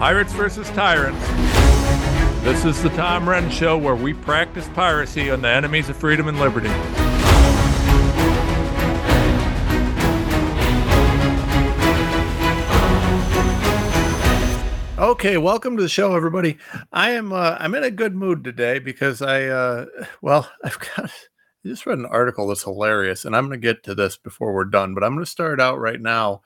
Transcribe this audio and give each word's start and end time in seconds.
Pirates 0.00 0.32
versus 0.32 0.66
Tyrants. 0.70 1.22
This 2.42 2.64
is 2.64 2.82
the 2.82 2.88
Tom 2.96 3.26
Renz 3.26 3.50
Show 3.50 3.76
where 3.76 3.94
we 3.94 4.14
practice 4.14 4.66
piracy 4.70 5.30
on 5.30 5.42
the 5.42 5.50
enemies 5.50 5.90
of 5.90 5.96
freedom 5.98 6.26
and 6.26 6.40
liberty. 6.40 6.70
Okay, 14.98 15.36
welcome 15.36 15.76
to 15.76 15.82
the 15.82 15.88
show, 15.90 16.16
everybody. 16.16 16.56
I 16.90 17.10
am 17.10 17.34
uh, 17.34 17.58
I'm 17.60 17.74
in 17.74 17.84
a 17.84 17.90
good 17.90 18.14
mood 18.14 18.42
today 18.42 18.78
because 18.78 19.20
I 19.20 19.48
uh, 19.48 19.84
well 20.22 20.50
I've 20.64 20.78
got 20.78 21.10
I 21.62 21.68
just 21.68 21.84
read 21.84 21.98
an 21.98 22.06
article 22.06 22.48
that's 22.48 22.62
hilarious, 22.62 23.26
and 23.26 23.36
I'm 23.36 23.48
going 23.48 23.60
to 23.60 23.66
get 23.68 23.82
to 23.82 23.94
this 23.94 24.16
before 24.16 24.54
we're 24.54 24.64
done. 24.64 24.94
But 24.94 25.04
I'm 25.04 25.12
going 25.12 25.26
to 25.26 25.30
start 25.30 25.60
out 25.60 25.78
right 25.78 26.00
now 26.00 26.40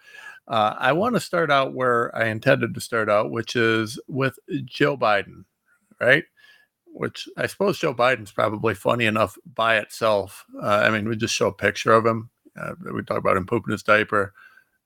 uh, 0.49 0.75
I 0.79 0.93
want 0.93 1.15
to 1.15 1.21
start 1.21 1.51
out 1.51 1.75
where 1.75 2.15
I 2.17 2.27
intended 2.27 2.75
to 2.75 2.81
start 2.81 3.09
out, 3.09 3.31
which 3.31 3.57
is 3.57 3.99
with 4.09 4.39
Joe 4.65 4.97
Biden, 4.97 5.45
right? 6.01 6.25
Which 6.87 7.29
I 7.37 7.47
suppose 7.47 7.79
Joe 7.79 7.95
Biden's 7.95 8.33
probably 8.33 8.75
funny 8.75 9.07
enough 9.07 9.37
by 9.55 9.79
itself. 9.79 10.45
Uh, 10.63 10.83
I 10.85 10.91
mean, 10.91 11.09
we 11.09 11.17
just 11.17 11.35
show 11.35 11.49
a 11.49 11.53
picture 11.53 11.93
of 11.93 12.05
him. 12.05 12.31
Uh, 12.61 12.75
we 12.93 13.03
talk 13.03 13.19
about 13.19 13.37
him 13.37 13.47
pooping 13.47 13.73
his 13.73 13.83
diaper. 13.83 14.33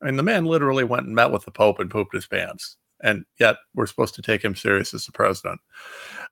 I 0.01 0.07
mean, 0.07 0.17
the 0.17 0.23
man 0.23 0.45
literally 0.45 0.85
went 0.85 1.07
and 1.07 1.15
met 1.15 1.33
with 1.33 1.45
the 1.45 1.51
Pope 1.51 1.81
and 1.81 1.91
pooped 1.91 2.15
his 2.15 2.27
pants. 2.27 2.77
And 3.03 3.25
yet 3.39 3.57
we're 3.75 3.87
supposed 3.87 4.15
to 4.17 4.23
take 4.23 4.45
him 4.45 4.57
serious 4.57 4.95
as 4.95 5.07
the 5.07 5.13
president. 5.13 5.61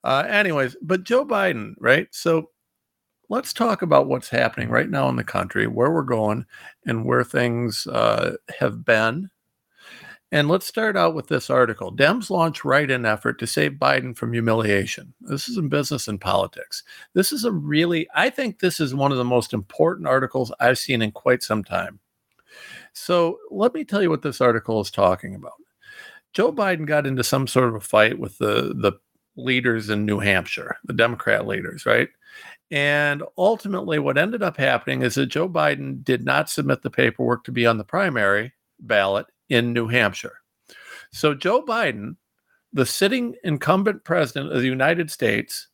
Uh, 0.02 0.24
anyways, 0.28 0.76
but 0.82 1.04
Joe 1.04 1.24
Biden, 1.24 1.74
right? 1.78 2.08
So 2.10 2.50
let's 3.28 3.52
talk 3.52 3.82
about 3.82 4.06
what's 4.06 4.28
happening 4.28 4.68
right 4.68 4.88
now 4.88 5.08
in 5.08 5.16
the 5.16 5.24
country, 5.24 5.66
where 5.66 5.90
we're 5.90 6.02
going, 6.02 6.46
and 6.84 7.04
where 7.04 7.24
things 7.24 7.86
uh, 7.86 8.36
have 8.58 8.84
been. 8.84 9.30
And 10.32 10.48
let's 10.48 10.66
start 10.66 10.96
out 10.96 11.14
with 11.14 11.28
this 11.28 11.50
article. 11.50 11.94
Dems 11.94 12.30
launch 12.30 12.64
write 12.64 12.90
in 12.90 13.06
effort 13.06 13.38
to 13.38 13.46
save 13.46 13.72
Biden 13.72 14.16
from 14.16 14.32
humiliation. 14.32 15.14
This 15.20 15.48
is 15.48 15.56
in 15.56 15.68
business 15.68 16.08
and 16.08 16.20
politics. 16.20 16.82
This 17.14 17.30
is 17.32 17.44
a 17.44 17.52
really, 17.52 18.08
I 18.14 18.30
think 18.30 18.58
this 18.58 18.80
is 18.80 18.94
one 18.94 19.12
of 19.12 19.18
the 19.18 19.24
most 19.24 19.52
important 19.52 20.08
articles 20.08 20.52
I've 20.58 20.78
seen 20.78 21.00
in 21.00 21.12
quite 21.12 21.44
some 21.44 21.62
time. 21.62 22.00
So 22.92 23.38
let 23.50 23.72
me 23.72 23.84
tell 23.84 24.02
you 24.02 24.10
what 24.10 24.22
this 24.22 24.40
article 24.40 24.80
is 24.80 24.90
talking 24.90 25.34
about. 25.34 25.52
Joe 26.32 26.52
Biden 26.52 26.86
got 26.86 27.06
into 27.06 27.22
some 27.22 27.46
sort 27.46 27.68
of 27.68 27.76
a 27.76 27.80
fight 27.80 28.18
with 28.18 28.36
the, 28.38 28.74
the 28.76 28.92
leaders 29.36 29.90
in 29.90 30.04
New 30.04 30.18
Hampshire, 30.18 30.76
the 30.84 30.92
Democrat 30.92 31.46
leaders, 31.46 31.86
right? 31.86 32.08
And 32.70 33.22
ultimately, 33.38 33.98
what 33.98 34.18
ended 34.18 34.42
up 34.42 34.56
happening 34.56 35.02
is 35.02 35.14
that 35.14 35.26
Joe 35.26 35.48
Biden 35.48 36.02
did 36.02 36.24
not 36.24 36.50
submit 36.50 36.82
the 36.82 36.90
paperwork 36.90 37.44
to 37.44 37.52
be 37.52 37.66
on 37.66 37.78
the 37.78 37.84
primary 37.84 38.52
ballot 38.80 39.26
in 39.48 39.72
New 39.72 39.86
Hampshire. 39.86 40.40
So, 41.12 41.32
Joe 41.32 41.62
Biden, 41.62 42.16
the 42.72 42.86
sitting 42.86 43.36
incumbent 43.44 44.02
president 44.04 44.52
of 44.52 44.60
the 44.60 44.66
United 44.66 45.12
States, 45.12 45.68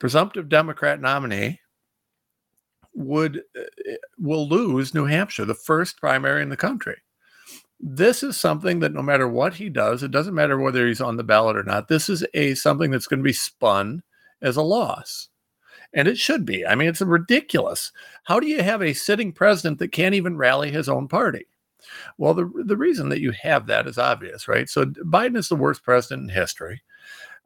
presumptive 0.00 0.48
Democrat 0.48 1.00
nominee, 1.00 1.60
would 2.94 3.44
uh, 3.56 3.92
will 4.18 4.48
lose 4.48 4.94
New 4.94 5.04
Hampshire, 5.04 5.44
the 5.44 5.54
first 5.54 6.00
primary 6.00 6.42
in 6.42 6.48
the 6.48 6.56
country. 6.56 6.96
This 7.78 8.24
is 8.24 8.36
something 8.36 8.80
that 8.80 8.92
no 8.92 9.02
matter 9.02 9.28
what 9.28 9.54
he 9.54 9.68
does, 9.68 10.02
it 10.02 10.10
doesn't 10.10 10.34
matter 10.34 10.58
whether 10.58 10.84
he's 10.88 11.00
on 11.00 11.16
the 11.16 11.22
ballot 11.22 11.56
or 11.56 11.62
not. 11.62 11.86
This 11.86 12.08
is 12.08 12.26
a 12.34 12.54
something 12.54 12.90
that's 12.90 13.06
going 13.06 13.20
to 13.20 13.24
be 13.24 13.32
spun 13.32 14.02
as 14.42 14.56
a 14.56 14.62
loss 14.62 15.28
and 15.94 16.08
it 16.08 16.18
should 16.18 16.44
be. 16.44 16.66
I 16.66 16.74
mean, 16.74 16.88
it's 16.88 17.00
ridiculous. 17.00 17.92
How 18.24 18.40
do 18.40 18.46
you 18.46 18.62
have 18.62 18.82
a 18.82 18.92
sitting 18.92 19.32
president 19.32 19.78
that 19.78 19.92
can't 19.92 20.14
even 20.14 20.36
rally 20.36 20.70
his 20.70 20.88
own 20.88 21.08
party? 21.08 21.46
Well, 22.18 22.34
the 22.34 22.50
the 22.64 22.76
reason 22.76 23.08
that 23.08 23.20
you 23.20 23.32
have 23.42 23.66
that 23.66 23.86
is 23.86 23.98
obvious, 23.98 24.48
right? 24.48 24.68
So 24.68 24.84
Biden 24.84 25.36
is 25.36 25.48
the 25.48 25.56
worst 25.56 25.82
president 25.82 26.28
in 26.28 26.34
history. 26.34 26.82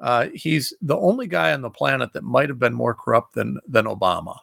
Uh, 0.00 0.28
he's 0.34 0.74
the 0.82 0.96
only 0.96 1.26
guy 1.26 1.52
on 1.52 1.62
the 1.62 1.70
planet 1.70 2.12
that 2.12 2.24
might 2.24 2.48
have 2.48 2.58
been 2.58 2.74
more 2.74 2.94
corrupt 2.94 3.34
than 3.34 3.58
than 3.68 3.84
Obama. 3.84 4.36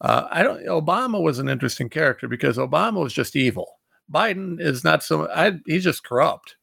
Uh, 0.00 0.28
I 0.30 0.42
don't. 0.42 0.64
Obama 0.66 1.22
was 1.22 1.38
an 1.38 1.48
interesting 1.48 1.88
character 1.88 2.28
because 2.28 2.58
Obama 2.58 3.02
was 3.02 3.12
just 3.12 3.34
evil. 3.34 3.80
Biden 4.12 4.60
is 4.60 4.84
not 4.84 5.02
so. 5.02 5.28
I, 5.30 5.58
he's 5.66 5.84
just 5.84 6.04
corrupt 6.04 6.56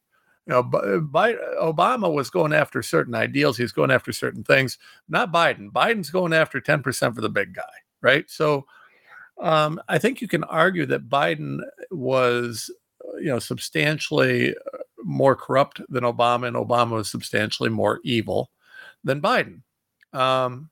you 0.46 0.52
know, 0.52 0.62
Obama 0.64 2.12
was 2.12 2.30
going 2.30 2.52
after 2.52 2.82
certain 2.82 3.14
ideals. 3.14 3.56
He's 3.56 3.72
going 3.72 3.90
after 3.90 4.12
certain 4.12 4.42
things. 4.42 4.78
Not 5.08 5.32
Biden. 5.32 5.70
Biden's 5.70 6.10
going 6.10 6.32
after 6.32 6.60
10% 6.60 7.14
for 7.14 7.20
the 7.20 7.28
big 7.28 7.54
guy, 7.54 7.62
right? 8.00 8.28
So 8.28 8.66
um, 9.40 9.80
I 9.88 9.98
think 9.98 10.20
you 10.20 10.28
can 10.28 10.44
argue 10.44 10.86
that 10.86 11.08
Biden 11.08 11.60
was, 11.90 12.70
you 13.18 13.26
know, 13.26 13.38
substantially 13.38 14.50
uh, 14.50 14.78
more 15.04 15.36
corrupt 15.36 15.80
than 15.88 16.04
Obama, 16.04 16.48
and 16.48 16.56
Obama 16.56 16.92
was 16.92 17.10
substantially 17.10 17.70
more 17.70 18.00
evil 18.04 18.50
than 19.04 19.22
Biden. 19.22 19.62
Um, 20.12 20.70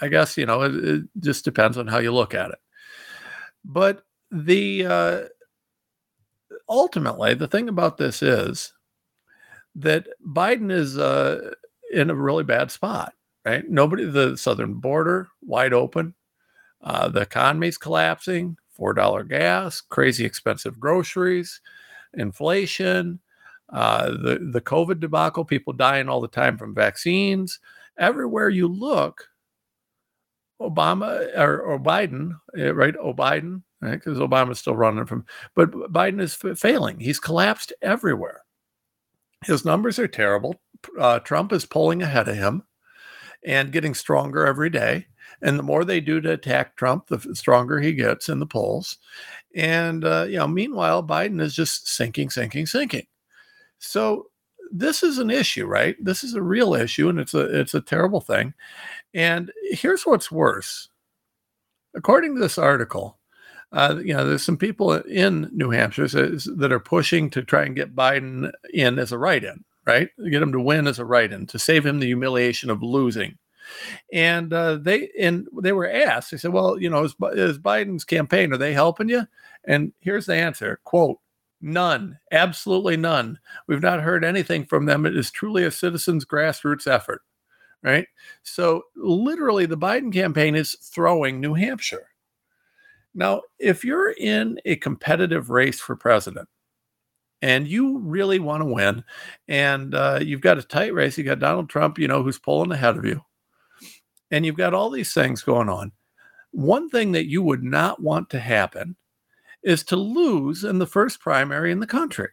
I 0.00 0.08
guess, 0.08 0.36
you 0.36 0.46
know, 0.46 0.62
it, 0.62 0.74
it 0.74 1.02
just 1.20 1.44
depends 1.44 1.78
on 1.78 1.86
how 1.86 1.98
you 1.98 2.12
look 2.12 2.34
at 2.34 2.50
it. 2.50 2.58
But 3.64 4.02
the, 4.30 4.86
uh, 4.86 5.20
ultimately, 6.68 7.34
the 7.34 7.48
thing 7.48 7.68
about 7.68 7.98
this 7.98 8.22
is 8.22 8.72
that 9.76 10.06
Biden 10.26 10.70
is 10.70 10.98
uh, 10.98 11.52
in 11.92 12.10
a 12.10 12.14
really 12.14 12.44
bad 12.44 12.70
spot, 12.70 13.14
right? 13.44 13.68
Nobody, 13.68 14.04
the 14.04 14.36
southern 14.36 14.74
border 14.74 15.28
wide 15.42 15.72
open, 15.72 16.14
uh, 16.82 17.08
the 17.08 17.20
economy's 17.20 17.78
collapsing, 17.78 18.56
$4 18.78 19.28
gas, 19.28 19.80
crazy 19.80 20.24
expensive 20.24 20.80
groceries, 20.80 21.60
inflation, 22.14 23.20
uh, 23.72 24.10
the, 24.10 24.48
the 24.52 24.60
COVID 24.60 25.00
debacle, 25.00 25.44
people 25.44 25.72
dying 25.72 26.08
all 26.08 26.20
the 26.20 26.28
time 26.28 26.58
from 26.58 26.74
vaccines. 26.74 27.60
Everywhere 27.98 28.48
you 28.48 28.66
look, 28.66 29.28
Obama 30.60 31.28
or, 31.36 31.60
or 31.60 31.78
Biden, 31.78 32.32
eh, 32.56 32.70
right? 32.70 32.94
Oh, 33.00 33.14
Biden, 33.14 33.62
right? 33.80 33.92
Because 33.92 34.18
Obama's 34.18 34.58
still 34.58 34.76
running 34.76 35.06
from, 35.06 35.24
but 35.54 35.70
Biden 35.70 36.20
is 36.20 36.36
f- 36.42 36.58
failing. 36.58 36.98
He's 36.98 37.20
collapsed 37.20 37.72
everywhere. 37.82 38.42
His 39.44 39.64
numbers 39.64 39.98
are 39.98 40.08
terrible. 40.08 40.60
Uh, 40.98 41.18
Trump 41.20 41.52
is 41.52 41.64
pulling 41.66 42.02
ahead 42.02 42.28
of 42.28 42.36
him 42.36 42.62
and 43.44 43.72
getting 43.72 43.94
stronger 43.94 44.46
every 44.46 44.70
day. 44.70 45.06
And 45.42 45.58
the 45.58 45.62
more 45.62 45.84
they 45.84 46.00
do 46.00 46.20
to 46.20 46.32
attack 46.32 46.76
Trump, 46.76 47.06
the 47.06 47.34
stronger 47.34 47.80
he 47.80 47.92
gets 47.92 48.28
in 48.28 48.40
the 48.40 48.46
polls. 48.46 48.98
And 49.54 50.04
uh, 50.04 50.26
you 50.28 50.36
know, 50.36 50.48
meanwhile, 50.48 51.02
Biden 51.02 51.40
is 51.40 51.54
just 51.54 51.88
sinking, 51.88 52.30
sinking, 52.30 52.66
sinking. 52.66 53.06
So 53.78 54.26
this 54.70 55.02
is 55.02 55.18
an 55.18 55.30
issue, 55.30 55.66
right? 55.66 55.96
This 56.00 56.22
is 56.24 56.34
a 56.34 56.42
real 56.42 56.74
issue, 56.74 57.08
and 57.08 57.18
it's 57.18 57.34
a 57.34 57.60
it's 57.60 57.74
a 57.74 57.80
terrible 57.80 58.20
thing. 58.20 58.54
And 59.14 59.50
here's 59.70 60.02
what's 60.02 60.30
worse. 60.30 60.88
According 61.94 62.34
to 62.34 62.40
this 62.40 62.58
article, 62.58 63.18
uh, 63.72 64.00
you 64.04 64.14
know, 64.14 64.26
there's 64.26 64.42
some 64.42 64.56
people 64.56 64.92
in 64.92 65.48
New 65.52 65.70
Hampshire 65.70 66.08
that 66.08 66.72
are 66.72 66.80
pushing 66.80 67.30
to 67.30 67.42
try 67.42 67.64
and 67.64 67.76
get 67.76 67.94
Biden 67.94 68.50
in 68.72 68.98
as 68.98 69.12
a 69.12 69.18
write-in, 69.18 69.64
right? 69.86 70.08
Get 70.30 70.42
him 70.42 70.52
to 70.52 70.60
win 70.60 70.86
as 70.88 70.98
a 70.98 71.04
write-in 71.04 71.46
to 71.46 71.58
save 71.58 71.86
him 71.86 72.00
the 72.00 72.06
humiliation 72.06 72.70
of 72.70 72.82
losing. 72.82 73.38
And 74.12 74.52
uh, 74.52 74.76
they 74.76 75.10
and 75.20 75.46
they 75.62 75.70
were 75.72 75.88
asked. 75.88 76.32
They 76.32 76.38
said, 76.38 76.52
"Well, 76.52 76.80
you 76.80 76.90
know, 76.90 77.04
is, 77.04 77.14
is 77.34 77.58
Biden's 77.58 78.04
campaign 78.04 78.52
are 78.52 78.56
they 78.56 78.72
helping 78.72 79.08
you?" 79.08 79.28
And 79.64 79.92
here's 80.00 80.26
the 80.26 80.34
answer: 80.34 80.80
"Quote: 80.82 81.18
None, 81.60 82.18
absolutely 82.32 82.96
none. 82.96 83.38
We've 83.68 83.82
not 83.82 84.02
heard 84.02 84.24
anything 84.24 84.64
from 84.64 84.86
them. 84.86 85.06
It 85.06 85.16
is 85.16 85.30
truly 85.30 85.62
a 85.62 85.70
citizens' 85.70 86.24
grassroots 86.24 86.88
effort." 86.88 87.22
Right. 87.82 88.08
So 88.42 88.82
literally, 88.96 89.66
the 89.66 89.78
Biden 89.78 90.12
campaign 90.12 90.56
is 90.56 90.74
throwing 90.82 91.40
New 91.40 91.54
Hampshire 91.54 92.09
now, 93.14 93.42
if 93.58 93.84
you're 93.84 94.12
in 94.12 94.60
a 94.64 94.76
competitive 94.76 95.50
race 95.50 95.80
for 95.80 95.96
president 95.96 96.48
and 97.42 97.66
you 97.66 97.98
really 97.98 98.38
want 98.38 98.60
to 98.62 98.66
win, 98.66 99.02
and 99.48 99.94
uh, 99.94 100.20
you've 100.22 100.42
got 100.42 100.58
a 100.58 100.62
tight 100.62 100.94
race, 100.94 101.18
you 101.18 101.24
got 101.24 101.38
Donald 101.38 101.68
Trump, 101.68 101.98
you 101.98 102.06
know, 102.06 102.22
who's 102.22 102.38
pulling 102.38 102.70
ahead 102.72 102.96
of 102.96 103.04
you, 103.04 103.20
and 104.30 104.46
you've 104.46 104.56
got 104.56 104.74
all 104.74 104.90
these 104.90 105.12
things 105.12 105.42
going 105.42 105.68
on, 105.68 105.92
one 106.52 106.88
thing 106.88 107.12
that 107.12 107.28
you 107.28 107.42
would 107.42 107.62
not 107.62 108.02
want 108.02 108.30
to 108.30 108.40
happen 108.40 108.96
is 109.62 109.82
to 109.84 109.96
lose 109.96 110.64
in 110.64 110.78
the 110.78 110.86
first 110.86 111.20
primary 111.20 111.72
in 111.72 111.80
the 111.80 111.86
country. 111.86 112.30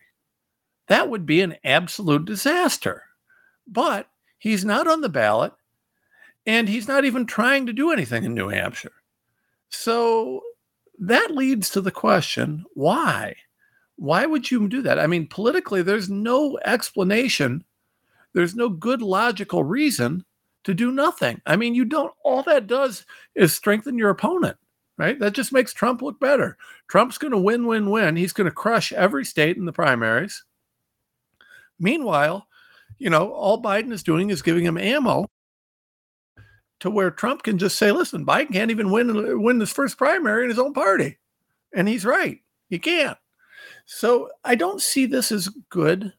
That 0.87 1.09
would 1.09 1.25
be 1.25 1.41
an 1.41 1.55
absolute 1.63 2.25
disaster. 2.25 3.03
But 3.67 4.09
he's 4.37 4.63
not 4.63 4.87
on 4.87 5.01
the 5.01 5.09
ballot, 5.09 5.53
and 6.45 6.69
he's 6.69 6.87
not 6.87 7.03
even 7.03 7.25
trying 7.25 7.65
to 7.65 7.73
do 7.73 7.91
anything 7.91 8.23
in 8.23 8.33
New 8.33 8.47
Hampshire. 8.47 8.93
So 9.69 10.41
that 10.99 11.31
leads 11.31 11.69
to 11.71 11.81
the 11.81 11.91
question 11.91 12.65
why? 12.73 13.35
Why 13.97 14.25
would 14.25 14.51
you 14.51 14.67
do 14.67 14.81
that? 14.83 14.99
I 14.99 15.07
mean, 15.07 15.27
politically, 15.27 15.81
there's 15.81 16.09
no 16.09 16.59
explanation, 16.65 17.63
there's 18.33 18.55
no 18.55 18.69
good 18.69 19.01
logical 19.01 19.63
reason 19.63 20.23
to 20.63 20.73
do 20.73 20.91
nothing. 20.91 21.41
I 21.45 21.55
mean, 21.55 21.73
you 21.75 21.85
don't, 21.85 22.13
all 22.23 22.43
that 22.43 22.67
does 22.67 23.05
is 23.35 23.53
strengthen 23.53 23.97
your 23.97 24.09
opponent, 24.09 24.57
right? 24.97 25.17
That 25.19 25.33
just 25.33 25.53
makes 25.53 25.73
Trump 25.73 26.01
look 26.01 26.19
better. 26.19 26.57
Trump's 26.87 27.17
going 27.17 27.31
to 27.31 27.37
win, 27.37 27.65
win, 27.67 27.89
win. 27.89 28.15
He's 28.15 28.33
going 28.33 28.45
to 28.45 28.51
crush 28.51 28.91
every 28.93 29.25
state 29.25 29.57
in 29.57 29.65
the 29.65 29.73
primaries. 29.73 30.43
Meanwhile, 31.79 32.47
You 32.99 33.09
know, 33.09 33.31
all 33.31 33.61
Biden 33.61 33.91
is 33.91 34.03
doing 34.03 34.29
is 34.29 34.41
giving 34.41 34.65
him 34.65 34.77
ammo 34.77 35.27
to 36.79 36.89
where 36.89 37.11
Trump 37.11 37.43
can 37.43 37.57
just 37.57 37.77
say, 37.77 37.91
listen, 37.91 38.25
Biden 38.25 38.53
can't 38.53 38.71
even 38.71 38.91
win 38.91 39.41
win 39.41 39.57
this 39.57 39.71
first 39.71 39.97
primary 39.97 40.43
in 40.43 40.49
his 40.49 40.59
own 40.59 40.73
party. 40.73 41.17
And 41.73 41.87
he's 41.87 42.05
right. 42.05 42.39
He 42.69 42.79
can't. 42.79 43.17
So 43.85 44.29
I 44.43 44.55
don't 44.55 44.81
see 44.81 45.05
this 45.05 45.31
as 45.31 45.49
good 45.69 46.13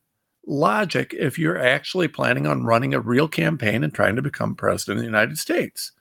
logic 0.47 1.15
if 1.17 1.39
you're 1.39 1.59
actually 1.59 2.09
planning 2.09 2.47
on 2.47 2.65
running 2.65 2.95
a 2.95 3.01
real 3.01 3.29
campaign 3.29 3.85
and 3.85 3.93
trying 3.93 4.17
to 4.17 4.23
become 4.23 4.55
president 4.55 4.99
of 4.99 5.03
the 5.03 5.07
United 5.07 5.39
States. 5.39 5.93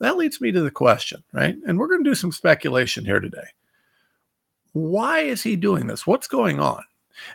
That 0.00 0.16
leads 0.16 0.40
me 0.40 0.52
to 0.52 0.60
the 0.60 0.70
question, 0.70 1.24
right? 1.32 1.56
And 1.66 1.78
we're 1.78 1.88
going 1.88 2.04
to 2.04 2.10
do 2.10 2.14
some 2.14 2.30
speculation 2.30 3.04
here 3.04 3.20
today. 3.20 3.48
Why 4.72 5.20
is 5.20 5.42
he 5.42 5.56
doing 5.56 5.88
this? 5.88 6.06
What's 6.06 6.28
going 6.28 6.60
on? 6.60 6.84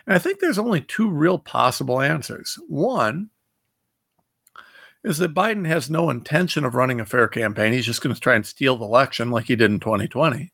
And 0.08 0.16
I 0.16 0.20
think 0.20 0.40
there's 0.40 0.60
only 0.60 0.82
two 0.82 1.10
real 1.10 1.38
possible 1.38 2.00
answers. 2.00 2.58
One 2.70 3.30
is 5.04 5.18
that 5.18 5.34
Biden 5.34 5.68
has 5.68 5.90
no 5.90 6.10
intention 6.10 6.64
of 6.66 6.76
running 6.76 7.00
a 7.00 7.06
fair 7.06 7.28
campaign. 7.28 7.74
He's 7.74 7.86
just 7.86 8.02
going 8.02 8.14
to 8.16 8.22
try 8.22 8.36
and 8.36 8.46
steal 8.46 8.78
the 8.78 8.86
election 8.86 9.32
like 9.32 9.46
he 9.46 9.56
did 9.56 9.72
in 9.72 9.80
2020. 9.80 10.52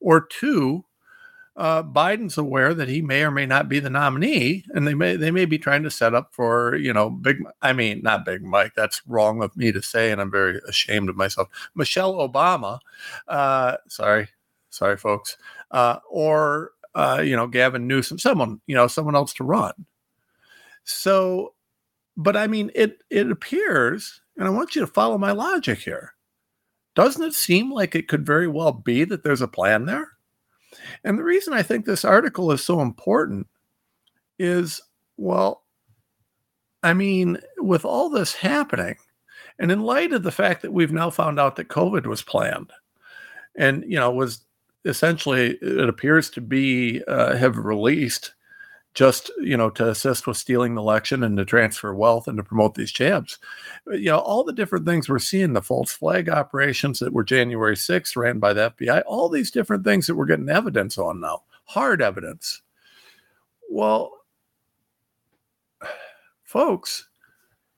Or 0.00 0.22
two, 0.22 0.84
uh, 1.56 1.82
Biden's 1.82 2.38
aware 2.38 2.72
that 2.72 2.88
he 2.88 3.02
may 3.02 3.22
or 3.22 3.30
may 3.30 3.44
not 3.44 3.68
be 3.68 3.80
the 3.80 3.90
nominee, 3.90 4.64
and 4.70 4.86
they 4.86 4.94
may 4.94 5.16
they 5.16 5.30
may 5.30 5.44
be 5.44 5.58
trying 5.58 5.82
to 5.82 5.90
set 5.90 6.14
up 6.14 6.30
for 6.32 6.74
you 6.76 6.92
know 6.92 7.10
big. 7.10 7.42
I 7.60 7.74
mean, 7.74 8.00
not 8.02 8.24
Big 8.24 8.42
Mike. 8.42 8.72
That's 8.74 9.02
wrong 9.06 9.42
of 9.42 9.54
me 9.56 9.70
to 9.72 9.82
say, 9.82 10.10
and 10.10 10.22
I'm 10.22 10.30
very 10.30 10.58
ashamed 10.66 11.10
of 11.10 11.16
myself. 11.16 11.48
Michelle 11.74 12.14
Obama. 12.14 12.78
Uh, 13.28 13.76
sorry, 13.88 14.28
sorry, 14.70 14.96
folks. 14.96 15.36
Uh, 15.70 15.98
or 16.08 16.70
uh, 16.94 17.22
you 17.22 17.36
know 17.36 17.46
Gavin 17.46 17.86
Newsom, 17.86 18.18
someone 18.18 18.60
you 18.66 18.74
know 18.74 18.86
someone 18.86 19.14
else 19.14 19.34
to 19.34 19.44
run. 19.44 19.72
So, 20.84 21.52
but 22.20 22.36
I 22.36 22.46
mean, 22.46 22.70
it 22.74 23.02
it 23.08 23.30
appears, 23.30 24.20
and 24.36 24.46
I 24.46 24.50
want 24.50 24.74
you 24.74 24.80
to 24.82 24.86
follow 24.86 25.16
my 25.16 25.32
logic 25.32 25.78
here. 25.78 26.14
Doesn't 26.94 27.24
it 27.24 27.34
seem 27.34 27.72
like 27.72 27.94
it 27.94 28.08
could 28.08 28.26
very 28.26 28.46
well 28.46 28.72
be 28.72 29.04
that 29.04 29.24
there's 29.24 29.40
a 29.40 29.48
plan 29.48 29.86
there? 29.86 30.08
And 31.02 31.18
the 31.18 31.24
reason 31.24 31.54
I 31.54 31.62
think 31.62 31.84
this 31.84 32.04
article 32.04 32.52
is 32.52 32.62
so 32.62 32.80
important 32.80 33.46
is 34.38 34.82
well, 35.16 35.64
I 36.82 36.92
mean, 36.92 37.38
with 37.58 37.84
all 37.84 38.10
this 38.10 38.34
happening, 38.34 38.96
and 39.58 39.72
in 39.72 39.82
light 39.82 40.12
of 40.12 40.22
the 40.22 40.30
fact 40.30 40.62
that 40.62 40.72
we've 40.72 40.92
now 40.92 41.10
found 41.10 41.40
out 41.40 41.56
that 41.56 41.68
COVID 41.68 42.06
was 42.06 42.22
planned 42.22 42.72
and, 43.56 43.82
you 43.86 43.96
know, 43.98 44.10
was 44.10 44.44
essentially, 44.84 45.58
it 45.62 45.88
appears 45.88 46.30
to 46.30 46.40
be, 46.40 47.02
uh, 47.04 47.36
have 47.36 47.56
released 47.58 48.32
just 48.92 49.30
you 49.40 49.56
know 49.56 49.70
to 49.70 49.88
assist 49.88 50.26
with 50.26 50.36
stealing 50.36 50.74
the 50.74 50.80
election 50.80 51.22
and 51.22 51.36
to 51.36 51.44
transfer 51.44 51.94
wealth 51.94 52.26
and 52.26 52.36
to 52.36 52.42
promote 52.42 52.74
these 52.74 52.90
jabs 52.90 53.38
you 53.92 54.10
know 54.10 54.18
all 54.18 54.42
the 54.42 54.52
different 54.52 54.84
things 54.84 55.08
we're 55.08 55.18
seeing 55.18 55.52
the 55.52 55.62
false 55.62 55.92
flag 55.92 56.28
operations 56.28 56.98
that 56.98 57.12
were 57.12 57.22
january 57.22 57.76
6th 57.76 58.16
ran 58.16 58.40
by 58.40 58.52
the 58.52 58.72
fbi 58.72 59.00
all 59.06 59.28
these 59.28 59.52
different 59.52 59.84
things 59.84 60.06
that 60.06 60.16
we're 60.16 60.26
getting 60.26 60.48
evidence 60.48 60.98
on 60.98 61.20
now 61.20 61.42
hard 61.70 62.02
evidence. 62.02 62.62
Well 63.70 64.10
folks 66.42 67.06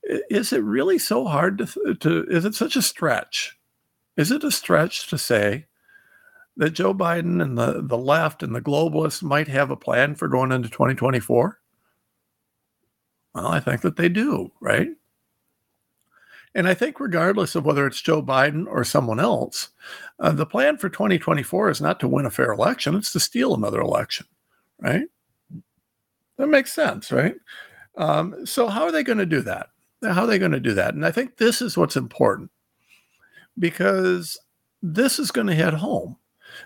is 0.02 0.52
it 0.52 0.64
really 0.64 0.98
so 0.98 1.26
hard 1.26 1.58
to, 1.58 1.94
to 1.94 2.24
is 2.28 2.44
it 2.44 2.54
such 2.54 2.74
a 2.74 2.82
stretch? 2.82 3.58
Is 4.16 4.30
it 4.30 4.42
a 4.44 4.50
stretch 4.50 5.08
to 5.08 5.18
say 5.18 5.66
that 6.56 6.70
Joe 6.70 6.94
Biden 6.94 7.42
and 7.42 7.56
the, 7.56 7.82
the 7.82 7.98
left 7.98 8.42
and 8.42 8.54
the 8.54 8.60
globalists 8.60 9.22
might 9.22 9.48
have 9.48 9.70
a 9.70 9.76
plan 9.76 10.14
for 10.14 10.28
going 10.28 10.52
into 10.52 10.68
2024? 10.68 11.58
Well, 13.34 13.46
I 13.46 13.60
think 13.60 13.80
that 13.82 13.96
they 13.96 14.08
do, 14.08 14.52
right? 14.60 14.88
And 16.54 16.68
I 16.68 16.74
think, 16.74 17.00
regardless 17.00 17.54
of 17.54 17.64
whether 17.64 17.86
it's 17.86 18.02
Joe 18.02 18.22
Biden 18.22 18.66
or 18.66 18.84
someone 18.84 19.18
else, 19.18 19.70
uh, 20.20 20.32
the 20.32 20.44
plan 20.44 20.76
for 20.76 20.90
2024 20.90 21.70
is 21.70 21.80
not 21.80 21.98
to 22.00 22.08
win 22.08 22.26
a 22.26 22.30
fair 22.30 22.52
election, 22.52 22.94
it's 22.94 23.12
to 23.12 23.20
steal 23.20 23.54
another 23.54 23.80
election, 23.80 24.26
right? 24.78 25.06
That 26.36 26.48
makes 26.48 26.72
sense, 26.72 27.10
right? 27.10 27.34
Um, 27.96 28.44
so, 28.44 28.68
how 28.68 28.84
are 28.84 28.92
they 28.92 29.02
going 29.02 29.18
to 29.18 29.26
do 29.26 29.40
that? 29.42 29.70
How 30.02 30.22
are 30.22 30.26
they 30.26 30.38
going 30.38 30.52
to 30.52 30.60
do 30.60 30.74
that? 30.74 30.94
And 30.94 31.06
I 31.06 31.10
think 31.10 31.36
this 31.36 31.62
is 31.62 31.76
what's 31.76 31.96
important 31.96 32.50
because 33.58 34.38
this 34.82 35.18
is 35.18 35.30
going 35.30 35.46
to 35.46 35.54
hit 35.54 35.74
home. 35.74 36.16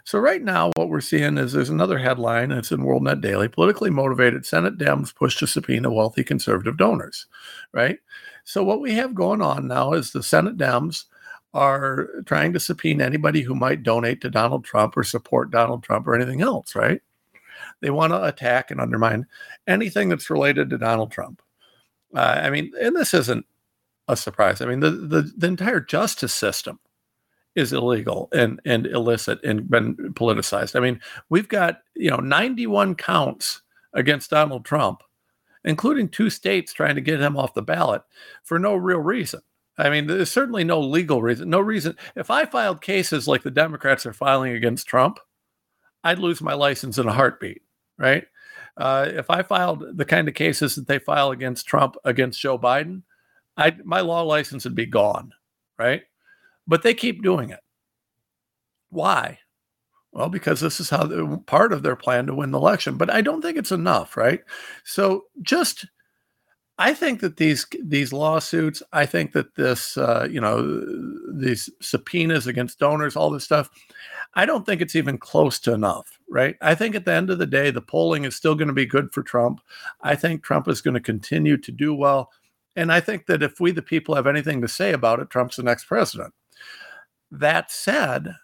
So 0.05 0.19
right 0.19 0.43
now, 0.43 0.71
what 0.77 0.89
we're 0.89 1.01
seeing 1.01 1.39
is 1.39 1.53
there's 1.53 1.71
another 1.71 1.99
headline. 1.99 2.53
It's 2.53 2.73
in 2.73 2.81
WorldNet 2.81 3.21
Daily. 3.21 3.49
Politically 3.49 3.91
motivated 3.91 4.47
Senate 4.47 4.79
Dems 4.79 5.15
push 5.15 5.37
to 5.39 5.47
subpoena 5.47 5.93
wealthy 5.93 6.25
conservative 6.25 6.77
donors. 6.77 7.27
Right. 7.73 7.99
So 8.45 8.63
what 8.63 8.81
we 8.81 8.93
have 8.95 9.15
going 9.15 9.43
on 9.43 9.67
now 9.67 9.93
is 9.93 10.13
the 10.13 10.23
Senate 10.23 10.57
Dems 10.57 11.05
are 11.55 12.09
trying 12.27 12.53
to 12.53 12.61
subpoena 12.61 13.05
anybody 13.05 13.43
who 13.43 13.55
might 13.55 13.83
donate 13.83 14.21
to 14.21 14.31
Donald 14.31 14.65
Trump 14.65 14.97
or 14.97 15.03
support 15.03 15.51
Donald 15.51 15.83
Trump 15.83 16.07
or 16.07 16.15
anything 16.15 16.43
else. 16.43 16.75
Right. 16.75 17.01
They 17.81 17.91
want 17.91 18.13
to 18.13 18.25
attack 18.25 18.71
and 18.71 18.81
undermine 18.81 19.27
anything 19.67 20.09
that's 20.09 20.31
related 20.31 20.71
to 20.71 20.79
Donald 20.79 21.11
Trump. 21.11 21.43
Uh, 22.15 22.41
I 22.45 22.51
mean, 22.51 22.73
and 22.81 22.95
this 22.95 23.13
isn't 23.15 23.45
a 24.09 24.17
surprise. 24.17 24.61
I 24.61 24.67
mean, 24.67 24.81
the, 24.81 24.91
the, 24.91 25.33
the 25.37 25.47
entire 25.47 25.81
justice 25.81 26.33
system 26.33 26.79
is 27.57 27.73
illegal 27.73 28.29
and 28.33 28.61
and 28.65 28.87
illicit 28.87 29.43
and 29.43 29.69
been 29.69 29.97
politicized. 30.15 30.77
I 30.77 30.81
mean, 30.81 31.01
we've 31.31 31.49
got 31.49 31.81
you 31.95 32.11
know 32.11 32.19
91 32.19 32.95
counts 32.95 33.63
against 33.95 34.31
Donald 34.31 34.65
Trump, 34.65 35.03
including 35.65 36.09
two 36.09 36.31
states 36.31 36.73
trying 36.73 36.95
to 36.95 37.01
get 37.01 37.21
him 37.21 37.37
off 37.37 37.55
the 37.55 37.63
ballot 37.63 38.03
for 38.45 38.59
no 38.59 38.77
real 38.77 39.01
reason. 39.01 39.41
I 39.79 39.91
mean, 39.91 40.07
there's 40.07 40.31
certainly 40.31 40.65
no 40.65 40.81
legal 40.81 41.21
reason. 41.21 41.51
No 41.51 41.61
reason. 41.61 41.97
If 42.15 42.31
I 42.31 42.45
filed 42.45 42.81
cases 42.81 43.27
like 43.27 43.43
the 43.43 43.51
Democrats 43.51 44.07
are 44.07 44.13
filing 44.13 44.53
against 44.53 44.87
Trump, 44.87 45.19
I'd 46.05 46.19
lose 46.19 46.41
my 46.41 46.55
license 46.55 46.99
in 46.99 47.09
a 47.09 47.13
heartbeat, 47.13 47.63
right? 47.99 48.25
Uh, 48.77 49.07
if 49.09 49.31
I 49.31 49.43
filed 49.43 49.97
the 49.97 50.05
kind 50.05 50.29
of 50.29 50.35
cases 50.35 50.75
that 50.75 50.87
they 50.87 50.99
file 50.99 51.31
against 51.31 51.67
Trump 51.67 51.97
against 52.05 52.41
Joe 52.41 52.59
Biden, 52.59 53.03
I 53.57 53.77
my 53.85 54.01
law 54.01 54.23
license 54.23 54.65
would 54.65 54.75
be 54.75 54.87
gone, 54.87 55.33
right? 55.79 56.03
But 56.67 56.83
they 56.83 56.95
keep 56.95 57.23
doing 57.23 57.51
it. 57.51 57.61
Why? 58.91 59.39
Well, 60.13 60.29
because 60.31 60.61
this 60.61 60.81
is 60.81 60.89
how 60.89 61.37
part 61.47 61.73
of 61.73 61.83
their 61.83 61.97
plan 61.97 62.27
to 62.27 62.35
win 62.35 62.51
the 62.51 62.59
election. 62.59 62.97
But 62.97 63.13
I 63.13 63.21
don't 63.21 63.43
think 63.43 63.59
it's 63.59 63.73
enough, 63.73 64.17
right? 64.17 64.41
So 64.85 65.25
just, 65.43 65.85
I 66.79 66.95
think 66.95 67.21
that 67.21 67.37
these 67.37 67.67
these 67.85 68.13
lawsuits, 68.15 68.83
I 68.93 69.05
think 69.05 69.33
that 69.33 69.55
this, 69.57 69.97
uh, 69.99 70.27
you 70.31 70.41
know, 70.41 70.83
these 71.35 71.69
subpoenas 71.83 72.47
against 72.47 72.79
donors, 72.79 73.15
all 73.15 73.31
this 73.31 73.45
stuff, 73.45 73.69
I 74.35 74.47
don't 74.47 74.65
think 74.65 74.81
it's 74.81 74.97
even 74.97 75.19
close 75.19 75.59
to 75.61 75.75
enough, 75.75 76.19
right? 76.31 76.57
I 76.63 76.75
think 76.75 76.95
at 76.95 77.05
the 77.05 77.13
end 77.13 77.31
of 77.31 77.39
the 77.39 77.47
day, 77.47 77.71
the 77.71 77.83
polling 77.83 78.25
is 78.25 78.37
still 78.37 78.55
going 78.55 78.69
to 78.69 78.75
be 78.75 78.87
good 78.87 79.13
for 79.13 79.23
Trump. 79.23 79.61
I 80.03 80.15
think 80.15 80.43
Trump 80.43 80.69
is 80.69 80.81
going 80.81 80.95
to 80.95 81.01
continue 81.01 81.57
to 81.59 81.73
do 81.73 81.95
well. 81.95 82.31
And 82.75 82.93
I 82.93 83.01
think 83.01 83.27
that 83.27 83.43
if 83.43 83.59
we, 83.59 83.71
the 83.71 83.83
people, 83.83 84.15
have 84.15 84.27
anything 84.27 84.61
to 84.61 84.69
say 84.69 84.93
about 84.93 85.21
it, 85.21 85.31
Trump's 85.31 85.57
the 85.57 85.63
next 85.63 85.87
president. 85.87 86.35
That 87.31 87.71
said, 87.71 88.35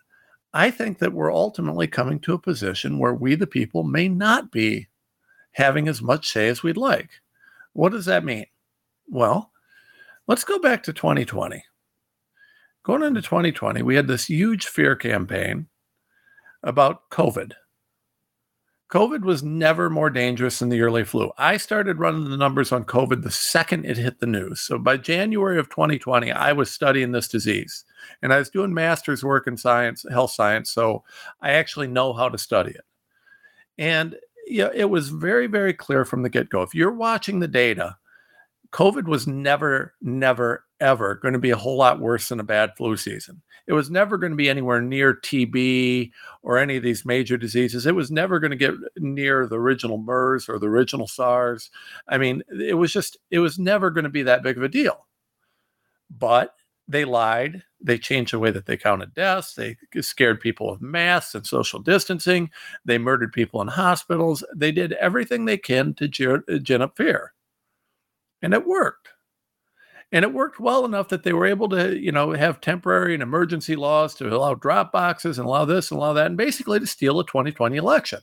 I 0.55 0.71
think 0.71 0.99
that 0.99 1.13
we're 1.13 1.33
ultimately 1.33 1.87
coming 1.87 2.21
to 2.21 2.35
a 2.35 2.39
position 2.39 2.99
where 2.99 3.15
we, 3.15 3.35
the 3.35 3.47
people, 3.47 3.85
may 3.85 4.09
not 4.09 4.51
be 4.51 4.89
having 5.53 5.89
as 5.89 6.03
much 6.03 6.29
say 6.29 6.49
as 6.49 6.63
we'd 6.63 6.77
like. 6.77 7.11
What 7.73 7.93
does 7.93 8.07
that 8.07 8.25
mean? 8.25 8.47
Well, 9.09 9.51
let's 10.27 10.45
go 10.45 10.59
back 10.59 10.83
to 10.85 10.93
2020. 10.93 11.65
Going 12.83 13.03
into 13.03 13.23
2020, 13.23 13.83
we 13.83 13.95
had 13.95 14.09
this 14.09 14.27
huge 14.27 14.67
fear 14.67 14.97
campaign 14.97 15.69
about 16.63 17.09
COVID. 17.11 17.53
COVID 18.93 19.23
was 19.23 19.43
never 19.43 19.89
more 19.89 20.11
dangerous 20.11 20.59
than 20.59 20.69
the 20.69 20.83
early 20.83 21.03
flu. 21.03 21.33
I 21.39 21.57
started 21.57 21.99
running 21.99 22.29
the 22.29 22.37
numbers 22.37 22.73
on 22.73 22.85
COVID 22.85 23.23
the 23.23 23.31
second 23.31 23.87
it 23.87 23.97
hit 23.97 24.21
the 24.21 24.27
news. 24.27 24.61
So 24.61 24.79
by 24.79 24.99
January 24.99 25.59
of 25.59 25.71
2020, 25.71 26.31
I 26.31 26.53
was 26.53 26.71
studying 26.71 27.11
this 27.11 27.27
disease 27.27 27.87
and 28.21 28.35
I 28.35 28.39
was 28.39 28.51
doing 28.51 28.75
master's 28.75 29.25
work 29.25 29.47
in 29.47 29.57
science, 29.57 30.05
health 30.11 30.33
science. 30.33 30.71
So 30.71 31.05
I 31.41 31.53
actually 31.53 31.87
know 31.87 32.13
how 32.13 32.29
to 32.29 32.37
study 32.37 32.73
it. 32.73 32.85
And 33.79 34.15
yeah, 34.47 34.69
it 34.75 34.91
was 34.91 35.09
very, 35.09 35.47
very 35.47 35.73
clear 35.73 36.05
from 36.05 36.23
the 36.23 36.29
get 36.29 36.51
go. 36.51 36.61
If 36.61 36.75
you're 36.75 36.93
watching 36.93 37.41
the 37.41 37.49
data, 37.49 37.97
COVID 38.73 39.05
was 39.05 39.27
never, 39.27 39.95
never, 40.01 40.65
ever 40.81 41.17
going 41.17 41.35
to 41.35 41.39
be 41.39 41.51
a 41.51 41.57
whole 41.57 41.77
lot 41.77 42.01
worse 42.01 42.29
than 42.29 42.41
a 42.41 42.45
bad 42.45 42.73
flu 42.77 42.97
season. 42.97 43.43
It 43.67 43.75
was 43.75 43.91
never 43.91 44.17
going 44.17 44.33
to 44.33 44.37
be 44.37 44.49
anywhere 44.49 44.81
near 44.81 45.15
TB 45.15 46.11
or 46.43 46.59
any 46.59 46.79
of 46.79 46.83
these 46.83 47.05
major 47.05 47.37
diseases. 47.37 47.87
It 47.87 47.95
was 47.95 48.11
never 48.11 48.41
going 48.41 48.51
to 48.51 48.57
get 48.57 48.75
near 48.97 49.47
the 49.47 49.59
original 49.59 49.99
MERS 49.99 50.49
or 50.49 50.59
the 50.59 50.69
original 50.69 51.07
SARS. 51.07 51.71
I 52.09 52.19
mean, 52.19 52.43
it 52.49 52.75
was 52.75 52.93
just, 52.93 53.19
it 53.31 53.39
was 53.39 53.59
never 53.59 53.91
going 53.91 54.05
to 54.05 54.11
be 54.11 54.23
that 54.25 54.43
big 54.43 54.57
of 54.57 54.63
a 54.63 54.69
deal. 54.69 55.07
But 56.11 56.55
they 56.89 57.05
lied. 57.05 57.63
They 57.81 57.99
changed 57.99 58.33
the 58.33 58.39
way 58.39 58.51
that 58.51 58.67
they 58.67 58.77
counted 58.77 59.15
deaths. 59.15 59.55
They 59.55 59.77
scared 60.01 60.41
people 60.41 60.71
with 60.71 60.81
masks 60.81 61.35
and 61.35 61.47
social 61.47 61.79
distancing. 61.79 62.51
They 62.85 62.99
murdered 62.99 63.33
people 63.33 63.61
in 63.61 63.69
hospitals. 63.69 64.45
They 64.55 64.73
did 64.73 64.93
everything 64.95 65.45
they 65.45 65.59
can 65.59 65.95
to 65.95 66.43
uh, 66.49 66.59
gin 66.59 66.83
up 66.83 66.97
fear. 66.97 67.33
And 68.43 68.53
it 68.53 68.67
worked. 68.67 69.09
And 70.11 70.25
it 70.25 70.35
worked 70.35 70.61
well 70.61 70.85
enough 70.85 71.09
that 71.09 71.23
they 71.23 71.33
were 71.33 71.47
able 71.47 71.71
to, 71.71 71.99
you 71.99 72.13
know, 72.13 72.33
have 72.33 72.61
temporary 72.61 73.15
and 73.15 73.23
emergency 73.23 73.77
laws 73.77 74.15
to 74.17 74.29
allow 74.29 74.53
drop 74.53 74.93
boxes 74.93 75.39
and 75.39 75.47
allow 75.47 75.65
this 75.65 75.91
and 75.91 75.99
allow 75.99 76.13
that, 76.13 76.27
and 76.27 76.37
basically 76.37 76.79
to 76.79 76.87
steal 76.87 77.17
the 77.17 77.25
2020 77.25 77.77
election. 77.77 78.21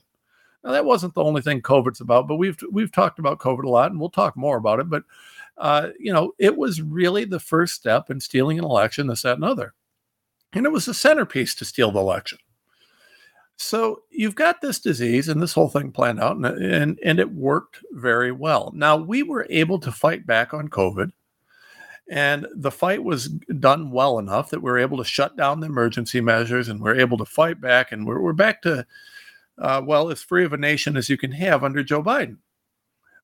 Now 0.62 0.72
that 0.72 0.84
wasn't 0.84 1.14
the 1.14 1.24
only 1.24 1.42
thing 1.42 1.62
COVID's 1.62 2.00
about, 2.00 2.28
but 2.28 2.36
we've 2.36 2.58
we've 2.70 2.92
talked 2.92 3.18
about 3.18 3.40
COVID 3.40 3.64
a 3.64 3.68
lot, 3.68 3.90
and 3.90 3.98
we'll 3.98 4.10
talk 4.10 4.36
more 4.36 4.56
about 4.56 4.78
it. 4.78 4.88
But 4.88 5.04
uh, 5.56 5.88
you 5.98 6.12
know, 6.12 6.32
it 6.38 6.56
was 6.56 6.80
really 6.80 7.24
the 7.24 7.40
first 7.40 7.74
step 7.74 8.10
in 8.10 8.20
stealing 8.20 8.58
an 8.58 8.64
election, 8.64 9.06
this, 9.06 9.22
that, 9.22 9.36
and 9.36 9.44
other, 9.44 9.74
and 10.52 10.66
it 10.66 10.72
was 10.72 10.84
the 10.84 10.94
centerpiece 10.94 11.54
to 11.56 11.64
steal 11.64 11.90
the 11.90 12.00
election. 12.00 12.38
So 13.62 14.04
you've 14.10 14.36
got 14.36 14.62
this 14.62 14.78
disease 14.78 15.28
and 15.28 15.42
this 15.42 15.52
whole 15.52 15.68
thing 15.68 15.92
planned 15.92 16.18
out, 16.18 16.34
and, 16.34 16.46
and, 16.46 16.98
and 17.04 17.20
it 17.20 17.30
worked 17.30 17.84
very 17.92 18.32
well. 18.32 18.72
Now 18.74 18.96
we 18.96 19.22
were 19.22 19.46
able 19.50 19.78
to 19.80 19.92
fight 19.92 20.26
back 20.26 20.54
on 20.54 20.68
COVID, 20.68 21.12
and 22.08 22.46
the 22.54 22.70
fight 22.70 23.04
was 23.04 23.28
done 23.28 23.90
well 23.90 24.18
enough 24.18 24.48
that 24.48 24.62
we 24.62 24.70
were 24.70 24.78
able 24.78 24.96
to 24.96 25.04
shut 25.04 25.36
down 25.36 25.60
the 25.60 25.66
emergency 25.66 26.22
measures, 26.22 26.68
and 26.68 26.80
we 26.80 26.84
we're 26.84 27.00
able 27.00 27.18
to 27.18 27.26
fight 27.26 27.60
back, 27.60 27.92
and 27.92 28.06
we're, 28.06 28.22
we're 28.22 28.32
back 28.32 28.62
to 28.62 28.86
uh, 29.58 29.82
well 29.84 30.10
as 30.10 30.22
free 30.22 30.46
of 30.46 30.54
a 30.54 30.56
nation 30.56 30.96
as 30.96 31.10
you 31.10 31.18
can 31.18 31.32
have 31.32 31.62
under 31.62 31.82
Joe 31.82 32.02
Biden. 32.02 32.38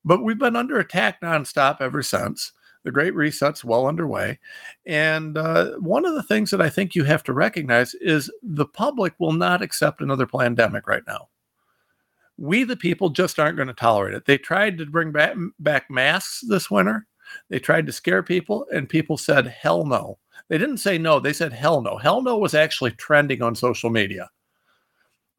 But 0.04 0.22
we've 0.22 0.38
been 0.38 0.54
under 0.54 0.78
attack 0.78 1.22
nonstop 1.22 1.80
ever 1.80 2.02
since. 2.02 2.52
The 2.86 2.92
Great 2.92 3.16
Reset's 3.16 3.64
well 3.64 3.88
underway. 3.88 4.38
And 4.86 5.36
uh, 5.36 5.72
one 5.78 6.06
of 6.06 6.14
the 6.14 6.22
things 6.22 6.52
that 6.52 6.62
I 6.62 6.70
think 6.70 6.94
you 6.94 7.02
have 7.02 7.24
to 7.24 7.32
recognize 7.32 7.94
is 7.94 8.30
the 8.44 8.64
public 8.64 9.12
will 9.18 9.32
not 9.32 9.60
accept 9.60 10.00
another 10.00 10.24
pandemic 10.24 10.86
right 10.86 11.02
now. 11.04 11.28
We, 12.38 12.62
the 12.62 12.76
people, 12.76 13.10
just 13.10 13.40
aren't 13.40 13.56
going 13.56 13.66
to 13.66 13.74
tolerate 13.74 14.14
it. 14.14 14.26
They 14.26 14.38
tried 14.38 14.78
to 14.78 14.86
bring 14.86 15.10
back, 15.10 15.34
back 15.58 15.90
masks 15.90 16.44
this 16.48 16.70
winter. 16.70 17.08
They 17.48 17.58
tried 17.58 17.86
to 17.86 17.92
scare 17.92 18.22
people, 18.22 18.66
and 18.72 18.88
people 18.88 19.16
said, 19.16 19.48
hell 19.48 19.84
no. 19.84 20.18
They 20.48 20.56
didn't 20.56 20.78
say 20.78 20.96
no, 20.96 21.18
they 21.18 21.32
said 21.32 21.52
hell 21.52 21.82
no. 21.82 21.96
Hell 21.96 22.22
no 22.22 22.38
was 22.38 22.54
actually 22.54 22.92
trending 22.92 23.42
on 23.42 23.56
social 23.56 23.90
media. 23.90 24.30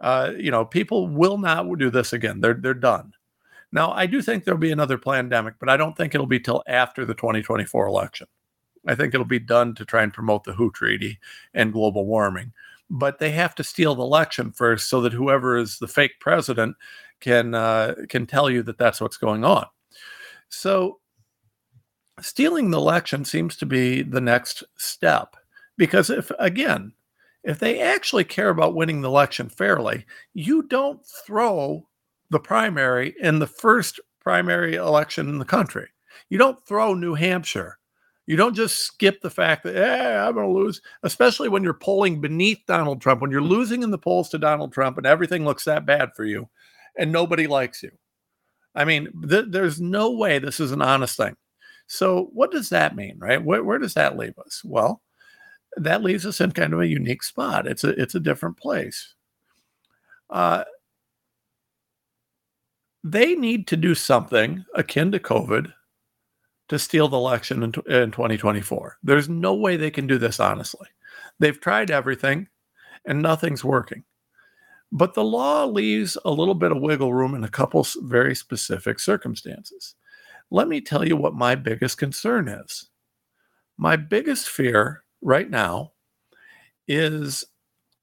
Uh, 0.02 0.34
you 0.38 0.52
know, 0.52 0.66
people 0.66 1.08
will 1.08 1.38
not 1.38 1.66
do 1.78 1.90
this 1.90 2.12
again. 2.12 2.42
They're 2.42 2.56
they're 2.56 2.74
done. 2.74 3.14
Now, 3.72 3.92
I 3.92 4.06
do 4.06 4.22
think 4.22 4.44
there'll 4.44 4.60
be 4.60 4.72
another 4.72 4.98
pandemic, 4.98 5.56
but 5.60 5.70
I 5.70 5.78
don't 5.78 5.96
think 5.96 6.16
it'll 6.16 6.26
be 6.26 6.40
till 6.40 6.64
after 6.68 7.06
the 7.06 7.14
2024 7.14 7.86
election. 7.88 8.28
I 8.88 8.96
think 8.96 9.14
it'll 9.14 9.26
be 9.26 9.40
done 9.40 9.76
to 9.76 9.86
try 9.86 10.04
and 10.04 10.14
promote 10.14 10.46
the 10.46 10.54
WHO 10.54 10.72
treaty 10.72 11.20
and 11.54 11.74
global 11.74 12.06
warming. 12.06 12.54
But 12.90 13.20
they 13.20 13.32
have 13.32 13.54
to 13.56 13.64
steal 13.64 13.96
the 13.96 14.04
election 14.04 14.54
first, 14.54 14.90
so 14.90 15.02
that 15.02 15.12
whoever 15.12 15.58
is 15.58 15.80
the 15.80 15.90
fake 15.90 16.20
president 16.22 16.78
can 17.20 17.54
uh, 17.54 17.96
can 18.08 18.26
tell 18.26 18.50
you 18.50 18.64
that 18.64 18.78
that's 18.78 19.02
what's 19.02 19.18
going 19.18 19.44
on. 19.44 19.66
So, 20.48 21.00
stealing 22.22 22.72
the 22.72 22.78
election 22.78 23.26
seems 23.26 23.58
to 23.58 23.66
be 23.66 24.04
the 24.04 24.22
next 24.22 24.64
step, 24.78 25.36
because 25.78 26.10
if 26.10 26.32
again, 26.40 26.94
if 27.44 27.60
they 27.60 27.82
actually 27.82 28.24
care 28.24 28.50
about 28.50 28.76
winning 28.76 29.02
the 29.02 29.10
election 29.10 29.50
fairly, 29.50 30.06
you 30.34 30.64
don't 30.64 31.06
throw 31.06 31.88
the 32.30 32.40
primary 32.40 33.16
in 33.22 33.40
the 33.40 33.48
first 33.48 34.00
primary 34.20 34.76
election 34.76 35.30
in 35.30 35.40
the 35.40 35.46
country. 35.46 35.88
You 36.30 36.38
don't 36.38 36.66
throw 36.66 36.94
New 36.94 37.14
Hampshire. 37.14 37.78
You 38.26 38.36
don't 38.36 38.56
just 38.56 38.80
skip 38.80 39.22
the 39.22 39.30
fact 39.30 39.64
that, 39.64 39.76
hey, 39.76 40.18
I'm 40.18 40.34
going 40.34 40.48
to 40.48 40.52
lose, 40.52 40.82
especially 41.04 41.48
when 41.48 41.64
you're 41.64 41.74
polling 41.74 42.20
beneath 42.20 42.60
Donald 42.68 43.02
Trump, 43.02 43.22
when 43.22 43.32
you're 43.32 43.42
losing 43.42 43.84
in 43.84 43.92
the 43.92 43.98
polls 43.98 44.28
to 44.30 44.38
Donald 44.38 44.74
Trump 44.74 44.98
and 44.98 45.08
everything 45.08 45.46
looks 45.46 45.64
that 45.64 45.86
bad 45.86 46.10
for 46.14 46.26
you 46.26 46.50
and 46.98 47.12
nobody 47.12 47.48
likes 47.48 47.82
you. 47.82 47.92
I 48.76 48.84
mean, 48.84 49.10
th- 49.28 49.46
there's 49.50 49.80
no 49.80 50.12
way 50.12 50.40
this 50.40 50.60
is 50.60 50.74
an 50.74 50.82
honest 50.82 51.16
thing. 51.16 51.38
So, 51.88 52.30
what 52.34 52.52
does 52.52 52.70
that 52.70 52.98
mean, 52.98 53.18
right? 53.18 53.42
Where, 53.42 53.64
where 53.64 53.80
does 53.80 53.94
that 53.94 54.18
leave 54.18 54.38
us? 54.38 54.62
Well, 54.66 55.02
that 55.78 56.04
leaves 56.04 56.26
us 56.26 56.42
in 56.42 56.52
kind 56.52 56.74
of 56.74 56.82
a 56.82 56.88
unique 56.88 57.24
spot. 57.24 57.66
It's 57.66 57.84
a 57.84 57.90
it's 57.90 58.16
a 58.16 58.20
different 58.20 58.58
place. 58.58 59.14
Uh, 60.30 60.66
they 63.12 63.36
need 63.36 63.68
to 63.68 63.78
do 63.78 63.96
something 63.96 64.66
akin 64.76 65.12
to 65.12 65.20
COVID 65.20 65.72
to 66.70 66.80
steal 66.80 67.08
the 67.08 67.18
election 67.18 67.64
in, 67.64 67.74
in 67.90 68.12
2024. 68.12 68.98
There's 69.02 69.30
no 69.30 69.54
way 69.54 69.78
they 69.78 69.92
can 69.92 70.08
do 70.08 70.18
this 70.18 70.40
honestly. 70.40 70.88
They've 71.40 71.60
tried 71.60 71.92
everything 71.92 72.48
and 73.06 73.22
nothing's 73.22 73.64
working. 73.64 74.04
But 74.92 75.14
the 75.14 75.24
law 75.24 75.66
leaves 75.66 76.18
a 76.26 76.32
little 76.32 76.54
bit 76.56 76.72
of 76.72 76.82
wiggle 76.82 77.14
room 77.14 77.36
in 77.36 77.44
a 77.44 77.50
couple 77.50 77.86
very 78.02 78.36
specific 78.36 79.00
circumstances. 79.00 79.96
Let 80.50 80.68
me 80.68 80.82
tell 80.82 81.08
you 81.08 81.18
what 81.18 81.34
my 81.34 81.56
biggest 81.56 81.98
concern 81.98 82.48
is. 82.48 82.90
My 83.78 83.96
biggest 83.96 84.48
fear 84.48 85.04
right 85.22 85.50
now 85.50 85.94
is 86.88 87.46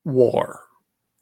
war, 0.05 0.61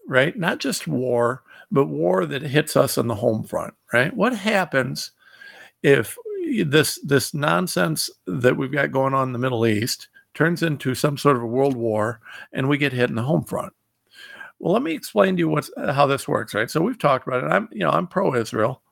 right? 0.09 0.37
Not 0.37 0.59
just 0.59 0.89
war, 0.89 1.43
but 1.73 1.87
war 1.87 2.27
that 2.27 2.43
hits 2.43 2.77
us 2.77 2.99
on 2.99 3.09
the 3.09 3.17
home 3.17 3.43
front, 3.43 3.75
right? 3.93 4.15
What 4.15 4.37
happens 4.37 5.13
if 5.83 6.17
this 6.67 7.01
this 7.03 7.35
nonsense 7.35 8.11
that 8.27 8.57
we've 8.57 8.73
got 8.73 8.93
going 8.93 9.15
on 9.15 9.29
in 9.29 9.33
the 9.33 9.39
Middle 9.39 9.67
East 9.67 10.09
turns 10.35 10.63
into 10.63 10.95
some 10.95 11.19
sort 11.19 11.37
of 11.37 11.43
a 11.43 11.47
world 11.47 11.77
war 11.77 12.21
and 12.53 12.69
we 12.69 12.79
get 12.79 12.93
hit 12.93 13.09
in 13.11 13.17
the 13.17 13.23
home 13.23 13.45
front? 13.45 13.73
Well, 14.59 14.75
let 14.75 14.83
me 14.83 14.93
explain 14.93 15.37
to 15.37 15.41
you 15.41 15.49
what's 15.49 15.71
how 15.77 16.07
this 16.07 16.29
works, 16.29 16.55
right? 16.55 16.71
So 16.71 16.83
we've 16.83 16.99
talked 16.99 17.27
about 17.27 17.43
it. 17.43 17.49
I'm, 17.49 17.69
you 17.73 17.81
know, 17.81 17.91
I'm 17.91 18.07
pro-Israel, 18.07 18.83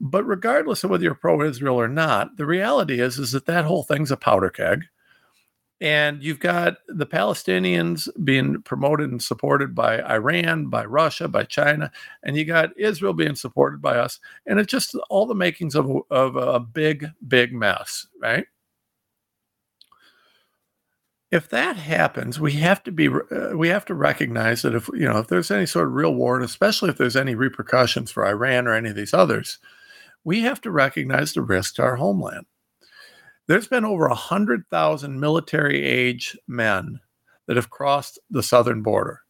but 0.00 0.24
regardless 0.24 0.84
of 0.84 0.90
whether 0.90 1.02
you're 1.02 1.14
pro-Israel 1.14 1.80
or 1.80 1.88
not, 1.88 2.36
the 2.36 2.46
reality 2.46 3.00
is 3.00 3.18
is 3.18 3.32
that 3.32 3.46
that 3.46 3.64
whole 3.64 3.82
thing's 3.82 4.12
a 4.12 4.16
powder 4.16 4.50
keg 4.50 4.84
and 5.80 6.22
you've 6.22 6.40
got 6.40 6.76
the 6.88 7.06
Palestinians 7.06 8.08
being 8.24 8.62
promoted 8.62 9.10
and 9.10 9.22
supported 9.22 9.74
by 9.74 10.00
Iran, 10.02 10.66
by 10.66 10.84
Russia, 10.84 11.28
by 11.28 11.44
China, 11.44 11.90
and 12.22 12.36
you 12.36 12.44
got 12.44 12.78
Israel 12.78 13.12
being 13.12 13.34
supported 13.34 13.82
by 13.82 13.96
us. 13.96 14.20
And 14.46 14.58
it's 14.60 14.70
just 14.70 14.94
all 15.10 15.26
the 15.26 15.34
makings 15.34 15.74
of, 15.74 15.90
of 16.10 16.36
a 16.36 16.60
big, 16.60 17.08
big 17.26 17.52
mess, 17.52 18.06
right? 18.20 18.46
If 21.30 21.48
that 21.48 21.76
happens, 21.76 22.38
we 22.38 22.52
have 22.52 22.84
to 22.84 22.92
be 22.92 23.08
uh, 23.08 23.56
we 23.56 23.66
have 23.68 23.84
to 23.86 23.94
recognize 23.94 24.62
that 24.62 24.74
if 24.74 24.88
you 24.94 25.08
know 25.08 25.18
if 25.18 25.26
there's 25.26 25.50
any 25.50 25.66
sort 25.66 25.88
of 25.88 25.94
real 25.94 26.14
war, 26.14 26.36
and 26.36 26.44
especially 26.44 26.90
if 26.90 26.96
there's 26.96 27.16
any 27.16 27.34
repercussions 27.34 28.12
for 28.12 28.24
Iran 28.24 28.68
or 28.68 28.74
any 28.74 28.90
of 28.90 28.94
these 28.94 29.12
others, 29.12 29.58
we 30.22 30.42
have 30.42 30.60
to 30.60 30.70
recognize 30.70 31.32
the 31.32 31.42
risk 31.42 31.74
to 31.76 31.82
our 31.82 31.96
homeland 31.96 32.46
there's 33.46 33.68
been 33.68 33.84
over 33.84 34.08
100,000 34.08 35.20
military 35.20 35.84
age 35.84 36.36
men 36.48 37.00
that 37.46 37.56
have 37.56 37.70
crossed 37.70 38.18
the 38.30 38.42
southern 38.42 38.82
border. 38.82 39.20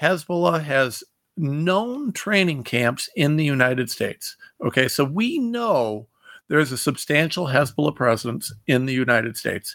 Hezbollah 0.00 0.62
has 0.62 1.02
known 1.36 2.12
training 2.12 2.62
camps 2.62 3.08
in 3.16 3.36
the 3.36 3.44
United 3.44 3.90
States. 3.90 4.36
Okay, 4.64 4.88
so 4.88 5.04
we 5.04 5.38
know 5.38 6.06
there's 6.48 6.72
a 6.72 6.78
substantial 6.78 7.46
Hezbollah 7.46 7.96
presence 7.96 8.52
in 8.66 8.86
the 8.86 8.92
United 8.92 9.36
States. 9.36 9.74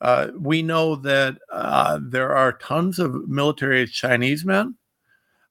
Uh, 0.00 0.28
we 0.38 0.62
know 0.62 0.96
that 0.96 1.38
uh, 1.50 1.98
there 2.02 2.36
are 2.36 2.52
tons 2.58 2.98
of 2.98 3.28
military 3.28 3.86
Chinese 3.86 4.44
men, 4.44 4.76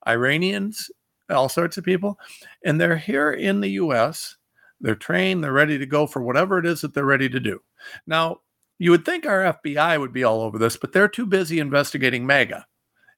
Iranians, 0.07 0.91
all 1.29 1.49
sorts 1.49 1.77
of 1.77 1.83
people, 1.83 2.17
and 2.63 2.79
they're 2.79 2.97
here 2.97 3.31
in 3.31 3.59
the 3.59 3.71
US 3.71 4.36
they're 4.81 4.95
trained, 4.95 5.43
they're 5.43 5.53
ready 5.53 5.77
to 5.77 5.85
go 5.85 6.07
for 6.07 6.21
whatever 6.21 6.59
it 6.59 6.65
is 6.65 6.81
that 6.81 6.93
they're 6.93 7.05
ready 7.05 7.29
to 7.29 7.39
do. 7.39 7.59
Now, 8.05 8.41
you 8.79 8.91
would 8.91 9.05
think 9.05 9.25
our 9.25 9.57
FBI 9.63 9.99
would 9.99 10.13
be 10.13 10.23
all 10.23 10.41
over 10.41 10.57
this, 10.57 10.77
but 10.77 10.93
they're 10.93 11.07
too 11.07 11.25
busy 11.25 11.59
investigating 11.59 12.25
MAGA 12.25 12.65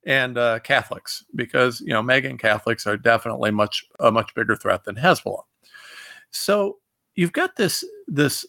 and 0.06 0.38
uh, 0.38 0.60
Catholics 0.60 1.26
because 1.36 1.82
you 1.82 1.94
know 1.94 2.02
MAGA 2.02 2.30
and 2.30 2.40
Catholics 2.40 2.88
are 2.88 2.98
definitely 2.98 3.52
much 3.52 3.86
a 4.00 4.12
much 4.12 4.34
bigger 4.36 4.56
threat 4.56 4.84
than 4.84 4.96
Hezbollah. 4.96 5.44
So 6.32 6.78
you've 7.16 7.34
got 7.34 7.56
this 7.56 7.84
this 8.08 8.46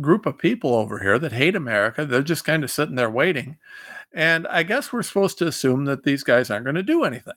group 0.00 0.26
of 0.26 0.38
people 0.38 0.74
over 0.74 0.98
here 0.98 1.18
that 1.18 1.32
hate 1.32 1.54
America. 1.54 2.04
They're 2.04 2.22
just 2.22 2.44
kind 2.44 2.64
of 2.64 2.70
sitting 2.70 2.96
there 2.96 3.10
waiting, 3.10 3.58
and 4.12 4.46
I 4.48 4.64
guess 4.64 4.92
we're 4.92 5.02
supposed 5.02 5.38
to 5.38 5.46
assume 5.46 5.84
that 5.84 6.02
these 6.02 6.24
guys 6.24 6.50
aren't 6.50 6.64
going 6.64 6.74
to 6.76 6.82
do 6.82 7.04
anything. 7.04 7.34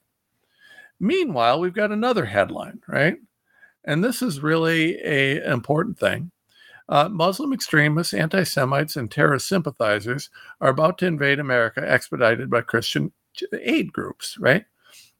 Meanwhile, 0.99 1.59
we've 1.59 1.73
got 1.73 1.91
another 1.91 2.25
headline, 2.25 2.79
right? 2.87 3.17
And 3.87 4.03
this 4.03 4.21
is 4.21 4.43
really 4.43 4.97
a, 4.97 5.39
an 5.41 5.53
important 5.53 5.97
thing. 5.97 6.29
Uh, 6.89 7.09
Muslim 7.09 7.53
extremists, 7.53 8.13
anti 8.13 8.43
Semites, 8.43 8.95
and 8.95 9.09
terrorist 9.09 9.47
sympathizers 9.47 10.29
are 10.61 10.69
about 10.69 10.97
to 10.99 11.05
invade 11.05 11.39
America, 11.39 11.81
expedited 11.89 12.49
by 12.49 12.61
Christian 12.61 13.11
aid 13.61 13.91
groups, 13.91 14.37
right? 14.39 14.65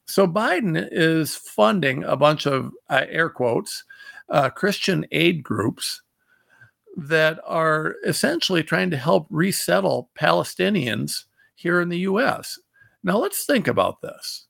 So 0.06 0.28
Biden 0.28 0.88
is 0.92 1.36
funding 1.36 2.04
a 2.04 2.16
bunch 2.16 2.46
of 2.46 2.72
uh, 2.90 3.06
air 3.10 3.30
quotes 3.30 3.84
uh, 4.30 4.50
Christian 4.50 5.06
aid 5.12 5.44
groups 5.44 6.02
that 6.96 7.40
are 7.46 7.96
essentially 8.06 8.64
trying 8.64 8.90
to 8.90 8.98
help 8.98 9.28
resettle 9.30 10.10
Palestinians 10.20 11.26
here 11.56 11.82
in 11.82 11.90
the 11.90 12.00
U.S. 12.00 12.60
Now 13.04 13.18
let's 13.18 13.46
think 13.46 13.68
about 13.68 14.02
this. 14.02 14.48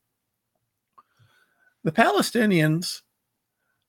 The 1.84 1.92
Palestinians 1.92 3.02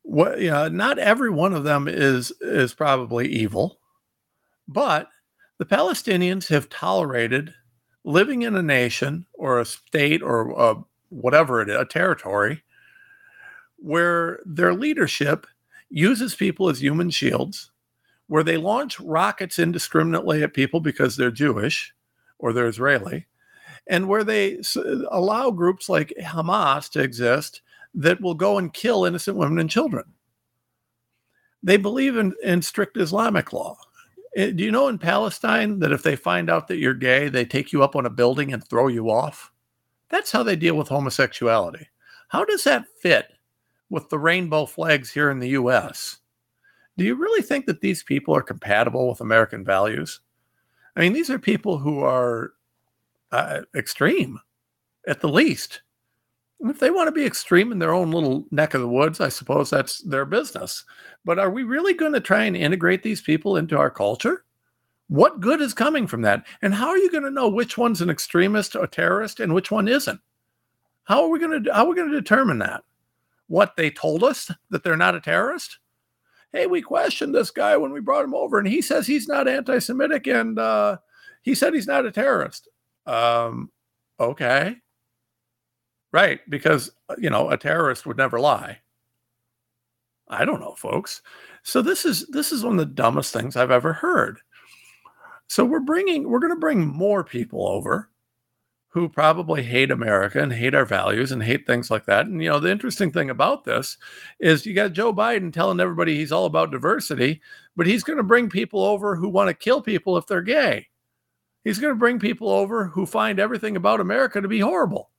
what 0.08 0.40
you 0.40 0.50
know, 0.50 0.68
not 0.68 0.98
every 0.98 1.28
one 1.28 1.52
of 1.52 1.64
them 1.64 1.86
is 1.86 2.32
is 2.40 2.72
probably 2.72 3.28
evil, 3.28 3.78
but 4.66 5.08
the 5.58 5.66
Palestinians 5.66 6.48
have 6.48 6.70
tolerated 6.70 7.52
living 8.04 8.40
in 8.40 8.56
a 8.56 8.62
nation 8.62 9.26
or 9.34 9.60
a 9.60 9.66
state 9.66 10.22
or 10.22 10.50
a, 10.52 10.76
whatever 11.10 11.60
it 11.60 11.68
is, 11.68 11.76
a 11.78 11.84
territory, 11.84 12.62
where 13.76 14.40
their 14.46 14.72
leadership 14.72 15.46
uses 15.90 16.34
people 16.34 16.70
as 16.70 16.80
human 16.80 17.10
shields, 17.10 17.70
where 18.28 18.42
they 18.42 18.56
launch 18.56 18.98
rockets 19.00 19.58
indiscriminately 19.58 20.42
at 20.42 20.54
people 20.54 20.80
because 20.80 21.16
they're 21.16 21.30
Jewish 21.30 21.92
or 22.38 22.54
they're 22.54 22.66
Israeli, 22.66 23.26
and 23.86 24.08
where 24.08 24.24
they 24.24 24.58
allow 25.10 25.50
groups 25.50 25.90
like 25.90 26.14
Hamas 26.18 26.88
to 26.92 27.02
exist 27.02 27.60
that 27.94 28.20
will 28.20 28.34
go 28.34 28.58
and 28.58 28.72
kill 28.72 29.04
innocent 29.04 29.36
women 29.36 29.58
and 29.58 29.70
children. 29.70 30.04
They 31.62 31.76
believe 31.76 32.16
in, 32.16 32.34
in 32.42 32.62
strict 32.62 32.96
Islamic 32.96 33.52
law. 33.52 33.76
Eh, 34.36 34.50
do 34.50 34.62
you 34.62 34.70
know 34.70 34.88
in 34.88 34.98
Palestine 34.98 35.78
that 35.80 35.92
if 35.92 36.02
they 36.02 36.16
find 36.16 36.48
out 36.48 36.68
that 36.68 36.78
you're 36.78 36.94
gay, 36.94 37.28
they 37.28 37.44
take 37.44 37.72
you 37.72 37.82
up 37.82 37.96
on 37.96 38.06
a 38.06 38.10
building 38.10 38.52
and 38.52 38.62
throw 38.64 38.88
you 38.88 39.10
off? 39.10 39.50
That's 40.10 40.30
how 40.30 40.42
they 40.42 40.56
deal 40.56 40.76
with 40.76 40.88
homosexuality. 40.88 41.88
How 42.28 42.44
does 42.44 42.64
that 42.64 42.86
fit 43.00 43.26
with 43.90 44.08
the 44.08 44.18
rainbow 44.18 44.66
flags 44.66 45.10
here 45.10 45.30
in 45.30 45.38
the 45.38 45.50
US? 45.50 46.18
Do 46.96 47.04
you 47.04 47.14
really 47.14 47.42
think 47.42 47.66
that 47.66 47.80
these 47.80 48.02
people 48.02 48.34
are 48.36 48.42
compatible 48.42 49.08
with 49.08 49.20
American 49.20 49.64
values? 49.64 50.20
I 50.96 51.00
mean, 51.00 51.12
these 51.12 51.30
are 51.30 51.38
people 51.38 51.78
who 51.78 52.00
are 52.00 52.52
uh, 53.32 53.62
extreme 53.74 54.38
at 55.06 55.20
the 55.20 55.28
least. 55.28 55.82
If 56.60 56.80
they 56.80 56.90
want 56.90 57.06
to 57.06 57.12
be 57.12 57.24
extreme 57.24 57.70
in 57.70 57.78
their 57.78 57.94
own 57.94 58.10
little 58.10 58.46
neck 58.50 58.74
of 58.74 58.80
the 58.80 58.88
woods, 58.88 59.20
I 59.20 59.28
suppose 59.28 59.70
that's 59.70 60.02
their 60.02 60.24
business. 60.24 60.84
But 61.24 61.38
are 61.38 61.50
we 61.50 61.62
really 61.62 61.94
going 61.94 62.12
to 62.14 62.20
try 62.20 62.44
and 62.44 62.56
integrate 62.56 63.02
these 63.02 63.20
people 63.20 63.56
into 63.56 63.78
our 63.78 63.90
culture? 63.90 64.44
What 65.06 65.40
good 65.40 65.60
is 65.60 65.72
coming 65.72 66.06
from 66.06 66.22
that? 66.22 66.46
And 66.60 66.74
how 66.74 66.88
are 66.88 66.98
you 66.98 67.10
going 67.10 67.24
to 67.24 67.30
know 67.30 67.48
which 67.48 67.78
one's 67.78 68.02
an 68.02 68.10
extremist 68.10 68.76
or 68.76 68.86
terrorist 68.86 69.40
and 69.40 69.54
which 69.54 69.70
one 69.70 69.88
isn't? 69.88 70.20
How 71.04 71.22
are 71.22 71.28
we 71.28 71.38
going 71.38 71.64
to 71.64 71.72
how 71.72 71.84
are 71.84 71.88
we 71.88 71.96
going 71.96 72.10
to 72.10 72.20
determine 72.20 72.58
that? 72.58 72.82
What 73.46 73.76
they 73.76 73.90
told 73.90 74.22
us 74.22 74.50
that 74.68 74.84
they're 74.84 74.96
not 74.96 75.14
a 75.14 75.20
terrorist? 75.20 75.78
Hey, 76.52 76.66
we 76.66 76.82
questioned 76.82 77.34
this 77.34 77.50
guy 77.50 77.76
when 77.76 77.92
we 77.92 78.00
brought 78.00 78.24
him 78.24 78.34
over, 78.34 78.58
and 78.58 78.68
he 78.68 78.82
says 78.82 79.06
he's 79.06 79.28
not 79.28 79.48
anti-Semitic, 79.48 80.26
and 80.26 80.58
uh, 80.58 80.96
he 81.42 81.54
said 81.54 81.72
he's 81.72 81.86
not 81.86 82.06
a 82.06 82.10
terrorist. 82.10 82.68
Um, 83.06 83.70
okay, 84.18 84.76
right? 86.12 86.40
Because 86.48 86.90
uh, 87.08 87.16
you 87.18 87.30
know 87.30 87.50
a 87.50 87.56
terrorist 87.56 88.06
would 88.06 88.16
never 88.16 88.40
lie. 88.40 88.78
I 90.28 90.44
don't 90.44 90.60
know, 90.60 90.74
folks. 90.74 91.22
So 91.62 91.82
this 91.82 92.04
is 92.04 92.26
this 92.28 92.52
is 92.52 92.64
one 92.64 92.74
of 92.74 92.78
the 92.78 92.94
dumbest 92.94 93.32
things 93.32 93.56
I've 93.56 93.70
ever 93.70 93.92
heard. 93.92 94.40
So 95.48 95.64
we're 95.64 95.80
bringing 95.80 96.28
we're 96.28 96.40
going 96.40 96.54
to 96.54 96.60
bring 96.60 96.86
more 96.86 97.24
people 97.24 97.66
over 97.66 98.10
who 98.90 99.08
probably 99.08 99.62
hate 99.62 99.90
America 99.90 100.40
and 100.42 100.52
hate 100.52 100.74
our 100.74 100.84
values 100.84 101.30
and 101.30 101.42
hate 101.42 101.66
things 101.66 101.90
like 101.90 102.06
that. 102.06 102.26
And 102.26 102.42
you 102.42 102.48
know, 102.48 102.58
the 102.58 102.70
interesting 102.70 103.12
thing 103.12 103.30
about 103.30 103.64
this 103.64 103.98
is 104.40 104.64
you 104.64 104.74
got 104.74 104.92
Joe 104.92 105.12
Biden 105.12 105.52
telling 105.52 105.78
everybody 105.80 106.16
he's 106.16 106.32
all 106.32 106.46
about 106.46 106.70
diversity, 106.70 107.40
but 107.76 107.86
he's 107.86 108.02
going 108.02 108.16
to 108.16 108.22
bring 108.22 108.48
people 108.48 108.82
over 108.82 109.14
who 109.14 109.28
want 109.28 109.48
to 109.48 109.54
kill 109.54 109.82
people 109.82 110.16
if 110.16 110.26
they're 110.26 110.42
gay. 110.42 110.88
He's 111.64 111.78
going 111.78 111.92
to 111.92 111.98
bring 111.98 112.18
people 112.18 112.48
over 112.48 112.86
who 112.86 113.04
find 113.04 113.38
everything 113.38 113.76
about 113.76 114.00
America 114.00 114.40
to 114.40 114.48
be 114.48 114.60
horrible. 114.60 115.10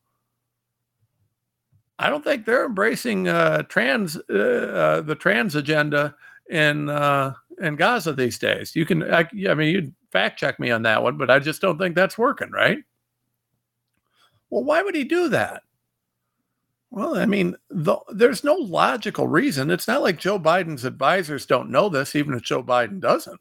I 1.99 2.09
don't 2.09 2.23
think 2.23 2.45
they're 2.45 2.65
embracing 2.65 3.27
uh, 3.27 3.63
trans 3.63 4.17
uh, 4.29 4.33
uh, 4.33 5.01
the 5.01 5.15
trans 5.15 5.55
agenda 5.55 6.15
in 6.49 6.89
uh, 6.89 7.33
in 7.61 7.75
Gaza 7.75 8.13
these 8.13 8.39
days. 8.39 8.73
You 8.75 8.85
can, 8.85 9.03
I, 9.03 9.27
I 9.49 9.53
mean, 9.53 9.75
you 9.75 9.93
fact 10.11 10.39
check 10.39 10.59
me 10.59 10.71
on 10.71 10.83
that 10.83 11.03
one, 11.03 11.17
but 11.17 11.29
I 11.29 11.39
just 11.39 11.61
don't 11.61 11.77
think 11.77 11.95
that's 11.95 12.17
working, 12.17 12.51
right? 12.51 12.79
Well, 14.49 14.63
why 14.63 14.81
would 14.81 14.95
he 14.95 15.03
do 15.03 15.27
that? 15.29 15.63
Well, 16.89 17.17
I 17.17 17.25
mean, 17.25 17.55
the, 17.69 17.97
there's 18.09 18.43
no 18.43 18.55
logical 18.55 19.27
reason. 19.27 19.69
It's 19.69 19.87
not 19.87 20.01
like 20.01 20.17
Joe 20.17 20.39
Biden's 20.39 20.85
advisors 20.85 21.45
don't 21.45 21.69
know 21.69 21.87
this, 21.89 22.15
even 22.15 22.33
if 22.33 22.41
Joe 22.41 22.63
Biden 22.63 22.99
doesn't. 22.99 23.39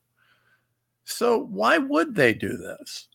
So, 1.04 1.38
why 1.44 1.78
would 1.78 2.14
they 2.14 2.34
do 2.34 2.58
this? 2.58 3.08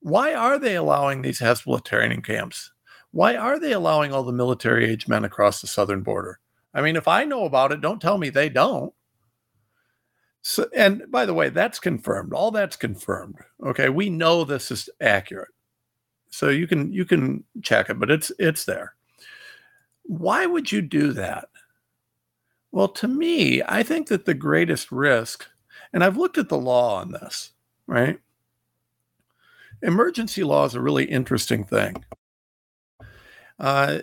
Why 0.00 0.34
are 0.34 0.58
they 0.58 0.74
allowing 0.74 1.22
these 1.22 1.38
Hezbollah 1.40 1.84
training 1.84 2.22
camps? 2.22 2.72
Why 3.12 3.36
are 3.36 3.58
they 3.58 3.72
allowing 3.72 4.12
all 4.12 4.22
the 4.22 4.32
military 4.32 4.88
age 4.88 5.08
men 5.08 5.24
across 5.24 5.60
the 5.60 5.66
southern 5.66 6.02
border? 6.02 6.38
I 6.72 6.80
mean, 6.80 6.96
if 6.96 7.08
I 7.08 7.24
know 7.24 7.44
about 7.44 7.72
it, 7.72 7.80
don't 7.80 8.00
tell 8.00 8.18
me 8.18 8.30
they 8.30 8.48
don't. 8.48 8.92
So, 10.42 10.68
and 10.74 11.02
by 11.10 11.26
the 11.26 11.34
way, 11.34 11.50
that's 11.50 11.78
confirmed. 11.78 12.32
All 12.32 12.50
that's 12.50 12.76
confirmed. 12.76 13.36
Okay, 13.64 13.88
we 13.88 14.08
know 14.08 14.44
this 14.44 14.70
is 14.70 14.88
accurate, 15.00 15.50
so 16.30 16.48
you 16.48 16.66
can 16.66 16.92
you 16.92 17.04
can 17.04 17.44
check 17.62 17.90
it, 17.90 17.98
but 17.98 18.10
it's 18.10 18.32
it's 18.38 18.64
there. 18.64 18.94
Why 20.04 20.46
would 20.46 20.72
you 20.72 20.80
do 20.80 21.12
that? 21.12 21.48
Well, 22.72 22.88
to 22.88 23.08
me, 23.08 23.62
I 23.66 23.82
think 23.82 24.08
that 24.08 24.24
the 24.24 24.34
greatest 24.34 24.90
risk, 24.90 25.46
and 25.92 26.02
I've 26.02 26.16
looked 26.16 26.38
at 26.38 26.48
the 26.48 26.56
law 26.56 27.00
on 27.00 27.12
this, 27.12 27.50
right? 27.86 28.18
Emergency 29.82 30.44
law 30.44 30.64
is 30.64 30.74
a 30.74 30.80
really 30.80 31.04
interesting 31.04 31.64
thing 31.64 32.04
uh, 33.60 33.98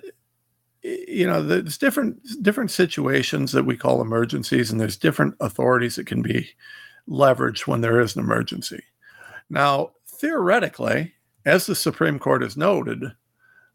you 0.84 1.28
know, 1.28 1.42
there's 1.42 1.78
different 1.78 2.20
different 2.42 2.72
situations 2.72 3.52
that 3.52 3.66
we 3.66 3.76
call 3.76 4.02
emergencies, 4.02 4.72
and 4.72 4.80
there's 4.80 4.98
different 4.98 5.36
authorities 5.40 5.96
that 5.96 6.08
can 6.08 6.22
be 6.22 6.50
leveraged 7.10 7.68
when 7.68 7.82
there 7.82 8.00
is 8.00 8.16
an 8.16 8.24
emergency. 8.24 8.84
Now, 9.50 9.92
theoretically, 10.08 11.14
as 11.46 11.66
the 11.66 11.76
Supreme 11.76 12.20
Court 12.20 12.42
has 12.42 12.56
noted, 12.56 13.04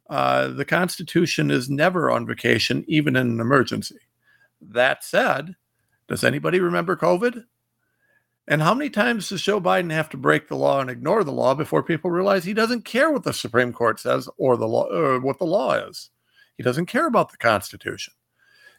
uh, 0.09 0.49
the 0.49 0.65
Constitution 0.65 1.51
is 1.51 1.69
never 1.69 2.11
on 2.11 2.27
vacation, 2.27 2.85
even 2.87 3.17
in 3.17 3.29
an 3.29 3.41
emergency. 3.41 3.99
That 4.61 5.03
said, 5.03 5.57
does 6.09 6.23
anybody 6.23 6.61
remember 6.61 6.97
COVID? 6.97 7.45
And 8.49 8.61
how 8.61 8.75
many 8.75 8.91
times 8.91 9.29
does 9.29 9.43
Joe 9.43 9.61
Biden 9.61 9.93
have 9.93 10.09
to 10.11 10.17
break 10.17 10.49
the 10.49 10.57
law 10.57 10.81
and 10.81 10.91
ignore 10.91 11.23
the 11.23 11.33
law 11.33 11.55
before 11.55 11.83
people 11.83 12.11
realize 12.11 12.45
he 12.45 12.55
doesn't 12.55 12.85
care 12.85 13.11
what 13.11 13.23
the 13.23 13.33
Supreme 13.33 13.73
Court 13.73 14.01
says 14.01 14.29
or 14.37 14.57
the 14.57 14.67
law 14.67 14.87
or 14.93 15.21
what 15.21 15.39
the 15.39 15.45
law 15.45 15.75
is? 15.75 16.11
He 16.57 16.63
doesn't 16.63 16.87
care 16.87 17.07
about 17.07 17.31
the 17.31 17.37
Constitution. 17.37 18.15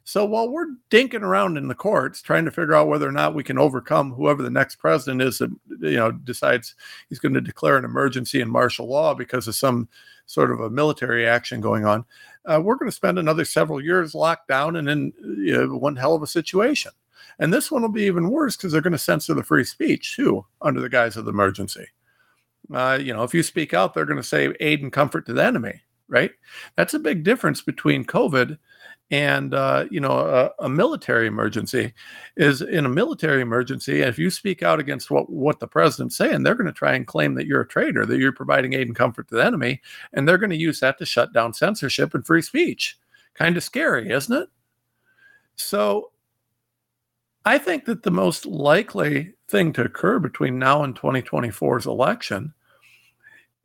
So 0.05 0.25
while 0.25 0.49
we're 0.49 0.75
dinking 0.91 1.21
around 1.21 1.57
in 1.57 1.69
the 1.69 1.75
courts 1.75 2.21
trying 2.21 2.43
to 2.43 2.51
figure 2.51 2.73
out 2.73 2.89
whether 2.89 3.07
or 3.07 3.13
not 3.13 3.35
we 3.35 3.43
can 3.43 3.57
overcome 3.57 4.11
whoever 4.11 4.43
the 4.43 4.49
next 4.49 4.75
president 4.75 5.21
is 5.21 5.37
that 5.37 5.49
you 5.79 5.95
know 5.95 6.11
decides 6.11 6.75
he's 7.07 7.19
going 7.19 7.33
to 7.33 7.41
declare 7.41 7.77
an 7.77 7.85
emergency 7.85 8.41
and 8.41 8.51
martial 8.51 8.87
law 8.87 9.13
because 9.13 9.47
of 9.47 9.55
some 9.55 9.87
sort 10.25 10.51
of 10.51 10.59
a 10.59 10.69
military 10.69 11.25
action 11.25 11.61
going 11.61 11.85
on, 11.85 12.05
uh, 12.45 12.59
we're 12.61 12.75
going 12.75 12.89
to 12.89 12.95
spend 12.95 13.17
another 13.17 13.45
several 13.45 13.81
years 13.81 14.13
locked 14.13 14.47
down 14.47 14.75
and 14.75 14.89
in 14.89 15.13
you 15.21 15.53
know, 15.55 15.77
one 15.77 15.95
hell 15.95 16.15
of 16.15 16.21
a 16.21 16.27
situation. 16.27 16.91
And 17.39 17.53
this 17.53 17.71
one 17.71 17.81
will 17.81 17.89
be 17.89 18.03
even 18.03 18.29
worse 18.29 18.55
because 18.55 18.71
they're 18.71 18.81
going 18.81 18.91
to 18.93 18.97
censor 18.97 19.33
the 19.33 19.43
free 19.43 19.63
speech 19.63 20.15
too 20.15 20.45
under 20.61 20.81
the 20.81 20.89
guise 20.89 21.17
of 21.17 21.25
the 21.25 21.31
emergency. 21.31 21.85
Uh, 22.73 22.97
you 23.01 23.13
know, 23.13 23.23
if 23.23 23.33
you 23.33 23.43
speak 23.43 23.73
out, 23.73 23.93
they're 23.93 24.05
going 24.05 24.17
to 24.17 24.23
say 24.23 24.53
aid 24.59 24.81
and 24.81 24.93
comfort 24.93 25.25
to 25.25 25.33
the 25.33 25.43
enemy, 25.43 25.81
right? 26.07 26.31
That's 26.75 26.93
a 26.93 26.99
big 26.99 27.23
difference 27.23 27.61
between 27.61 28.05
COVID 28.05 28.57
and 29.11 29.53
uh, 29.53 29.85
you 29.91 29.99
know 29.99 30.11
a, 30.11 30.65
a, 30.65 30.69
military 30.69 31.27
emergency. 31.27 31.93
Is 32.37 32.61
in 32.61 32.85
a 32.85 32.89
military 32.89 33.41
emergency, 33.41 34.01
if 34.01 34.17
you 34.17 34.29
speak 34.29 34.63
out 34.63 34.79
against 34.79 35.11
what 35.11 35.29
what 35.29 35.59
the 35.59 35.67
president's 35.67 36.17
saying, 36.17 36.43
they're 36.43 36.55
going 36.55 36.67
to 36.67 36.73
try 36.73 36.93
and 36.93 37.05
claim 37.05 37.35
that 37.35 37.45
you're 37.45 37.61
a 37.61 37.67
traitor, 37.67 38.05
that 38.05 38.19
you're 38.19 38.31
providing 38.31 38.73
aid 38.73 38.87
and 38.87 38.95
comfort 38.95 39.27
to 39.27 39.35
the 39.35 39.45
enemy, 39.45 39.81
and 40.13 40.27
they're 40.27 40.37
going 40.37 40.49
to 40.49 40.55
use 40.55 40.79
that 40.79 40.97
to 40.97 41.05
shut 41.05 41.33
down 41.33 41.53
censorship 41.53 42.13
and 42.13 42.25
free 42.25 42.41
speech. 42.41 42.97
Kind 43.33 43.57
of 43.57 43.63
scary, 43.63 44.09
isn't 44.09 44.35
it? 44.35 44.49
So 45.55 46.11
I 47.45 47.57
think 47.57 47.85
that 47.85 48.03
the 48.03 48.11
most 48.11 48.45
likely 48.45 49.33
thing 49.47 49.73
to 49.73 49.83
occur 49.83 50.19
between 50.19 50.59
now 50.59 50.83
and 50.83 50.95
2024's 50.95 51.85
election 51.85 52.53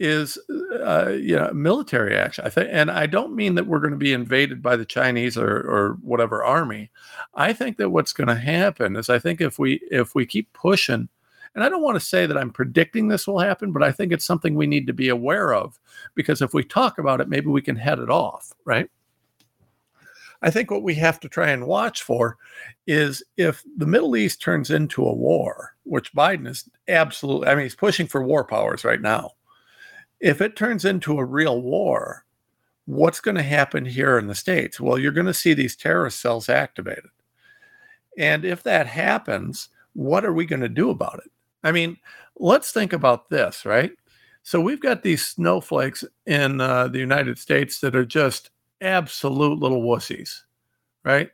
is 0.00 0.38
uh, 0.84 1.10
you 1.10 1.36
know 1.36 1.52
military 1.52 2.16
action. 2.16 2.44
I 2.46 2.50
think, 2.50 2.68
and 2.70 2.90
I 2.90 3.06
don't 3.06 3.34
mean 3.34 3.56
that 3.56 3.66
we're 3.66 3.80
going 3.80 3.92
to 3.92 3.96
be 3.96 4.12
invaded 4.12 4.62
by 4.62 4.76
the 4.76 4.84
Chinese 4.84 5.36
or 5.36 5.48
or 5.48 5.98
whatever 6.02 6.44
army. 6.44 6.90
I 7.34 7.52
think 7.52 7.76
that 7.78 7.90
what's 7.90 8.12
going 8.12 8.28
to 8.28 8.36
happen 8.36 8.96
is 8.96 9.08
I 9.08 9.18
think 9.18 9.40
if 9.40 9.58
we 9.58 9.80
if 9.90 10.14
we 10.14 10.24
keep 10.24 10.52
pushing, 10.52 11.08
and 11.54 11.64
I 11.64 11.68
don't 11.68 11.82
want 11.82 11.96
to 11.96 12.00
say 12.00 12.26
that 12.26 12.38
I'm 12.38 12.52
predicting 12.52 13.08
this 13.08 13.26
will 13.26 13.40
happen, 13.40 13.72
but 13.72 13.82
I 13.82 13.90
think 13.90 14.12
it's 14.12 14.24
something 14.24 14.54
we 14.54 14.66
need 14.66 14.86
to 14.86 14.92
be 14.92 15.08
aware 15.08 15.52
of 15.52 15.78
because 16.14 16.42
if 16.42 16.54
we 16.54 16.62
talk 16.62 16.98
about 16.98 17.20
it, 17.20 17.28
maybe 17.28 17.48
we 17.48 17.62
can 17.62 17.76
head 17.76 17.98
it 17.98 18.10
off, 18.10 18.52
right? 18.64 18.88
I 20.40 20.50
think 20.50 20.70
what 20.70 20.82
we 20.82 20.94
have 20.94 21.18
to 21.20 21.28
try 21.28 21.50
and 21.50 21.66
watch 21.66 22.02
for 22.02 22.36
is 22.86 23.22
if 23.36 23.62
the 23.76 23.86
Middle 23.86 24.16
East 24.16 24.40
turns 24.40 24.70
into 24.70 25.04
a 25.04 25.14
war, 25.14 25.74
which 25.82 26.14
Biden 26.14 26.46
is 26.46 26.68
absolutely, 26.86 27.48
I 27.48 27.54
mean, 27.54 27.64
he's 27.64 27.74
pushing 27.74 28.06
for 28.06 28.22
war 28.22 28.44
powers 28.44 28.84
right 28.84 29.00
now. 29.00 29.32
If 30.20 30.40
it 30.40 30.56
turns 30.56 30.84
into 30.84 31.18
a 31.18 31.24
real 31.24 31.60
war, 31.60 32.24
what's 32.86 33.20
going 33.20 33.36
to 33.36 33.42
happen 33.42 33.84
here 33.84 34.18
in 34.18 34.28
the 34.28 34.34
States? 34.34 34.80
Well, 34.80 34.98
you're 34.98 35.12
going 35.12 35.26
to 35.26 35.34
see 35.34 35.54
these 35.54 35.76
terrorist 35.76 36.20
cells 36.20 36.48
activated. 36.48 37.10
And 38.16 38.44
if 38.44 38.62
that 38.62 38.86
happens, 38.86 39.68
what 39.92 40.24
are 40.24 40.32
we 40.32 40.46
going 40.46 40.62
to 40.62 40.68
do 40.68 40.90
about 40.90 41.20
it? 41.24 41.30
I 41.62 41.72
mean, 41.72 41.96
let's 42.38 42.72
think 42.72 42.92
about 42.92 43.28
this, 43.28 43.64
right? 43.64 43.92
So 44.42 44.60
we've 44.60 44.80
got 44.80 45.02
these 45.02 45.26
snowflakes 45.26 46.04
in 46.24 46.60
uh, 46.60 46.88
the 46.88 46.98
United 46.98 47.38
States 47.38 47.80
that 47.80 47.94
are 47.94 48.06
just 48.06 48.50
absolute 48.80 49.58
little 49.58 49.82
wussies, 49.82 50.42
right? 51.04 51.30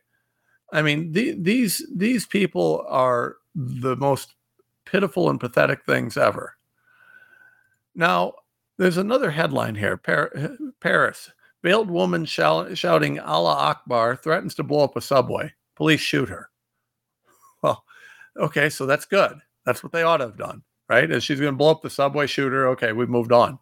I 0.73 0.83
mean, 0.83 1.13
the, 1.13 1.37
these 1.39 1.87
these 1.95 2.27
people 2.27 2.85
are 2.89 3.37
the 3.55 3.97
most 3.97 4.35
pitiful 4.85 5.31
and 5.31 5.39
pathetic 5.39 5.85
things 5.85 6.17
ever. 6.17 6.57
Now, 7.95 8.35
there's 8.79 8.97
another 8.97 9.31
headline 9.31 9.75
here: 9.75 9.97
Paris, 9.97 11.31
veiled 11.63 11.91
woman 11.91 12.25
shouting 12.25 13.21
"Allah 13.21 13.55
Akbar" 13.55 14.17
threatens 14.17 14.55
to 14.57 14.63
blow 14.63 14.85
up 14.85 14.97
a 14.97 15.01
subway. 15.01 15.53
Police 15.77 16.01
shoot 16.01 16.29
her. 16.29 16.51
Well, 17.63 17.85
okay, 18.37 18.69
so 18.69 18.85
that's 18.87 19.07
good. 19.07 19.39
That's 19.65 19.83
what 19.83 19.93
they 19.93 20.03
ought 20.03 20.19
to 20.19 20.25
have 20.27 20.37
done, 20.37 20.63
right? 20.89 21.11
As 21.11 21.25
she's 21.25 21.41
going 21.41 21.53
to 21.53 21.57
blow 21.57 21.71
up 21.71 21.83
the 21.83 21.91
subway, 21.91 22.27
shoot 22.27 22.53
her. 22.53 22.69
Okay, 22.69 22.93
we've 22.93 23.09
moved 23.09 23.33
on. 23.33 23.59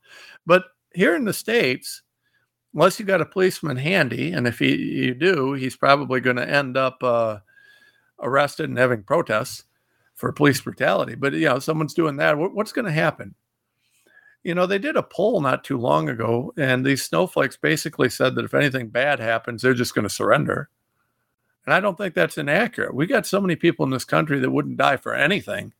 But 0.46 0.64
here 0.94 1.14
in 1.14 1.24
the 1.24 1.32
states, 1.32 2.02
unless 2.74 2.98
you 2.98 3.06
got 3.06 3.20
a 3.20 3.26
policeman 3.26 3.76
handy, 3.76 4.32
and 4.32 4.46
if 4.46 4.58
he, 4.58 4.74
you 4.74 5.14
do, 5.14 5.52
he's 5.54 5.76
probably 5.76 6.20
going 6.20 6.36
to 6.36 6.48
end 6.48 6.76
up 6.76 7.02
uh, 7.02 7.38
arrested 8.20 8.68
and 8.68 8.78
having 8.78 9.02
protests 9.02 9.64
for 10.14 10.32
police 10.32 10.60
brutality. 10.60 11.14
But 11.14 11.32
you 11.34 11.46
know, 11.46 11.58
someone's 11.58 11.94
doing 11.94 12.16
that. 12.16 12.38
What, 12.38 12.54
what's 12.54 12.72
going 12.72 12.86
to 12.86 12.92
happen? 12.92 13.34
You 14.42 14.54
know, 14.54 14.66
they 14.66 14.78
did 14.78 14.96
a 14.96 15.02
poll 15.02 15.40
not 15.40 15.62
too 15.62 15.78
long 15.78 16.08
ago, 16.08 16.52
and 16.56 16.84
these 16.84 17.04
snowflakes 17.04 17.56
basically 17.56 18.08
said 18.08 18.34
that 18.34 18.44
if 18.44 18.54
anything 18.54 18.88
bad 18.88 19.20
happens, 19.20 19.62
they're 19.62 19.74
just 19.74 19.94
going 19.94 20.02
to 20.02 20.10
surrender. 20.14 20.68
And 21.64 21.72
I 21.72 21.78
don't 21.78 21.96
think 21.96 22.14
that's 22.14 22.38
inaccurate. 22.38 22.94
We 22.94 23.06
got 23.06 23.24
so 23.24 23.40
many 23.40 23.54
people 23.54 23.84
in 23.84 23.90
this 23.90 24.04
country 24.04 24.40
that 24.40 24.50
wouldn't 24.50 24.78
die 24.78 24.96
for 24.96 25.14
anything 25.14 25.74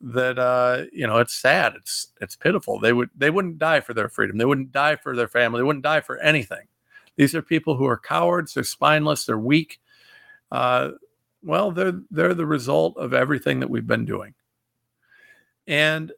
that 0.00 0.38
uh, 0.38 0.84
you 0.92 1.06
know 1.06 1.18
it's 1.18 1.34
sad. 1.34 1.74
It's 1.76 2.12
it's 2.20 2.36
pitiful. 2.36 2.78
They 2.78 2.92
would 2.92 3.10
they 3.16 3.30
wouldn't 3.30 3.58
die 3.58 3.80
for 3.80 3.94
their 3.94 4.08
freedom. 4.08 4.38
They 4.38 4.44
wouldn't 4.44 4.72
die 4.72 4.96
for 4.96 5.16
their 5.16 5.28
family. 5.28 5.60
They 5.60 5.64
wouldn't 5.64 5.84
die 5.84 6.00
for 6.00 6.18
anything. 6.18 6.66
These 7.16 7.34
are 7.34 7.42
people 7.42 7.76
who 7.76 7.86
are 7.86 7.98
cowards. 7.98 8.54
They're 8.54 8.64
spineless. 8.64 9.24
They're 9.24 9.38
weak. 9.38 9.80
Uh, 10.50 10.90
well, 11.42 11.70
they're 11.70 12.00
they're 12.10 12.34
the 12.34 12.46
result 12.46 12.96
of 12.98 13.14
everything 13.14 13.60
that 13.60 13.70
we've 13.70 13.86
been 13.86 14.04
doing, 14.04 14.34
and 15.66 16.12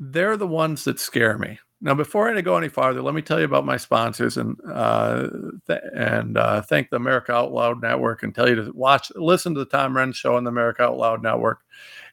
they're 0.00 0.36
the 0.36 0.46
ones 0.46 0.84
that 0.84 1.00
scare 1.00 1.38
me. 1.38 1.58
Now, 1.80 1.94
before 1.94 2.28
I 2.28 2.40
go 2.40 2.56
any 2.56 2.68
farther, 2.68 3.02
let 3.02 3.14
me 3.14 3.22
tell 3.22 3.38
you 3.38 3.44
about 3.44 3.64
my 3.64 3.76
sponsors 3.76 4.36
and 4.36 4.56
uh, 4.68 5.28
th- 5.68 5.80
and 5.94 6.36
uh, 6.36 6.60
thank 6.62 6.90
the 6.90 6.96
America 6.96 7.32
Out 7.32 7.52
Loud 7.52 7.80
Network 7.80 8.24
and 8.24 8.34
tell 8.34 8.48
you 8.48 8.56
to 8.56 8.72
watch, 8.72 9.12
listen 9.14 9.54
to 9.54 9.60
the 9.60 9.70
Tom 9.70 9.94
Renz 9.94 10.16
Show 10.16 10.36
on 10.36 10.42
the 10.42 10.50
America 10.50 10.82
Out 10.82 10.96
Loud 10.96 11.22
Network, 11.22 11.60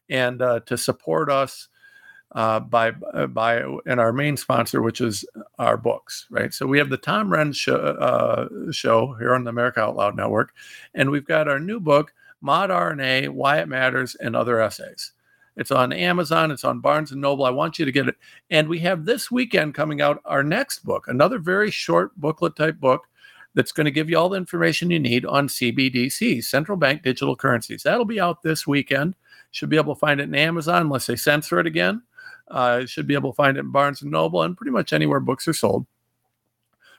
and 0.10 0.42
uh, 0.42 0.60
to 0.62 0.78
support 0.78 1.30
us 1.30 1.68
uh, 2.34 2.60
by 2.60 2.94
uh, 3.14 3.28
by 3.28 3.64
and 3.86 4.00
our 4.00 4.12
main 4.12 4.38
sponsor, 4.38 4.82
which 4.82 5.02
is 5.02 5.26
our 5.58 5.78
books, 5.78 6.28
right? 6.30 6.54
So 6.54 6.68
we 6.68 6.78
have 6.78 6.90
the 6.90 6.98
Tom 6.98 7.30
Renz 7.30 7.56
show, 7.56 7.76
uh, 7.76 8.72
show 8.72 9.14
here 9.14 9.34
on 9.34 9.44
the 9.44 9.50
America 9.50 9.82
Out 9.82 9.96
Loud 9.96 10.16
Network, 10.16 10.54
and 10.94 11.10
we've 11.10 11.26
got 11.26 11.48
our 11.48 11.60
new 11.60 11.80
book, 11.80 12.14
Mod 12.42 12.70
RNA: 12.70 13.30
Why 13.30 13.60
It 13.60 13.68
Matters, 13.68 14.16
and 14.16 14.36
other 14.36 14.60
essays. 14.60 15.14
It's 15.56 15.72
on 15.72 15.94
Amazon. 15.94 16.52
It's 16.52 16.66
on 16.66 16.82
Barnes 16.82 17.14
and 17.14 17.22
Noble. 17.22 17.46
I 17.46 17.50
want 17.50 17.80
you 17.80 17.86
to 17.86 17.92
get 17.92 18.10
it. 18.10 18.16
And 18.50 18.68
we 18.68 18.80
have 18.80 19.06
this 19.06 19.32
weekend 19.32 19.74
coming 19.74 20.02
out 20.02 20.22
our 20.26 20.44
next 20.44 20.80
book, 20.80 21.08
another 21.08 21.40
very 21.40 21.72
short 21.72 22.14
booklet 22.20 22.58
type 22.58 22.78
book 22.82 23.08
that's 23.54 23.72
going 23.72 23.86
to 23.86 23.92
give 23.92 24.10
you 24.10 24.18
all 24.18 24.28
the 24.28 24.38
information 24.38 24.92
you 24.92 25.00
need 25.00 25.26
on 25.26 25.48
CBDC, 25.48 26.44
central 26.44 26.78
bank 26.78 27.04
digital 27.04 27.38
currencies. 27.38 27.84
That'll 27.84 28.04
be 28.04 28.20
out 28.20 28.44
this 28.44 28.68
weekend. 28.68 29.16
Should 29.56 29.70
be 29.70 29.78
able 29.78 29.96
to 29.96 30.00
find 30.00 30.20
it 30.20 30.24
in 30.24 30.36
Amazon 30.36 30.82
unless 30.82 31.08
they 31.08 31.16
censor 31.16 31.60
it 31.60 31.66
again. 31.66 32.04
Uh, 32.50 32.86
should 32.86 33.08
be 33.08 33.14
able 33.14 33.32
to 33.32 33.36
find 33.36 33.56
it 33.56 33.62
in 33.62 33.72
Barnes 33.72 34.02
and 34.02 34.12
Noble 34.12 34.42
and 34.42 34.58
pretty 34.58 34.72
much 34.72 34.92
anywhere 34.92 35.22
books 35.22 35.48
are 35.48 35.54
sold. 35.54 35.86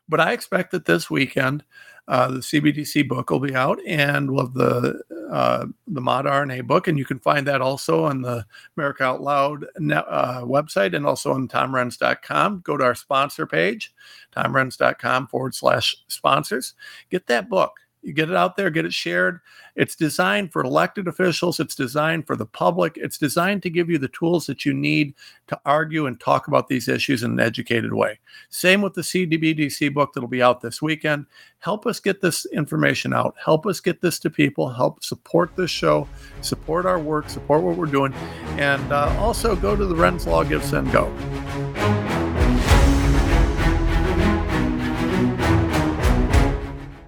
But 0.09 0.21
I 0.21 0.33
expect 0.33 0.71
that 0.71 0.87
this 0.87 1.11
weekend 1.11 1.65
uh, 2.09 2.29
the 2.29 2.39
CBDC 2.39 3.09
book 3.09 3.31
will 3.31 3.41
be 3.41 3.55
out, 3.55 3.79
and 3.87 4.31
we'll 4.31 4.47
have 4.47 4.55
the 4.55 5.03
uh, 5.31 5.67
the 5.89 6.01
Mod 6.01 6.25
RNA 6.25 6.67
book, 6.67 6.87
and 6.87 6.97
you 6.97 7.05
can 7.05 7.19
find 7.19 7.47
that 7.47 7.61
also 7.61 8.05
on 8.05 8.23
the 8.23 8.47
America 8.77 9.03
Out 9.03 9.21
Loud 9.21 9.67
net, 9.79 10.05
uh, 10.09 10.43
website 10.43 10.95
and 10.95 11.05
also 11.05 11.33
on 11.33 11.49
TomRenz.com. 11.49 12.61
Go 12.65 12.77
to 12.77 12.85
our 12.85 12.95
sponsor 12.95 13.45
page, 13.45 13.93
TomRenz.com 14.35 15.27
forward 15.27 15.55
slash 15.55 15.97
sponsors. 16.07 16.75
Get 17.11 17.27
that 17.27 17.49
book. 17.49 17.73
You 18.07 18.13
get 18.13 18.31
it 18.31 18.37
out 18.37 18.57
there, 18.57 18.71
get 18.71 18.85
it 18.85 18.95
shared. 18.95 19.41
It's 19.75 19.97
designed 19.97 20.53
for 20.53 20.63
elected 20.63 21.09
officials, 21.09 21.59
it's 21.59 21.75
designed 21.75 22.25
for 22.25 22.37
the 22.37 22.47
public, 22.47 22.97
it's 22.97 23.19
designed 23.19 23.65
to 23.65 23.71
give 23.71 23.91
you 23.91 23.99
the 23.99 24.07
tools 24.07 24.47
that 24.47 24.65
you 24.65 24.73
need 24.73 25.13
to 25.49 25.61
argue 25.67 26.07
and 26.07 26.19
talk 26.21 26.47
about 26.47 26.69
these 26.69 26.87
issues 26.87 27.25
in 27.25 27.33
an 27.33 27.41
educated 27.41 27.93
way. 27.93 28.21
Same 28.49 28.81
with 28.81 28.95
the 28.95 29.01
CBDC 29.01 29.93
book 29.93 30.13
that'll 30.15 30.29
be 30.29 30.41
out 30.41 30.61
this 30.61 30.81
weekend. 30.81 31.27
Help 31.59 31.85
us 31.85 31.99
get 31.99 32.21
this 32.21 32.47
information 32.53 33.13
out, 33.13 33.35
help 33.45 33.67
us 33.67 33.81
get 33.81 34.01
this 34.01 34.21
to 34.21 34.31
people, 34.31 34.69
help 34.69 35.03
support 35.03 35.57
this 35.57 35.73
show, 35.73 36.07
support 36.43 36.87
our 36.87 37.01
work, 37.01 37.29
support 37.29 37.65
what 37.65 37.77
we're 37.77 37.87
doing, 37.87 38.15
and 38.57 38.93
uh, 38.93 39.13
also 39.19 39.57
go 39.57 39.75
to 39.75 39.85
the 39.85 39.97
Renz 39.97 40.27
Law 40.27 40.45
Give 40.45 40.63
Go. 40.93 41.66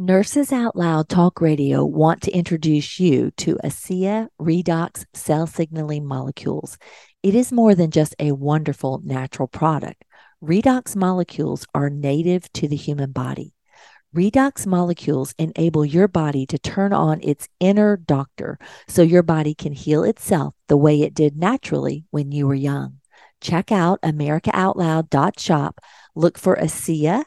Nurses 0.00 0.50
Out 0.50 0.74
Loud 0.74 1.08
Talk 1.08 1.40
Radio 1.40 1.84
want 1.84 2.22
to 2.22 2.32
introduce 2.32 2.98
you 2.98 3.30
to 3.36 3.54
ASEA 3.62 4.26
Redox 4.40 5.06
cell 5.14 5.46
signaling 5.46 6.04
molecules. 6.04 6.78
It 7.22 7.36
is 7.36 7.52
more 7.52 7.76
than 7.76 7.92
just 7.92 8.16
a 8.18 8.32
wonderful 8.32 9.00
natural 9.04 9.46
product. 9.46 10.04
Redox 10.42 10.96
molecules 10.96 11.64
are 11.76 11.90
native 11.90 12.52
to 12.54 12.66
the 12.66 12.74
human 12.74 13.12
body. 13.12 13.54
Redox 14.12 14.66
molecules 14.66 15.32
enable 15.38 15.84
your 15.84 16.08
body 16.08 16.44
to 16.46 16.58
turn 16.58 16.92
on 16.92 17.20
its 17.22 17.48
inner 17.60 17.96
doctor 17.96 18.58
so 18.88 19.00
your 19.00 19.22
body 19.22 19.54
can 19.54 19.72
heal 19.72 20.02
itself 20.02 20.56
the 20.66 20.76
way 20.76 21.02
it 21.02 21.14
did 21.14 21.36
naturally 21.36 22.04
when 22.10 22.32
you 22.32 22.48
were 22.48 22.54
young. 22.54 22.98
Check 23.40 23.70
out 23.70 24.02
AmericaOutloud.shop. 24.02 25.78
Look 26.16 26.36
for 26.36 26.56
ASEA 26.56 27.26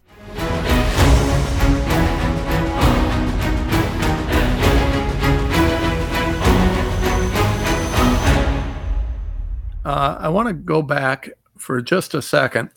Uh, 9.83 10.17
I 10.19 10.29
want 10.29 10.47
to 10.47 10.53
go 10.53 10.81
back 10.81 11.29
for 11.57 11.81
just 11.81 12.13
a 12.13 12.21
second, 12.21 12.69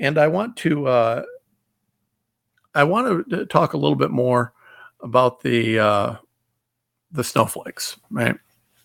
and 0.00 0.18
I 0.18 0.26
want 0.26 0.56
to 0.58 0.86
uh, 0.86 1.22
I 2.74 2.84
want 2.84 3.28
to 3.30 3.46
talk 3.46 3.72
a 3.72 3.76
little 3.76 3.96
bit 3.96 4.10
more 4.10 4.52
about 5.02 5.40
the 5.40 5.78
uh, 5.78 6.16
the 7.12 7.24
snowflakes, 7.24 7.98
right? 8.10 8.36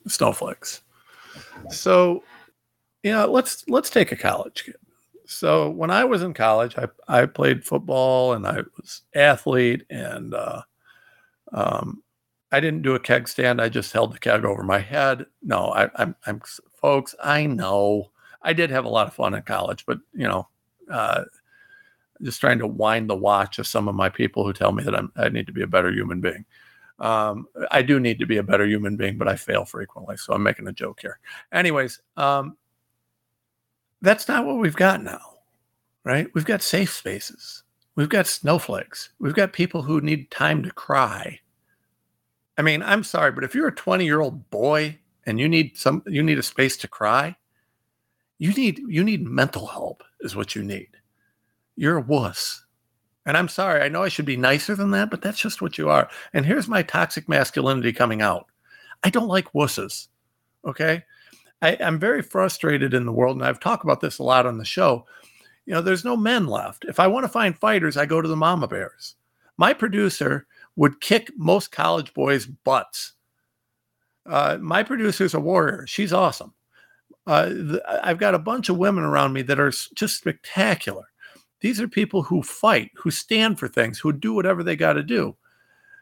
Snowflakes. 0.08 0.82
So, 1.70 2.24
you 3.04 3.12
know, 3.12 3.32
let's 3.32 3.64
let's 3.68 3.90
take 3.90 4.12
a 4.12 4.18
college 4.18 4.66
kid. 4.66 4.76
So 5.26 5.70
when 5.70 5.92
I 5.92 6.04
was 6.04 6.24
in 6.24 6.34
college, 6.34 6.76
I 6.78 6.88
I 7.08 7.26
played 7.26 7.64
football 7.64 8.34
and 8.34 8.46
I 8.46 8.58
was 8.78 9.04
athlete, 9.16 9.86
and 9.90 10.34
uh, 10.34 10.62
um, 11.54 12.04
I 12.54 12.60
didn't 12.60 12.84
do 12.84 12.94
a 12.94 13.00
keg 13.00 13.28
stand. 13.28 13.60
I 13.60 13.68
just 13.68 13.92
held 13.92 14.14
the 14.14 14.20
keg 14.20 14.46
over 14.46 14.62
my 14.62 14.78
head. 14.78 15.26
No, 15.42 15.74
I, 15.74 15.90
I'm 15.96 16.16
I'm 16.28 16.40
folks, 16.80 17.16
I 17.22 17.48
know 17.48 18.12
I 18.44 18.54
did 18.54 18.70
have 18.70 18.86
a 18.86 18.90
lot 18.90 19.08
of 19.08 19.16
fun 19.16 19.34
in 19.34 19.42
college, 19.42 19.88
but 19.88 19.98
you 20.14 20.28
know, 20.28 20.48
uh, 20.90 21.24
just 22.22 22.40
trying 22.40 22.60
to 22.60 22.68
wind 22.68 23.10
the 23.10 23.16
watch 23.16 23.58
of 23.58 23.66
some 23.66 23.88
of 23.88 23.96
my 23.96 24.08
people 24.08 24.46
who 24.46 24.54
tell 24.54 24.72
me 24.72 24.84
that 24.84 24.94
I'm, 24.94 25.12
I 25.16 25.30
need 25.30 25.48
to 25.48 25.52
be 25.52 25.64
a 25.64 25.68
better 25.68 25.92
human 25.92 26.22
being. 26.22 26.46
Um, 27.00 27.48
I 27.72 27.82
do 27.82 28.00
need 28.00 28.20
to 28.20 28.28
be 28.28 28.38
a 28.38 28.44
better 28.44 28.68
human 28.68 28.98
being, 28.98 29.18
but 29.18 29.28
I 29.28 29.36
fail 29.36 29.66
frequently. 29.66 30.16
So 30.18 30.34
I'm 30.34 30.44
making 30.44 30.68
a 30.68 30.74
joke 30.74 31.00
here. 31.02 31.18
Anyways, 31.52 32.02
um, 32.18 32.56
that's 34.04 34.28
not 34.28 34.46
what 34.46 34.60
we've 34.60 34.76
got 34.76 35.02
now, 35.02 35.22
right? 36.04 36.28
We've 36.36 36.46
got 36.46 36.62
safe 36.62 36.94
spaces. 36.94 37.64
We've 37.96 38.10
got 38.10 38.28
snowflakes. 38.28 39.10
We've 39.18 39.34
got 39.34 39.54
people 39.54 39.82
who 39.82 40.02
need 40.02 40.30
time 40.30 40.62
to 40.62 40.72
cry. 40.72 41.40
I 42.58 42.62
mean, 42.62 42.84
I'm 42.84 43.04
sorry, 43.04 43.32
but 43.32 43.44
if 43.44 43.56
you're 43.56 43.68
a 43.68 43.76
20 43.76 44.06
year 44.06 44.22
old 44.22 44.50
boy 44.50 45.00
and 45.26 45.40
you 45.40 45.48
need 45.48 45.78
some 45.78 46.04
you 46.06 46.22
need 46.22 46.38
a 46.38 46.44
space 46.44 46.78
to 46.78 46.88
cry 46.88 47.36
you 48.38 48.52
need 48.52 48.80
you 48.88 49.04
need 49.04 49.26
mental 49.26 49.68
help 49.68 50.04
is 50.20 50.36
what 50.36 50.56
you 50.56 50.64
need. 50.64 50.90
You're 51.76 51.98
a 51.98 52.02
wuss. 52.02 52.66
And 53.26 53.38
i'm 53.38 53.48
sorry 53.48 53.82
i 53.82 53.88
know 53.88 54.04
i 54.04 54.10
should 54.10 54.26
be 54.26 54.36
nicer 54.36 54.76
than 54.76 54.92
that 54.92 55.10
but 55.10 55.22
that's 55.22 55.40
just 55.40 55.62
what 55.62 55.78
you 55.78 55.90
are. 55.90 56.10
And 56.34 56.46
here's 56.46 56.68
my 56.68 56.84
toxic 56.84 57.30
masculinity 57.30 57.94
coming 57.94 58.22
out. 58.22 58.48
I 59.04 59.10
don't 59.10 59.30
like 59.30 59.54
wusses 59.54 60.08
okay? 60.66 61.04
I, 61.62 61.78
i'm 61.80 62.00
very 62.00 62.22
frustrated 62.22 62.94
in 62.94 63.06
the 63.06 63.14
world 63.14 63.38
and 63.38 63.46
i've 63.46 63.60
talked 63.62 63.86
about 63.86 64.02
this 64.02 64.20
a 64.20 64.24
lot 64.24 64.46
on 64.46 64.58
the 64.58 64.66
show. 64.66 65.06
You 65.66 65.74
know 65.74 65.82
there's 65.82 66.04
no 66.04 66.18
men 66.18 66.48
left. 66.48 66.84
If 66.86 67.00
i 67.00 67.08
want 67.08 67.24
to 67.24 67.30
find 67.30 67.58
fighters 67.58 67.96
i 67.96 68.06
go 68.06 68.22
to 68.22 68.28
the 68.28 68.36
mama 68.36 68.68
bears. 68.68 69.16
My 69.56 69.72
producer 69.72 70.48
would 70.76 71.02
kick 71.02 71.32
most 71.38 71.72
college 71.72 72.14
boys 72.14 72.46
butts 72.46 73.14
uh, 74.26 74.58
my 74.62 74.84
producer's 74.84 75.34
a 75.34 75.40
warrior. 75.40 75.86
She's 75.88 76.14
awesome. 76.14 76.54
Uh, 77.26 77.50
the, 77.50 77.84
I've 78.04 78.18
got 78.18 78.36
a 78.36 78.40
bunch 78.40 78.70
of 78.70 78.78
women 78.78 79.04
around 79.04 79.34
me 79.34 79.42
that 79.44 79.60
are 79.60 79.72
just 79.96 80.18
spectacular. 80.18 81.04
These 81.62 81.80
are 81.80 81.88
people 81.88 82.24
who 82.24 82.44
fight, 82.44 82.92
who 82.96 83.12
stand 83.12 83.60
for 83.60 83.68
things, 83.68 84.00
who 84.00 84.12
do 84.12 84.34
whatever 84.34 84.64
they 84.64 84.76
got 84.76 84.94
to 84.94 85.04
do. 85.04 85.36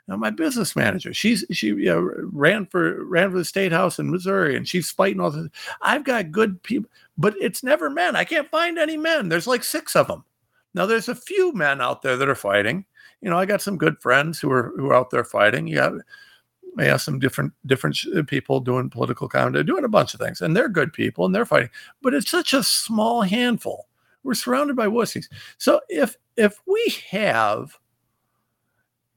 Now, 0.08 0.18
my 0.18 0.32
business 0.32 0.76
manager, 0.76 1.14
she's 1.14 1.46
she 1.52 1.68
you 1.68 1.86
know, 1.86 2.12
ran 2.34 2.66
for 2.66 3.06
ran 3.06 3.32
for 3.32 3.38
the 3.38 3.46
state 3.46 3.72
house 3.72 4.00
in 4.00 4.10
Missouri, 4.10 4.58
and 4.58 4.68
she's 4.68 4.90
fighting 4.90 5.22
all 5.22 5.30
this. 5.30 5.48
I've 5.82 6.04
got 6.04 6.32
good 6.32 6.62
people, 6.64 6.90
but 7.18 7.36
it's 7.40 7.64
never 7.64 7.90
men. 7.90 8.16
I 8.16 8.24
can't 8.24 8.50
find 8.50 8.80
any 8.80 8.98
men. 8.98 9.30
There's 9.30 9.48
like 9.48 9.64
six 9.64 9.96
of 9.96 10.08
them. 10.08 10.26
Now, 10.74 10.86
there's 10.88 11.08
a 11.08 11.16
few 11.16 11.54
men 11.54 11.82
out 11.82 12.02
there 12.02 12.18
that 12.18 12.28
are 12.30 12.36
fighting. 12.36 12.86
You 13.22 13.30
know, 13.30 13.38
I 13.38 13.46
got 13.46 13.62
some 13.62 13.78
good 13.78 14.00
friends 14.02 14.40
who 14.40 14.52
are 14.52 14.74
who 14.76 14.88
are 14.88 14.96
out 14.96 15.10
there 15.12 15.24
fighting. 15.24 15.68
You 15.68 15.76
got 15.76 15.94
yeah, 16.78 16.98
some 16.98 17.20
different 17.20 17.54
different 17.66 17.98
people 18.28 18.60
doing 18.60 18.90
political 18.90 19.28
comedy, 19.28 19.64
doing 19.64 19.84
a 19.84 19.90
bunch 19.90 20.14
of 20.14 20.20
things, 20.20 20.42
and 20.42 20.56
they're 20.56 20.70
good 20.70 20.94
people 20.94 21.26
and 21.26 21.36
they're 21.36 21.46
fighting. 21.46 21.70
But 22.02 22.14
it's 22.14 22.32
such 22.32 22.54
a 22.54 22.64
small 22.64 23.22
handful. 23.22 23.88
We're 24.24 24.34
surrounded 24.36 24.76
by 24.76 24.88
wussies. 24.88 25.26
So 25.58 25.82
if 25.90 26.16
if 26.38 26.60
we 26.68 26.96
have 27.10 27.78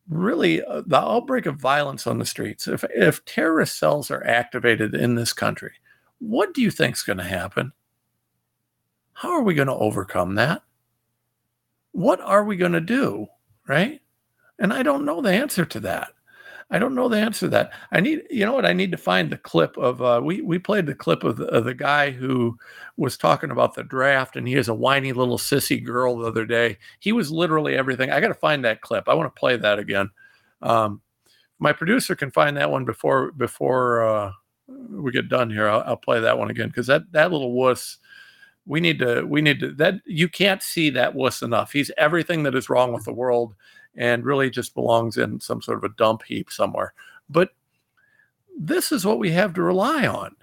really 0.08 0.62
uh, 0.62 0.82
the 0.86 0.98
outbreak 0.98 1.46
of 1.46 1.56
violence 1.56 2.06
on 2.06 2.18
the 2.18 2.26
streets, 2.26 2.66
if 2.66 2.84
if 2.94 3.24
terrorist 3.24 3.78
cells 3.78 4.10
are 4.10 4.24
activated 4.26 4.94
in 4.94 5.14
this 5.14 5.32
country, 5.32 5.72
what 6.18 6.54
do 6.54 6.62
you 6.62 6.70
think 6.70 6.96
is 6.96 7.02
going 7.02 7.18
to 7.18 7.24
happen? 7.24 7.72
How 9.12 9.30
are 9.30 9.42
we 9.42 9.54
going 9.54 9.68
to 9.68 9.74
overcome 9.74 10.34
that? 10.34 10.62
What 11.92 12.20
are 12.20 12.44
we 12.44 12.56
going 12.56 12.72
to 12.72 12.80
do? 12.80 13.28
Right? 13.66 14.00
And 14.58 14.72
I 14.72 14.82
don't 14.82 15.04
know 15.04 15.20
the 15.20 15.32
answer 15.32 15.64
to 15.64 15.80
that. 15.80 16.10
I 16.70 16.78
don't 16.78 16.94
know 16.94 17.08
the 17.08 17.18
answer 17.18 17.46
to 17.46 17.50
that. 17.50 17.72
I 17.92 18.00
need, 18.00 18.22
you 18.30 18.44
know 18.44 18.54
what? 18.54 18.64
I 18.64 18.72
need 18.72 18.90
to 18.92 18.96
find 18.96 19.30
the 19.30 19.36
clip 19.36 19.76
of. 19.76 20.00
Uh, 20.00 20.20
we 20.24 20.40
we 20.40 20.58
played 20.58 20.86
the 20.86 20.94
clip 20.94 21.22
of 21.22 21.36
the, 21.36 21.44
of 21.46 21.64
the 21.64 21.74
guy 21.74 22.10
who 22.10 22.56
was 22.96 23.16
talking 23.16 23.50
about 23.50 23.74
the 23.74 23.84
draft, 23.84 24.36
and 24.36 24.48
he 24.48 24.54
is 24.54 24.68
a 24.68 24.74
whiny 24.74 25.12
little 25.12 25.38
sissy 25.38 25.84
girl 25.84 26.16
the 26.16 26.26
other 26.26 26.46
day. 26.46 26.78
He 27.00 27.12
was 27.12 27.30
literally 27.30 27.76
everything. 27.76 28.10
I 28.10 28.20
got 28.20 28.28
to 28.28 28.34
find 28.34 28.64
that 28.64 28.80
clip. 28.80 29.08
I 29.08 29.14
want 29.14 29.32
to 29.34 29.38
play 29.38 29.56
that 29.56 29.78
again. 29.78 30.10
Um, 30.62 31.02
my 31.58 31.72
producer 31.72 32.16
can 32.16 32.30
find 32.30 32.56
that 32.56 32.70
one 32.70 32.84
before 32.84 33.32
before 33.32 34.04
uh, 34.04 34.32
we 34.66 35.12
get 35.12 35.28
done 35.28 35.50
here. 35.50 35.68
I'll, 35.68 35.82
I'll 35.86 35.96
play 35.96 36.20
that 36.20 36.38
one 36.38 36.50
again 36.50 36.68
because 36.68 36.86
that 36.86 37.02
that 37.12 37.30
little 37.30 37.52
wuss. 37.52 37.98
We 38.66 38.80
need 38.80 38.98
to. 39.00 39.24
We 39.24 39.42
need 39.42 39.60
to. 39.60 39.72
That 39.72 39.96
you 40.06 40.28
can't 40.28 40.62
see 40.62 40.90
that 40.90 41.14
wuss 41.14 41.42
enough. 41.42 41.72
He's 41.72 41.90
everything 41.98 42.42
that 42.44 42.54
is 42.54 42.70
wrong 42.70 42.92
with 42.92 43.04
the 43.04 43.12
world 43.12 43.54
and 43.96 44.24
really 44.24 44.50
just 44.50 44.74
belongs 44.74 45.16
in 45.16 45.40
some 45.40 45.62
sort 45.62 45.78
of 45.78 45.84
a 45.84 45.94
dump 45.94 46.22
heap 46.24 46.50
somewhere. 46.50 46.94
But 47.28 47.50
this 48.58 48.92
is 48.92 49.04
what 49.04 49.18
we 49.18 49.30
have 49.30 49.54
to 49.54 49.62
rely 49.62 50.06
on. 50.06 50.34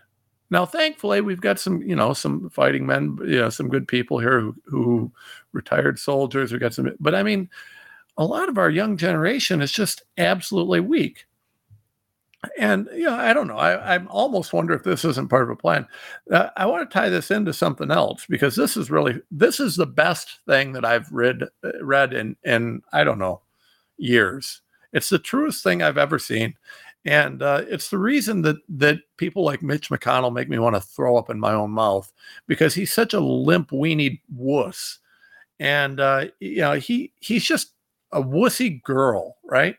Now, 0.50 0.66
thankfully, 0.66 1.22
we've 1.22 1.42
got 1.42 1.60
some, 1.60 1.82
you 1.82 1.96
know, 1.96 2.14
some 2.14 2.50
fighting 2.50 2.86
men, 2.86 3.18
you 3.22 3.40
know, 3.40 3.50
some 3.50 3.70
good 3.70 3.88
people 3.88 4.20
here 4.20 4.42
who, 4.42 4.56
who 4.66 5.12
retired 5.54 5.98
soldiers. 5.98 6.52
We 6.52 6.60
got 6.60 6.74
some, 6.74 6.94
but 7.00 7.16
I 7.16 7.24
mean, 7.24 7.50
a 8.18 8.26
lot 8.26 8.50
of 8.50 8.58
our 8.58 8.70
young 8.70 8.98
generation 8.98 9.62
is 9.62 9.72
just 9.72 10.04
absolutely 10.18 10.82
weak. 10.82 11.26
And 12.60 12.90
you 12.94 13.04
know, 13.04 13.14
I 13.16 13.34
don't 13.34 13.48
know. 13.48 13.58
I, 13.58 13.96
I 13.96 14.06
almost 14.08 14.52
wonder 14.52 14.74
if 14.74 14.84
this 14.84 15.06
isn't 15.06 15.30
part 15.30 15.44
of 15.44 15.52
a 15.52 15.56
plan. 15.56 15.88
Uh, 16.32 16.50
I 16.58 16.66
want 16.66 16.90
to 16.90 16.94
tie 16.94 17.10
this 17.10 17.30
into 17.30 17.54
something 17.54 17.92
else 17.92 18.26
because 18.28 18.56
this 18.56 18.76
is 18.76 18.90
really 18.90 19.22
this 19.30 19.60
is 19.60 19.76
the 19.76 19.86
best 19.86 20.40
thing 20.48 20.74
that 20.74 20.84
I've 20.84 21.12
read 21.12 21.44
uh, 21.64 21.72
read 21.84 22.14
in 22.14 22.36
in 22.44 22.82
I 22.92 23.04
don't 23.04 23.20
know 23.20 23.42
years. 23.98 24.62
It's 24.92 25.10
the 25.10 25.20
truest 25.20 25.64
thing 25.64 25.84
I've 25.84 26.00
ever 26.00 26.18
seen, 26.18 26.56
and 27.06 27.44
uh, 27.44 27.64
it's 27.68 27.92
the 27.92 28.00
reason 28.00 28.42
that 28.42 28.58
that 28.70 29.00
people 29.18 29.44
like 29.46 29.62
Mitch 29.62 29.90
McConnell 29.90 30.34
make 30.34 30.50
me 30.50 30.58
want 30.58 30.76
to 30.76 30.82
throw 30.82 31.18
up 31.18 31.30
in 31.30 31.40
my 31.40 31.54
own 31.54 31.70
mouth 31.72 32.12
because 32.48 32.74
he's 32.74 32.92
such 32.92 33.14
a 33.14 33.20
limp 33.20 33.70
weenie 33.70 34.20
wuss, 34.34 34.98
and 35.60 36.00
uh, 36.00 36.26
you 36.40 36.62
know 36.62 36.74
he 36.74 37.14
he's 37.20 37.46
just 37.46 37.74
a 38.12 38.22
wussy 38.24 38.82
girl, 38.84 39.38
right? 39.44 39.78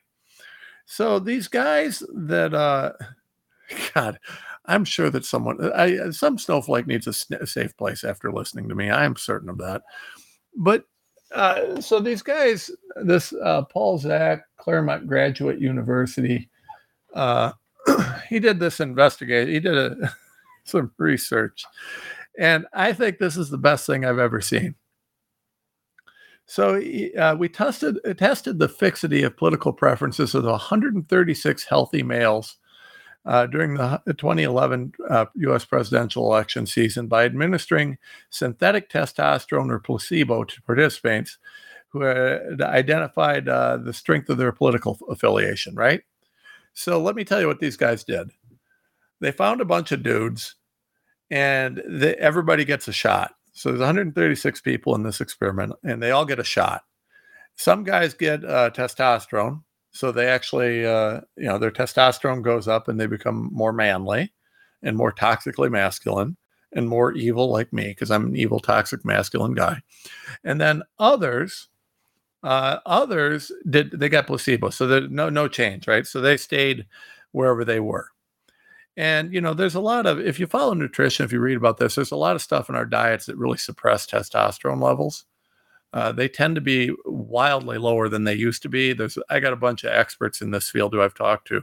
So 0.87 1.19
these 1.19 1.49
guys 1.49 2.03
that, 2.15 2.55
uh, 2.55 2.93
God, 3.95 4.19
I'm 4.67 4.85
sure 4.85 5.11
that 5.11 5.25
someone, 5.25 5.73
I, 5.73 6.11
some 6.11 6.39
snowflake 6.39 6.87
needs 6.87 7.07
a, 7.07 7.37
a 7.37 7.47
safe 7.47 7.77
place 7.77 8.05
after 8.05 8.33
listening 8.33 8.69
to 8.69 8.75
me. 8.75 8.91
I 8.91 9.05
am 9.05 9.17
certain 9.17 9.49
of 9.49 9.59
that. 9.59 9.83
But 10.57 10.85
uh, 11.35 11.81
so 11.81 11.99
these 11.99 12.23
guys, 12.23 12.71
this 12.97 13.33
uh, 13.33 13.63
Paul 13.63 13.99
Zak, 13.99 14.45
Claremont 14.59 15.07
Graduate 15.07 15.59
University, 15.59 16.51
uh, 17.15 17.53
he 18.29 18.39
did 18.39 18.61
this 18.61 18.81
investigate. 18.81 19.49
He 19.49 19.61
did 19.61 19.77
a, 19.77 20.15
some 20.65 20.93
research, 20.99 21.65
and 22.39 22.67
I 22.73 22.93
think 22.93 23.19
this 23.19 23.37
is 23.37 23.51
the 23.51 23.59
best 23.59 23.87
thing 23.87 24.05
I've 24.05 24.19
ever 24.19 24.41
seen. 24.41 24.75
So 26.47 26.83
uh, 27.19 27.37
we 27.39 27.49
tested 27.49 27.99
tested 28.19 28.59
the 28.59 28.69
fixity 28.69 29.23
of 29.23 29.37
political 29.37 29.73
preferences 29.73 30.35
of 30.35 30.45
136 30.45 31.65
healthy 31.65 32.03
males 32.03 32.57
uh, 33.25 33.47
during 33.47 33.75
the 33.75 34.03
2011 34.07 34.93
uh, 35.09 35.27
U.S. 35.35 35.65
presidential 35.65 36.27
election 36.27 36.67
season 36.67 37.07
by 37.07 37.25
administering 37.25 37.99
synthetic 38.31 38.91
testosterone 38.91 39.71
or 39.71 39.79
placebo 39.79 40.45
to 40.45 40.63
participants 40.63 41.39
who 41.89 42.03
had 42.03 42.61
identified 42.61 43.49
uh, 43.49 43.77
the 43.77 43.93
strength 43.93 44.29
of 44.29 44.39
their 44.39 44.53
political 44.53 44.99
affiliation. 45.09 45.75
Right. 45.75 46.03
So 46.75 47.01
let 47.01 47.15
me 47.15 47.25
tell 47.25 47.41
you 47.41 47.47
what 47.47 47.61
these 47.61 47.77
guys 47.77 48.03
did. 48.03 48.31
They 49.21 49.31
found 49.31 49.61
a 49.61 49.67
bunch 49.67 49.93
of 49.93 50.03
dudes, 50.03 50.57
and 51.31 51.79
everybody 51.79 52.65
gets 52.65 52.89
a 52.89 52.93
shot 52.93 53.35
So 53.53 53.69
there's 53.69 53.81
136 53.81 54.61
people 54.63 54.95
in 54.95 55.03
this 55.03 55.21
experiment, 55.21 55.75
and 55.85 56.03
they 56.03 56.11
all 56.11 56.25
get 56.25 56.39
a 56.39 56.45
shot. 56.45 56.83
Some 57.57 57.85
guys 57.85 58.15
get 58.15 58.45
uh, 58.45 58.71
testosterone, 58.71 59.63
so 59.93 60.11
they 60.11 60.27
actually, 60.29 60.87
uh, 60.87 61.21
you 61.37 61.47
know, 61.47 61.59
their 61.59 61.71
testosterone 61.71 62.43
goes 62.43 62.67
up 62.67 62.89
and 62.89 62.99
they 62.99 63.07
become 63.07 63.51
more 63.53 63.73
manly 63.73 64.33
and 64.83 64.97
more 64.97 65.13
toxically 65.13 65.71
masculine 65.71 66.37
and 66.73 66.89
more 66.89 67.13
evil 67.13 67.51
like 67.53 67.73
me 67.73 67.89
because 67.89 68.11
I'm 68.11 68.27
an 68.29 68.37
evil, 68.37 68.59
toxic, 68.59 69.05
masculine 69.05 69.53
guy. 69.55 69.83
And 70.45 70.61
then 70.61 70.83
others, 70.99 71.69
uh, 72.43 72.79
others 72.87 73.53
did 73.69 73.93
they 73.93 74.09
got 74.09 74.27
placebo, 74.27 74.71
so 74.71 74.87
there's 74.87 75.11
no 75.11 75.29
no 75.29 75.49
change, 75.49 75.87
right? 75.87 76.07
So 76.07 76.21
they 76.21 76.37
stayed 76.39 76.87
wherever 77.33 77.65
they 77.65 77.81
were. 77.81 78.09
And 78.97 79.33
you 79.33 79.41
know, 79.41 79.55
there's 79.55 79.75
a 79.75 79.81
lot 79.81 80.07
of 80.07 80.21
if 80.21 80.39
you 80.39 80.47
follow 80.47 80.75
nutrition, 80.75 81.25
if 81.25 81.33
you 81.33 81.41
read 81.41 81.57
about 81.57 81.79
this, 81.79 81.95
there's 81.95 82.13
a 82.13 82.17
lot 82.17 82.37
of 82.37 82.43
stuff 82.43 82.69
in 82.69 82.75
our 82.75 82.85
diets 82.85 83.27
that 83.27 83.39
really 83.39 83.59
suppress 83.59 84.07
testosterone 84.07 84.83
levels. 84.83 85.25
Uh, 85.95 86.11
they 86.13 86.29
tend 86.29 86.55
to 86.55 86.61
be 86.61 86.91
wildly 87.05 87.79
lower 87.79 88.09
than 88.09 88.25
they 88.25 88.35
used 88.35 88.63
to 88.63 88.69
be. 88.69 88.93
There's 88.93 89.19
I 89.31 89.41
got 89.41 89.53
a 89.53 89.57
bunch 89.57 89.85
of 89.85 89.93
experts 89.93 90.41
in 90.41 90.51
this 90.51 90.71
field 90.71 90.93
who 90.93 91.03
I've 91.03 91.15
talked 91.15 91.49
to, 91.49 91.63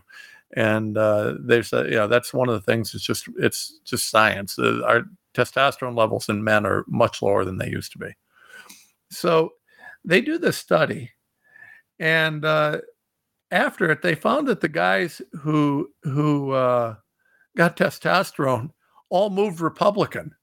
and 0.56 0.98
uh, 0.98 1.36
there's 1.40 1.74
a, 1.74 1.84
you 1.86 1.96
know 1.96 2.08
that's 2.08 2.34
one 2.34 2.50
of 2.50 2.54
the 2.54 2.72
things. 2.72 2.94
It's 2.94 3.04
just 3.04 3.28
it's 3.38 3.80
just 3.86 4.10
science. 4.10 4.58
Uh, 4.58 4.82
our 4.86 5.04
testosterone 5.34 5.98
levels 5.98 6.30
in 6.30 6.44
men 6.44 6.66
are 6.66 6.84
much 6.88 7.22
lower 7.22 7.46
than 7.46 7.58
they 7.58 7.70
used 7.70 7.92
to 7.94 8.00
be. 8.00 8.16
So 9.12 9.54
they 10.06 10.22
do 10.22 10.38
this 10.38 10.58
study, 10.58 11.12
and 12.00 12.46
uh, 12.46 12.82
after 13.52 13.90
it, 13.92 14.04
they 14.04 14.16
found 14.16 14.48
that 14.48 14.62
the 14.62 14.70
guys 14.70 15.22
who 15.42 15.90
who 16.04 16.52
uh, 16.52 16.96
got 17.60 17.76
testosterone 17.76 18.70
all 19.10 19.30
moved 19.30 19.60
Republican. 19.62 20.34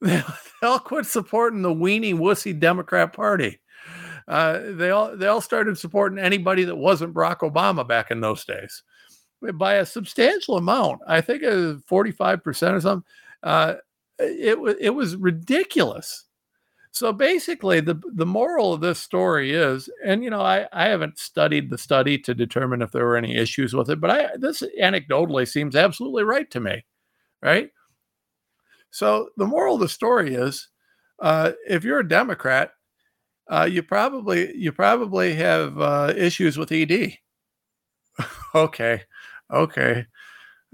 They, 0.00 0.22
all 0.68 0.78
quit 0.78 1.06
supporting 1.06 1.60
the 1.62 1.74
weenie 1.74 2.14
wussy 2.14 2.58
Democrat 2.58 3.12
Party. 3.12 3.60
Uh, 4.28 4.60
they 4.70 4.90
all 4.90 5.16
they 5.16 5.26
all 5.26 5.40
started 5.40 5.76
supporting 5.76 6.18
anybody 6.18 6.64
that 6.64 6.76
wasn't 6.76 7.12
Barack 7.12 7.38
Obama 7.38 7.86
back 7.86 8.10
in 8.10 8.20
those 8.20 8.44
days 8.44 8.82
by 9.54 9.74
a 9.74 9.86
substantial 9.86 10.56
amount. 10.56 11.00
I 11.06 11.20
think 11.20 11.42
it 11.42 11.54
was 11.54 11.82
45% 11.90 12.72
or 12.72 12.80
something. 12.80 13.04
Uh, 13.42 13.74
it 14.18 14.58
was 14.58 14.76
it 14.80 14.90
was 14.90 15.16
ridiculous. 15.16 16.25
So 16.96 17.12
basically, 17.12 17.80
the 17.80 18.00
the 18.14 18.24
moral 18.24 18.72
of 18.72 18.80
this 18.80 18.98
story 18.98 19.52
is, 19.52 19.90
and 20.02 20.24
you 20.24 20.30
know, 20.30 20.40
I, 20.40 20.66
I 20.72 20.86
haven't 20.88 21.18
studied 21.18 21.68
the 21.68 21.76
study 21.78 22.18
to 22.20 22.34
determine 22.34 22.80
if 22.80 22.90
there 22.90 23.04
were 23.04 23.18
any 23.18 23.36
issues 23.36 23.74
with 23.74 23.90
it, 23.90 24.00
but 24.00 24.10
I 24.10 24.30
this 24.38 24.62
anecdotally 24.80 25.46
seems 25.46 25.76
absolutely 25.76 26.24
right 26.24 26.50
to 26.52 26.60
me, 26.60 26.84
right? 27.42 27.70
So 28.90 29.30
the 29.36 29.46
moral 29.46 29.74
of 29.74 29.80
the 29.80 29.88
story 29.88 30.34
is, 30.34 30.68
uh, 31.20 31.52
if 31.68 31.84
you're 31.84 32.00
a 32.00 32.08
Democrat, 32.08 32.72
uh, 33.50 33.68
you 33.70 33.82
probably 33.82 34.56
you 34.56 34.72
probably 34.72 35.34
have 35.34 35.78
uh, 35.80 36.14
issues 36.16 36.58
with 36.58 36.72
ED. 36.72 37.18
okay, 38.54 39.02
okay. 39.52 40.06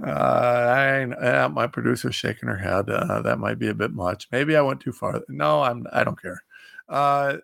Uh, 0.04 0.10
I, 0.10 1.02
uh, 1.04 1.48
my 1.48 1.66
producer's 1.66 2.14
shaking 2.16 2.48
her 2.48 2.56
head. 2.56 2.90
Uh, 2.90 3.22
that 3.22 3.38
might 3.38 3.58
be 3.58 3.68
a 3.68 3.74
bit 3.74 3.92
much. 3.92 4.28
Maybe 4.32 4.56
I 4.56 4.62
went 4.62 4.80
too 4.80 4.92
far. 4.92 5.20
No, 5.28 5.62
I'm. 5.62 5.86
I 5.92 6.02
don't 6.04 6.20
care. 6.20 6.42
Uh, 6.88 7.36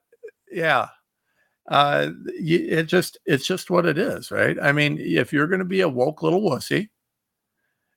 yeah. 0.50 0.88
Uh, 1.68 2.10
it 2.26 2.84
just 2.84 3.18
it's 3.26 3.46
just 3.46 3.70
what 3.70 3.86
it 3.86 3.98
is, 3.98 4.30
right? 4.30 4.56
I 4.60 4.72
mean, 4.72 4.98
if 4.98 5.32
you're 5.32 5.46
going 5.46 5.58
to 5.60 5.64
be 5.66 5.82
a 5.82 5.88
woke 5.88 6.22
little 6.22 6.40
wussy, 6.40 6.88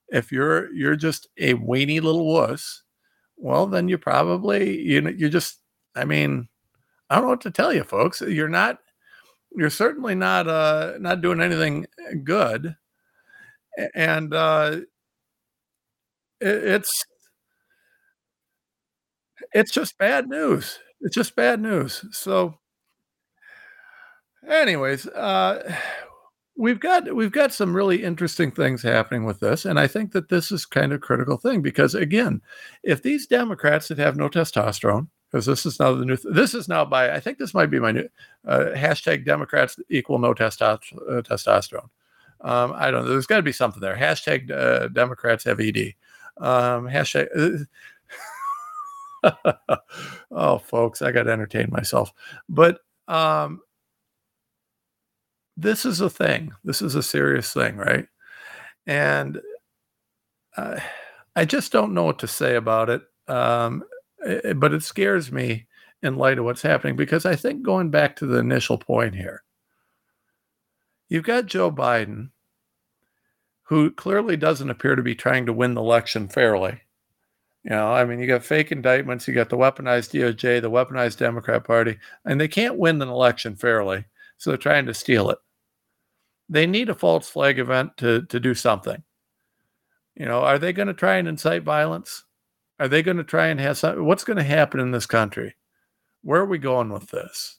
if 0.08 0.30
you're 0.30 0.72
you're 0.72 0.96
just 0.96 1.26
a 1.38 1.54
weenie 1.54 2.02
little 2.02 2.26
wuss, 2.26 2.82
well, 3.36 3.66
then 3.66 3.88
you 3.88 3.98
probably 3.98 4.80
you 4.80 5.00
know 5.00 5.10
you 5.10 5.28
just. 5.28 5.58
I 5.94 6.04
mean, 6.04 6.48
I 7.10 7.16
don't 7.16 7.24
know 7.24 7.30
what 7.30 7.40
to 7.42 7.50
tell 7.50 7.72
you, 7.72 7.82
folks. 7.84 8.20
You're 8.20 8.48
not. 8.48 8.78
You're 9.56 9.70
certainly 9.70 10.14
not 10.14 10.48
uh 10.48 10.94
not 11.00 11.20
doing 11.20 11.40
anything 11.40 11.86
good 12.24 12.76
and 13.94 14.34
uh, 14.34 14.80
it, 16.40 16.64
it's 16.64 17.04
it's 19.52 19.72
just 19.72 19.98
bad 19.98 20.28
news. 20.28 20.78
It's 21.00 21.14
just 21.14 21.36
bad 21.36 21.60
news. 21.60 22.04
So, 22.12 22.54
anyways, 24.48 25.06
uh, 25.08 25.76
we've 26.56 26.80
got 26.80 27.14
we've 27.14 27.32
got 27.32 27.52
some 27.52 27.74
really 27.74 28.02
interesting 28.02 28.50
things 28.50 28.82
happening 28.82 29.24
with 29.24 29.40
this, 29.40 29.64
and 29.64 29.78
I 29.78 29.86
think 29.86 30.12
that 30.12 30.28
this 30.28 30.52
is 30.52 30.66
kind 30.66 30.92
of 30.92 30.96
a 30.96 31.00
critical 31.00 31.36
thing 31.36 31.62
because 31.62 31.94
again, 31.94 32.40
if 32.82 33.02
these 33.02 33.26
Democrats 33.26 33.88
that 33.88 33.98
have 33.98 34.16
no 34.16 34.28
testosterone, 34.28 35.08
because 35.30 35.46
this 35.46 35.66
is 35.66 35.80
now 35.80 35.94
the 35.94 36.04
new, 36.04 36.16
th- 36.16 36.34
this 36.34 36.54
is 36.54 36.68
now 36.68 36.84
by 36.84 37.12
I 37.12 37.20
think 37.20 37.38
this 37.38 37.54
might 37.54 37.70
be 37.70 37.80
my 37.80 37.92
new 37.92 38.08
uh, 38.46 38.66
hashtag 38.74 39.24
Democrats 39.24 39.78
equal 39.90 40.18
no 40.18 40.34
testo- 40.34 40.78
uh, 41.10 41.22
testosterone. 41.22 41.88
Um, 42.42 42.72
I 42.74 42.90
don't 42.90 43.04
know. 43.04 43.10
There's 43.10 43.26
got 43.26 43.36
to 43.36 43.42
be 43.42 43.52
something 43.52 43.80
there. 43.80 43.96
Hashtag 43.96 44.50
uh, 44.50 44.88
Democrats 44.88 45.44
have 45.44 45.60
ED. 45.60 45.94
Um, 46.38 46.88
hashtag. 46.88 47.66
oh, 50.30 50.58
folks, 50.58 51.02
I 51.02 51.12
got 51.12 51.24
to 51.24 51.32
entertain 51.32 51.68
myself. 51.70 52.12
But 52.48 52.80
um, 53.08 53.60
this 55.56 55.84
is 55.84 56.00
a 56.00 56.10
thing. 56.10 56.52
This 56.64 56.82
is 56.82 56.94
a 56.94 57.02
serious 57.02 57.52
thing, 57.52 57.76
right? 57.76 58.06
And 58.86 59.40
uh, 60.56 60.80
I 61.36 61.44
just 61.44 61.72
don't 61.72 61.94
know 61.94 62.04
what 62.04 62.18
to 62.20 62.28
say 62.28 62.56
about 62.56 62.90
it. 62.90 63.02
Um, 63.28 63.84
it. 64.24 64.44
Eh, 64.44 64.52
but 64.54 64.72
it 64.72 64.82
scares 64.82 65.30
me 65.30 65.66
in 66.02 66.16
light 66.16 66.38
of 66.38 66.44
what's 66.44 66.62
happening 66.62 66.96
because 66.96 67.24
I 67.24 67.36
think 67.36 67.62
going 67.62 67.90
back 67.90 68.16
to 68.16 68.26
the 68.26 68.38
initial 68.38 68.78
point 68.78 69.14
here, 69.14 69.44
You've 71.12 71.24
got 71.24 71.44
Joe 71.44 71.70
Biden, 71.70 72.30
who 73.64 73.90
clearly 73.90 74.34
doesn't 74.34 74.70
appear 74.70 74.96
to 74.96 75.02
be 75.02 75.14
trying 75.14 75.44
to 75.44 75.52
win 75.52 75.74
the 75.74 75.82
election 75.82 76.26
fairly. 76.26 76.80
You 77.64 77.72
know, 77.72 77.92
I 77.92 78.06
mean, 78.06 78.18
you 78.18 78.26
got 78.26 78.42
fake 78.42 78.72
indictments, 78.72 79.28
you 79.28 79.34
got 79.34 79.50
the 79.50 79.58
weaponized 79.58 80.18
DOJ, 80.18 80.62
the 80.62 80.70
weaponized 80.70 81.18
Democrat 81.18 81.64
Party, 81.64 81.98
and 82.24 82.40
they 82.40 82.48
can't 82.48 82.78
win 82.78 83.02
an 83.02 83.10
election 83.10 83.56
fairly. 83.56 84.06
So 84.38 84.48
they're 84.48 84.56
trying 84.56 84.86
to 84.86 84.94
steal 84.94 85.28
it. 85.28 85.36
They 86.48 86.66
need 86.66 86.88
a 86.88 86.94
false 86.94 87.28
flag 87.28 87.58
event 87.58 87.98
to, 87.98 88.22
to 88.22 88.40
do 88.40 88.54
something. 88.54 89.02
You 90.14 90.24
know, 90.24 90.40
are 90.40 90.58
they 90.58 90.72
going 90.72 90.88
to 90.88 90.94
try 90.94 91.16
and 91.16 91.28
incite 91.28 91.62
violence? 91.62 92.24
Are 92.80 92.88
they 92.88 93.02
going 93.02 93.18
to 93.18 93.24
try 93.24 93.48
and 93.48 93.60
have 93.60 93.76
some, 93.76 94.06
what's 94.06 94.24
going 94.24 94.38
to 94.38 94.42
happen 94.42 94.80
in 94.80 94.92
this 94.92 95.04
country? 95.04 95.56
Where 96.22 96.40
are 96.40 96.46
we 96.46 96.56
going 96.56 96.88
with 96.88 97.10
this? 97.10 97.58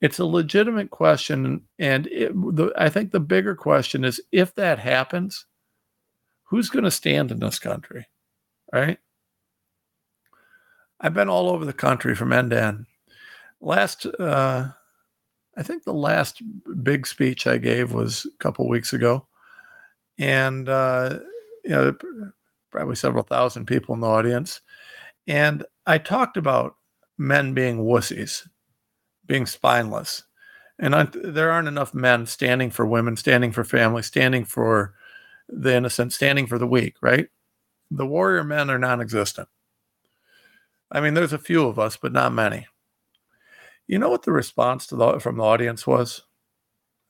It's 0.00 0.18
a 0.18 0.26
legitimate 0.26 0.90
question, 0.90 1.62
and 1.78 2.06
it, 2.08 2.32
the, 2.34 2.72
I 2.76 2.88
think 2.88 3.10
the 3.10 3.20
bigger 3.20 3.54
question 3.54 4.04
is 4.04 4.20
if 4.32 4.54
that 4.56 4.78
happens, 4.78 5.46
who's 6.44 6.68
going 6.68 6.84
to 6.84 6.90
stand 6.90 7.30
in 7.30 7.40
this 7.40 7.58
country, 7.58 8.06
right? 8.72 8.98
I've 11.00 11.14
been 11.14 11.28
all 11.28 11.48
over 11.50 11.64
the 11.64 11.72
country 11.72 12.14
from 12.14 12.32
end 12.32 12.50
to 12.50 12.62
end. 12.62 12.86
Last, 13.60 14.06
uh, 14.06 14.68
I 15.56 15.62
think 15.62 15.84
the 15.84 15.94
last 15.94 16.42
big 16.82 17.06
speech 17.06 17.46
I 17.46 17.58
gave 17.58 17.92
was 17.92 18.26
a 18.26 18.42
couple 18.42 18.68
weeks 18.68 18.92
ago, 18.92 19.26
and 20.18 20.68
uh, 20.68 21.18
you 21.64 21.70
know, 21.70 21.96
probably 22.70 22.96
several 22.96 23.22
thousand 23.24 23.66
people 23.66 23.94
in 23.94 24.00
the 24.00 24.06
audience, 24.06 24.60
and 25.26 25.64
I 25.86 25.98
talked 25.98 26.36
about 26.36 26.76
men 27.16 27.54
being 27.54 27.78
wussies 27.78 28.46
being 29.26 29.46
spineless. 29.46 30.24
And 30.78 30.94
I, 30.94 31.08
there 31.12 31.52
aren't 31.52 31.68
enough 31.68 31.94
men 31.94 32.26
standing 32.26 32.70
for 32.70 32.84
women, 32.84 33.16
standing 33.16 33.52
for 33.52 33.64
family, 33.64 34.02
standing 34.02 34.44
for 34.44 34.94
the 35.48 35.74
innocent, 35.74 36.12
standing 36.12 36.46
for 36.46 36.58
the 36.58 36.66
weak, 36.66 36.96
right? 37.00 37.28
The 37.90 38.06
warrior 38.06 38.44
men 38.44 38.70
are 38.70 38.78
non 38.78 39.00
existent. 39.00 39.48
I 40.90 41.00
mean, 41.00 41.14
there's 41.14 41.32
a 41.32 41.38
few 41.38 41.66
of 41.66 41.78
us, 41.78 41.96
but 41.96 42.12
not 42.12 42.32
many. 42.32 42.66
You 43.86 43.98
know 43.98 44.08
what 44.08 44.22
the 44.22 44.32
response 44.32 44.86
the, 44.86 45.18
from 45.20 45.36
the 45.36 45.44
audience 45.44 45.86
was? 45.86 46.22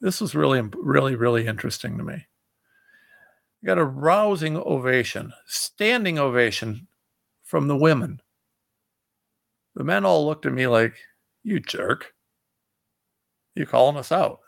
This 0.00 0.20
was 0.20 0.34
really, 0.34 0.60
really, 0.74 1.14
really 1.14 1.46
interesting 1.46 1.96
to 1.98 2.04
me. 2.04 2.26
You 3.60 3.66
got 3.66 3.78
a 3.78 3.84
rousing 3.84 4.56
ovation, 4.56 5.32
standing 5.46 6.18
ovation 6.18 6.88
from 7.42 7.68
the 7.68 7.76
women. 7.76 8.20
The 9.74 9.84
men 9.84 10.04
all 10.04 10.26
looked 10.26 10.46
at 10.46 10.52
me 10.52 10.66
like, 10.66 10.94
you 11.44 11.60
jerk. 11.60 12.14
You 13.54 13.66
calling 13.66 13.96
us 13.96 14.10
out? 14.10 14.40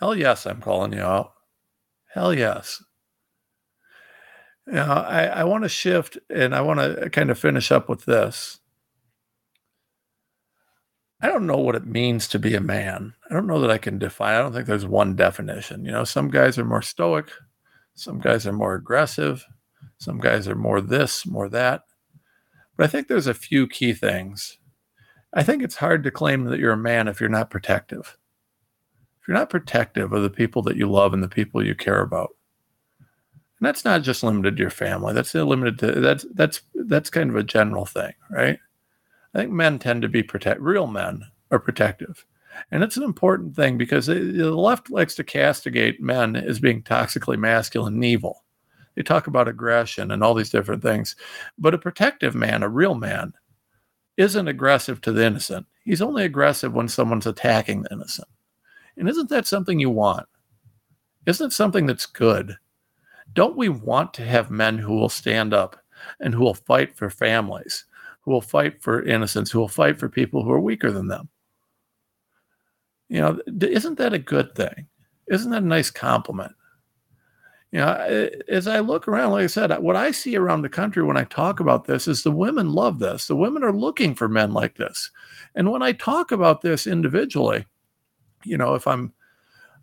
Hell 0.00 0.16
yes, 0.16 0.46
I'm 0.46 0.60
calling 0.60 0.92
you 0.92 1.02
out. 1.02 1.32
Hell 2.12 2.34
yes. 2.34 2.82
Know, 4.66 4.82
I, 4.82 5.26
I 5.26 5.44
want 5.44 5.64
to 5.64 5.68
shift 5.68 6.18
and 6.30 6.54
I 6.54 6.62
want 6.62 6.80
to 6.80 7.10
kind 7.10 7.30
of 7.30 7.38
finish 7.38 7.70
up 7.70 7.88
with 7.88 8.06
this. 8.06 8.60
I 11.20 11.28
don't 11.28 11.46
know 11.46 11.58
what 11.58 11.74
it 11.74 11.86
means 11.86 12.28
to 12.28 12.38
be 12.38 12.54
a 12.54 12.60
man. 12.60 13.14
I 13.30 13.34
don't 13.34 13.46
know 13.46 13.60
that 13.60 13.70
I 13.70 13.78
can 13.78 13.98
define. 13.98 14.34
I 14.34 14.38
don't 14.40 14.52
think 14.52 14.66
there's 14.66 14.86
one 14.86 15.16
definition. 15.16 15.84
You 15.84 15.92
know, 15.92 16.04
some 16.04 16.30
guys 16.30 16.58
are 16.58 16.64
more 16.64 16.82
stoic, 16.82 17.30
some 17.94 18.18
guys 18.18 18.46
are 18.46 18.52
more 18.52 18.74
aggressive, 18.74 19.46
some 19.98 20.18
guys 20.18 20.48
are 20.48 20.54
more 20.54 20.80
this, 20.80 21.24
more 21.24 21.48
that. 21.50 21.82
But 22.76 22.84
I 22.84 22.86
think 22.88 23.08
there's 23.08 23.26
a 23.26 23.34
few 23.34 23.66
key 23.66 23.92
things. 23.92 24.58
I 25.34 25.42
think 25.42 25.62
it's 25.62 25.76
hard 25.76 26.04
to 26.04 26.10
claim 26.10 26.44
that 26.44 26.60
you're 26.60 26.72
a 26.72 26.76
man 26.76 27.08
if 27.08 27.20
you're 27.20 27.28
not 27.28 27.50
protective. 27.50 28.16
If 29.20 29.28
you're 29.28 29.36
not 29.36 29.50
protective 29.50 30.12
of 30.12 30.22
the 30.22 30.30
people 30.30 30.62
that 30.62 30.76
you 30.76 30.88
love 30.88 31.12
and 31.12 31.22
the 31.22 31.28
people 31.28 31.64
you 31.64 31.74
care 31.74 32.00
about. 32.00 32.30
And 33.00 33.66
that's 33.66 33.84
not 33.84 34.02
just 34.02 34.22
limited 34.22 34.56
to 34.56 34.60
your 34.60 34.70
family. 34.70 35.12
That's 35.12 35.34
limited 35.34 35.78
to 35.80 36.00
that's 36.00 36.24
that's 36.34 36.60
that's 36.74 37.10
kind 37.10 37.30
of 37.30 37.36
a 37.36 37.42
general 37.42 37.84
thing, 37.84 38.12
right? 38.30 38.58
I 39.34 39.38
think 39.38 39.50
men 39.50 39.78
tend 39.78 40.02
to 40.02 40.08
be 40.08 40.22
protect 40.22 40.60
real 40.60 40.86
men 40.86 41.24
are 41.50 41.58
protective. 41.58 42.24
And 42.70 42.84
it's 42.84 42.96
an 42.96 43.02
important 43.02 43.56
thing 43.56 43.76
because 43.76 44.06
the 44.06 44.14
left 44.14 44.90
likes 44.90 45.16
to 45.16 45.24
castigate 45.24 46.00
men 46.00 46.36
as 46.36 46.60
being 46.60 46.82
toxically 46.82 47.36
masculine 47.36 47.94
and 47.94 48.04
evil. 48.04 48.44
They 48.94 49.02
talk 49.02 49.26
about 49.26 49.48
aggression 49.48 50.12
and 50.12 50.22
all 50.22 50.34
these 50.34 50.50
different 50.50 50.82
things. 50.82 51.16
But 51.58 51.74
a 51.74 51.78
protective 51.78 52.34
man, 52.34 52.62
a 52.62 52.68
real 52.68 52.94
man, 52.94 53.32
isn't 54.16 54.48
aggressive 54.48 55.00
to 55.02 55.12
the 55.12 55.24
innocent. 55.24 55.66
He's 55.84 56.02
only 56.02 56.24
aggressive 56.24 56.72
when 56.72 56.88
someone's 56.88 57.26
attacking 57.26 57.82
the 57.82 57.92
innocent. 57.92 58.28
And 58.96 59.08
isn't 59.08 59.28
that 59.30 59.46
something 59.46 59.80
you 59.80 59.90
want? 59.90 60.26
Isn't 61.26 61.48
it 61.48 61.52
something 61.52 61.86
that's 61.86 62.06
good? 62.06 62.56
Don't 63.32 63.56
we 63.56 63.68
want 63.68 64.14
to 64.14 64.24
have 64.24 64.50
men 64.50 64.78
who 64.78 64.94
will 64.94 65.08
stand 65.08 65.52
up 65.52 65.76
and 66.20 66.34
who 66.34 66.42
will 66.42 66.54
fight 66.54 66.96
for 66.96 67.10
families, 67.10 67.84
who 68.20 68.30
will 68.30 68.40
fight 68.40 68.82
for 68.82 69.02
innocence, 69.02 69.50
who 69.50 69.58
will 69.58 69.68
fight 69.68 69.98
for 69.98 70.08
people 70.08 70.44
who 70.44 70.52
are 70.52 70.60
weaker 70.60 70.90
than 70.90 71.08
them? 71.08 71.28
You 73.08 73.20
know, 73.20 73.40
isn't 73.60 73.98
that 73.98 74.12
a 74.12 74.18
good 74.18 74.54
thing? 74.54 74.86
Isn't 75.28 75.50
that 75.50 75.62
a 75.62 75.66
nice 75.66 75.90
compliment? 75.90 76.52
You 77.74 77.80
know, 77.80 78.30
as 78.48 78.68
I 78.68 78.78
look 78.78 79.08
around, 79.08 79.32
like 79.32 79.42
I 79.42 79.48
said, 79.48 79.76
what 79.78 79.96
I 79.96 80.12
see 80.12 80.36
around 80.36 80.62
the 80.62 80.68
country 80.68 81.02
when 81.02 81.16
I 81.16 81.24
talk 81.24 81.58
about 81.58 81.86
this 81.86 82.06
is 82.06 82.22
the 82.22 82.30
women 82.30 82.70
love 82.70 83.00
this. 83.00 83.26
The 83.26 83.34
women 83.34 83.64
are 83.64 83.72
looking 83.72 84.14
for 84.14 84.28
men 84.28 84.52
like 84.52 84.76
this. 84.76 85.10
And 85.56 85.72
when 85.72 85.82
I 85.82 85.90
talk 85.90 86.30
about 86.30 86.60
this 86.60 86.86
individually, 86.86 87.66
you 88.44 88.56
know, 88.56 88.76
if 88.76 88.86
I'm 88.86 89.12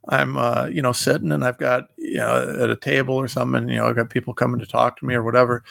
I'm 0.07 0.37
uh, 0.37 0.67
you 0.67 0.81
know 0.81 0.93
sitting 0.93 1.33
and 1.33 1.43
I've 1.43 1.57
got 1.57 1.89
you 1.97 2.15
know 2.15 2.61
at 2.61 2.69
a 2.69 2.77
table 2.77 3.15
or 3.15 3.27
something, 3.27 3.67
you 3.67 3.75
know, 3.75 3.87
I've 3.87 3.97
got 3.97 4.09
people 4.09 4.33
coming 4.33 4.61
to 4.61 4.65
talk 4.65 4.97
to 4.99 5.05
me 5.05 5.13
or 5.13 5.23
whatever, 5.23 5.61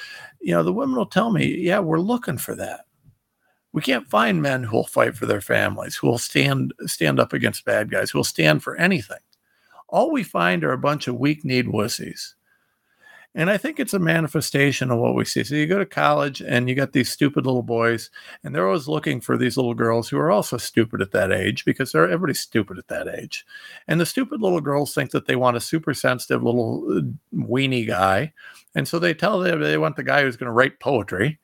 you 0.43 0.53
know, 0.53 0.63
the 0.63 0.75
women 0.75 0.97
will 0.97 1.07
tell 1.07 1.33
me, 1.33 1.57
yeah, 1.57 1.79
we're 1.79 2.01
looking 2.01 2.37
for 2.37 2.55
that. 2.55 2.81
We 3.73 3.81
can't 3.81 4.11
find 4.11 4.43
men 4.43 4.65
who 4.65 4.77
will 4.77 4.87
fight 4.87 5.17
for 5.17 5.25
their 5.25 5.41
families, 5.41 5.97
who 5.97 6.09
will 6.09 6.19
stand 6.19 6.75
stand 6.85 7.19
up 7.19 7.33
against 7.33 7.65
bad 7.65 7.91
guys, 7.91 8.11
who 8.11 8.19
will 8.19 8.25
stand 8.25 8.63
for 8.63 8.77
anything. 8.77 9.21
All 9.91 10.11
we 10.11 10.23
find 10.23 10.65
are 10.65 10.73
a 10.73 10.79
bunch 10.79 11.09
of 11.09 11.17
weak 11.17 11.45
kneed 11.45 11.67
wussies 11.67 12.35
and 13.35 13.49
I 13.49 13.59
think 13.59 13.79
it's 13.79 13.95
a 13.95 14.01
manifestation 14.01 14.91
of 14.91 14.99
what 14.99 15.15
we 15.15 15.25
see. 15.25 15.45
So 15.45 15.55
you 15.55 15.67
go 15.69 15.79
to 15.79 15.87
college 15.87 16.43
and 16.43 16.69
you 16.69 16.75
got 16.75 16.93
these 16.93 17.11
stupid 17.11 17.47
little 17.47 17.63
boys, 17.63 18.11
and 18.43 18.53
they're 18.53 18.67
always 18.67 18.89
looking 18.89 19.21
for 19.21 19.39
these 19.39 19.57
little 19.57 19.75
girls 19.75 20.09
who 20.09 20.19
are 20.19 20.33
also 20.33 20.57
stupid 20.57 21.01
at 21.01 21.13
that 21.13 21.31
age 21.31 21.65
because 21.65 21.93
they're 21.93 22.05
everybody's 22.05 22.41
stupid 22.41 22.77
at 22.77 22.89
that 22.89 23.07
age. 23.07 23.47
And 23.87 24.01
the 24.01 24.07
stupid 24.07 24.41
little 24.43 24.61
girls 24.61 24.93
think 24.93 25.13
that 25.13 25.27
they 25.27 25.37
want 25.37 25.57
a 25.57 25.61
super 25.61 25.95
sensitive 25.95 26.43
little 26.43 26.85
uh, 26.91 27.03
weenie 27.33 27.87
guy. 27.87 28.33
And 28.75 28.89
so 28.89 28.99
they 28.99 29.15
tell 29.15 29.39
them 29.39 29.61
they 29.61 29.79
want 29.79 29.95
the 29.95 30.03
guy 30.03 30.23
who's 30.23 30.37
going 30.37 30.49
to 30.49 30.53
write 30.53 30.81
poetry. 30.81 31.39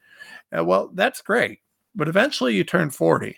Uh, 0.57 0.64
well, 0.64 0.90
that's 0.92 1.22
great. 1.22 1.61
But 1.94 2.09
eventually 2.09 2.57
you 2.57 2.64
turn 2.64 2.90
40 2.90 3.36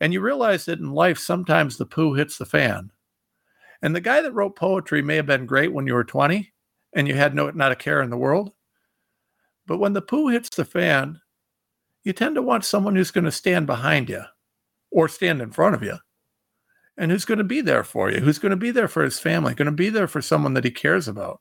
and 0.00 0.12
you 0.12 0.20
realize 0.20 0.64
that 0.64 0.80
in 0.80 0.90
life, 0.90 1.18
sometimes 1.18 1.76
the 1.76 1.86
poo 1.86 2.14
hits 2.14 2.36
the 2.36 2.46
fan. 2.46 2.90
And 3.82 3.94
the 3.94 4.00
guy 4.00 4.20
that 4.20 4.32
wrote 4.32 4.56
poetry 4.56 5.02
may 5.02 5.16
have 5.16 5.26
been 5.26 5.46
great 5.46 5.72
when 5.72 5.86
you 5.86 5.94
were 5.94 6.04
20 6.04 6.52
and 6.94 7.06
you 7.06 7.14
had 7.14 7.34
no 7.34 7.50
not 7.50 7.72
a 7.72 7.76
care 7.76 8.02
in 8.02 8.10
the 8.10 8.16
world. 8.16 8.52
But 9.66 9.78
when 9.78 9.92
the 9.92 10.02
poo 10.02 10.28
hits 10.28 10.48
the 10.50 10.64
fan, 10.64 11.20
you 12.02 12.12
tend 12.12 12.34
to 12.36 12.42
want 12.42 12.64
someone 12.64 12.96
who's 12.96 13.10
going 13.10 13.24
to 13.24 13.32
stand 13.32 13.66
behind 13.66 14.08
you 14.08 14.22
or 14.90 15.08
stand 15.08 15.42
in 15.42 15.50
front 15.50 15.74
of 15.74 15.82
you 15.82 15.98
and 16.96 17.10
who's 17.10 17.24
going 17.24 17.38
to 17.38 17.44
be 17.44 17.60
there 17.60 17.84
for 17.84 18.10
you, 18.10 18.20
who's 18.20 18.38
going 18.38 18.50
to 18.50 18.56
be 18.56 18.70
there 18.70 18.88
for 18.88 19.04
his 19.04 19.20
family, 19.20 19.54
going 19.54 19.66
to 19.66 19.72
be 19.72 19.90
there 19.90 20.08
for 20.08 20.20
someone 20.20 20.54
that 20.54 20.64
he 20.64 20.70
cares 20.70 21.06
about. 21.06 21.40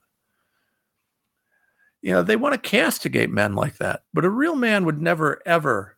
You 2.02 2.14
know, 2.14 2.22
they 2.22 2.36
want 2.36 2.54
to 2.54 2.70
castigate 2.70 3.32
men 3.32 3.56
like 3.56 3.78
that, 3.78 4.04
but 4.14 4.26
a 4.26 4.30
real 4.30 4.56
man 4.56 4.86
would 4.86 5.02
never 5.02 5.42
ever 5.46 5.98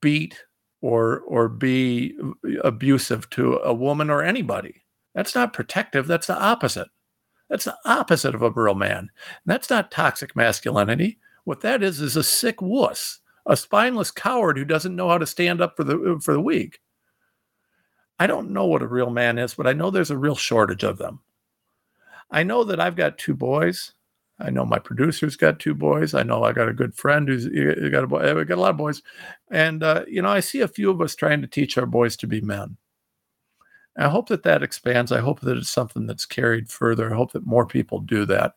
beat 0.00 0.42
or 0.80 1.20
or 1.20 1.48
be 1.48 2.16
abusive 2.64 3.28
to 3.30 3.58
a 3.58 3.74
woman 3.74 4.08
or 4.08 4.22
anybody. 4.22 4.82
That's 5.16 5.34
not 5.34 5.54
protective, 5.54 6.06
that's 6.06 6.26
the 6.26 6.38
opposite. 6.38 6.88
That's 7.48 7.64
the 7.64 7.76
opposite 7.86 8.34
of 8.34 8.42
a 8.42 8.50
real 8.50 8.74
man. 8.74 8.98
And 8.98 9.08
that's 9.46 9.70
not 9.70 9.90
toxic 9.90 10.36
masculinity. 10.36 11.18
What 11.44 11.62
that 11.62 11.82
is 11.82 12.02
is 12.02 12.16
a 12.16 12.22
sick 12.22 12.60
wuss, 12.60 13.20
a 13.46 13.56
spineless 13.56 14.10
coward 14.10 14.58
who 14.58 14.66
doesn't 14.66 14.94
know 14.94 15.08
how 15.08 15.16
to 15.16 15.26
stand 15.26 15.62
up 15.62 15.74
for 15.74 15.84
the 15.84 16.20
for 16.22 16.34
the 16.34 16.40
weak. 16.40 16.80
I 18.18 18.26
don't 18.26 18.50
know 18.50 18.66
what 18.66 18.82
a 18.82 18.86
real 18.86 19.08
man 19.08 19.38
is, 19.38 19.54
but 19.54 19.66
I 19.66 19.72
know 19.72 19.90
there's 19.90 20.10
a 20.10 20.18
real 20.18 20.34
shortage 20.34 20.84
of 20.84 20.98
them. 20.98 21.20
I 22.30 22.42
know 22.42 22.64
that 22.64 22.80
I've 22.80 22.96
got 22.96 23.16
two 23.16 23.34
boys. 23.34 23.94
I 24.38 24.50
know 24.50 24.66
my 24.66 24.78
producer's 24.78 25.36
got 25.36 25.60
two 25.60 25.74
boys. 25.74 26.12
I 26.12 26.24
know 26.24 26.44
I 26.44 26.52
got 26.52 26.68
a 26.68 26.74
good 26.74 26.94
friend 26.94 27.26
who's 27.26 27.46
got 27.90 28.04
a 28.04 28.06
boy. 28.06 28.34
We 28.34 28.44
got 28.44 28.58
a 28.58 28.60
lot 28.60 28.70
of 28.70 28.76
boys, 28.76 29.00
and 29.50 29.82
uh, 29.82 30.04
you 30.06 30.20
know 30.20 30.28
I 30.28 30.40
see 30.40 30.60
a 30.60 30.68
few 30.68 30.90
of 30.90 31.00
us 31.00 31.14
trying 31.14 31.40
to 31.40 31.48
teach 31.48 31.78
our 31.78 31.86
boys 31.86 32.16
to 32.18 32.26
be 32.26 32.42
men. 32.42 32.76
I 33.98 34.08
hope 34.08 34.28
that 34.28 34.42
that 34.42 34.62
expands. 34.62 35.10
I 35.10 35.20
hope 35.20 35.40
that 35.40 35.56
it's 35.56 35.70
something 35.70 36.06
that's 36.06 36.26
carried 36.26 36.68
further. 36.68 37.12
I 37.12 37.16
hope 37.16 37.32
that 37.32 37.46
more 37.46 37.66
people 37.66 38.00
do 38.00 38.26
that. 38.26 38.54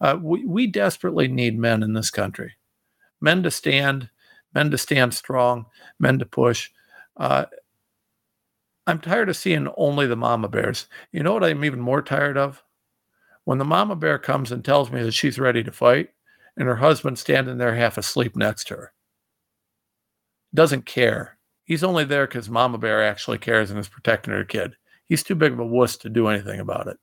Uh, 0.00 0.18
we, 0.20 0.44
we 0.44 0.66
desperately 0.66 1.28
need 1.28 1.58
men 1.58 1.82
in 1.82 1.92
this 1.92 2.10
country 2.10 2.54
men 3.20 3.42
to 3.42 3.50
stand, 3.50 4.10
men 4.54 4.70
to 4.70 4.78
stand 4.78 5.14
strong, 5.14 5.66
men 5.98 6.18
to 6.18 6.26
push. 6.26 6.70
Uh, 7.16 7.46
I'm 8.86 9.00
tired 9.00 9.28
of 9.28 9.36
seeing 9.36 9.68
only 9.76 10.06
the 10.06 10.16
mama 10.16 10.48
bears. 10.48 10.86
You 11.12 11.22
know 11.22 11.32
what 11.32 11.42
I'm 11.42 11.64
even 11.64 11.80
more 11.80 12.02
tired 12.02 12.36
of? 12.36 12.62
When 13.44 13.58
the 13.58 13.64
mama 13.64 13.96
bear 13.96 14.18
comes 14.18 14.52
and 14.52 14.64
tells 14.64 14.90
me 14.90 15.02
that 15.02 15.14
she's 15.14 15.38
ready 15.38 15.62
to 15.64 15.72
fight, 15.72 16.10
and 16.56 16.68
her 16.68 16.76
husband 16.76 17.18
standing 17.18 17.58
there 17.58 17.74
half 17.74 17.98
asleep 17.98 18.36
next 18.36 18.68
to 18.68 18.74
her. 18.74 18.92
Doesn't 20.54 20.86
care 20.86 21.35
He's 21.66 21.84
only 21.84 22.04
there 22.04 22.26
because 22.26 22.48
Mama 22.48 22.78
Bear 22.78 23.02
actually 23.02 23.38
cares 23.38 23.70
and 23.70 23.78
is 23.78 23.88
protecting 23.88 24.32
her 24.32 24.44
kid. 24.44 24.76
He's 25.08 25.24
too 25.24 25.34
big 25.34 25.52
of 25.52 25.58
a 25.58 25.66
wuss 25.66 25.96
to 25.98 26.08
do 26.08 26.28
anything 26.28 26.60
about 26.60 26.86
it. 26.86 26.96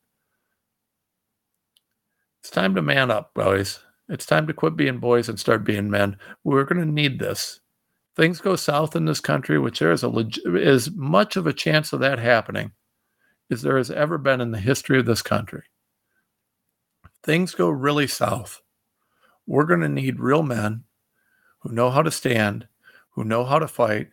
It's 2.41 2.49
time 2.49 2.73
to 2.75 2.81
man 2.81 3.11
up, 3.11 3.33
boys. 3.33 3.79
It's 4.09 4.25
time 4.25 4.47
to 4.47 4.53
quit 4.53 4.75
being 4.77 4.99
boys 4.99 5.27
and 5.29 5.39
start 5.39 5.65
being 5.65 5.89
men. 5.89 6.17
We're 6.43 6.63
going 6.63 6.85
to 6.85 6.91
need 6.91 7.19
this. 7.19 7.59
Things 8.15 8.39
go 8.39 8.55
south 8.55 8.95
in 8.95 9.05
this 9.05 9.19
country, 9.19 9.59
which 9.59 9.79
there 9.79 9.91
is 9.91 10.03
a 10.03 10.07
leg- 10.07 10.39
as 10.45 10.91
much 10.91 11.35
of 11.35 11.45
a 11.45 11.53
chance 11.53 11.91
of 11.91 11.99
that 11.99 12.19
happening 12.19 12.71
as 13.51 13.61
there 13.61 13.77
has 13.77 13.91
ever 13.91 14.17
been 14.17 14.39
in 14.39 14.51
the 14.51 14.59
history 14.59 14.99
of 14.99 15.05
this 15.05 15.21
country. 15.21 15.63
Things 17.23 17.53
go 17.53 17.69
really 17.69 18.07
south. 18.07 18.61
We're 19.45 19.65
going 19.65 19.81
to 19.81 19.89
need 19.89 20.19
real 20.19 20.43
men 20.43 20.83
who 21.59 21.73
know 21.73 21.89
how 21.89 22.01
to 22.01 22.11
stand, 22.11 22.67
who 23.11 23.23
know 23.23 23.43
how 23.43 23.59
to 23.59 23.67
fight, 23.67 24.09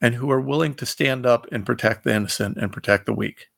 and 0.00 0.14
who 0.14 0.30
are 0.30 0.40
willing 0.40 0.74
to 0.74 0.86
stand 0.86 1.26
up 1.26 1.46
and 1.52 1.66
protect 1.66 2.04
the 2.04 2.14
innocent 2.14 2.56
and 2.58 2.72
protect 2.72 3.06
the 3.06 3.14
weak. 3.14 3.48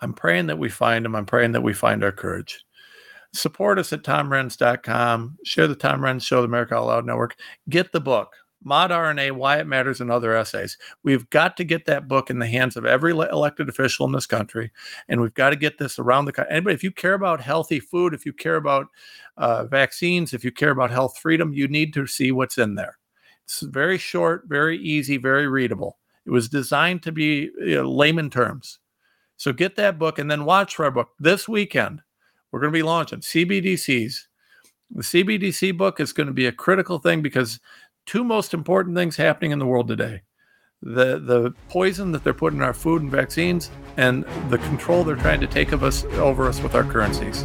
I'm 0.00 0.14
praying 0.14 0.46
that 0.46 0.58
we 0.58 0.68
find 0.68 1.04
them. 1.04 1.14
I'm 1.14 1.26
praying 1.26 1.52
that 1.52 1.62
we 1.62 1.72
find 1.72 2.02
our 2.02 2.12
courage. 2.12 2.64
Support 3.34 3.78
us 3.78 3.92
at 3.92 4.02
tomrenz.com. 4.02 5.38
Share 5.44 5.66
the 5.66 5.74
Tom 5.74 6.00
Renz 6.00 6.22
Show, 6.22 6.40
the 6.40 6.48
America 6.48 6.74
Out 6.74 6.86
Loud 6.86 7.06
Network. 7.06 7.36
Get 7.68 7.92
the 7.92 8.00
book, 8.00 8.34
Mod 8.62 8.90
RNA, 8.90 9.32
Why 9.32 9.58
It 9.58 9.66
Matters, 9.66 10.00
and 10.00 10.10
Other 10.10 10.36
Essays. 10.36 10.76
We've 11.02 11.28
got 11.30 11.56
to 11.56 11.64
get 11.64 11.86
that 11.86 12.08
book 12.08 12.30
in 12.30 12.40
the 12.40 12.46
hands 12.46 12.76
of 12.76 12.84
every 12.84 13.12
elected 13.12 13.68
official 13.68 14.04
in 14.04 14.12
this 14.12 14.26
country. 14.26 14.70
And 15.08 15.20
we've 15.20 15.34
got 15.34 15.50
to 15.50 15.56
get 15.56 15.78
this 15.78 15.98
around 15.98 16.26
the 16.26 16.32
country. 16.32 16.52
Anybody, 16.52 16.74
if 16.74 16.84
you 16.84 16.90
care 16.90 17.14
about 17.14 17.40
healthy 17.40 17.80
food, 17.80 18.12
if 18.12 18.26
you 18.26 18.32
care 18.32 18.56
about 18.56 18.88
uh, 19.38 19.64
vaccines, 19.64 20.34
if 20.34 20.44
you 20.44 20.52
care 20.52 20.70
about 20.70 20.90
health 20.90 21.18
freedom, 21.18 21.52
you 21.54 21.68
need 21.68 21.94
to 21.94 22.06
see 22.06 22.32
what's 22.32 22.58
in 22.58 22.74
there. 22.74 22.98
It's 23.44 23.60
very 23.60 23.98
short, 23.98 24.44
very 24.46 24.78
easy, 24.78 25.16
very 25.16 25.48
readable. 25.48 25.98
It 26.24 26.30
was 26.30 26.48
designed 26.48 27.02
to 27.02 27.12
be 27.12 27.50
you 27.58 27.76
know, 27.76 27.90
layman 27.90 28.30
terms. 28.30 28.78
So 29.36 29.52
get 29.52 29.76
that 29.76 29.98
book 29.98 30.18
and 30.18 30.30
then 30.30 30.44
watch 30.44 30.76
for 30.76 30.84
our 30.84 30.90
book 30.90 31.10
this 31.18 31.48
weekend. 31.48 32.00
We're 32.50 32.60
going 32.60 32.72
to 32.72 32.78
be 32.78 32.82
launching 32.82 33.20
CBDCs. 33.20 34.14
The 34.90 35.02
CBDC 35.02 35.76
book 35.76 36.00
is 36.00 36.12
going 36.12 36.26
to 36.26 36.32
be 36.32 36.46
a 36.46 36.52
critical 36.52 36.98
thing 36.98 37.22
because 37.22 37.58
two 38.06 38.24
most 38.24 38.54
important 38.54 38.96
things 38.96 39.16
happening 39.16 39.50
in 39.50 39.58
the 39.58 39.66
world 39.66 39.88
today 39.88 40.22
the 40.82 41.20
the 41.20 41.54
poison 41.68 42.10
that 42.10 42.24
they're 42.24 42.34
putting 42.34 42.58
in 42.58 42.64
our 42.64 42.74
food 42.74 43.02
and 43.02 43.10
vaccines 43.10 43.70
and 43.96 44.24
the 44.48 44.58
control 44.58 45.04
they're 45.04 45.14
trying 45.14 45.40
to 45.40 45.46
take 45.46 45.70
of 45.70 45.84
us 45.84 46.04
over 46.14 46.48
us 46.48 46.60
with 46.60 46.74
our 46.74 46.82
currencies 46.82 47.44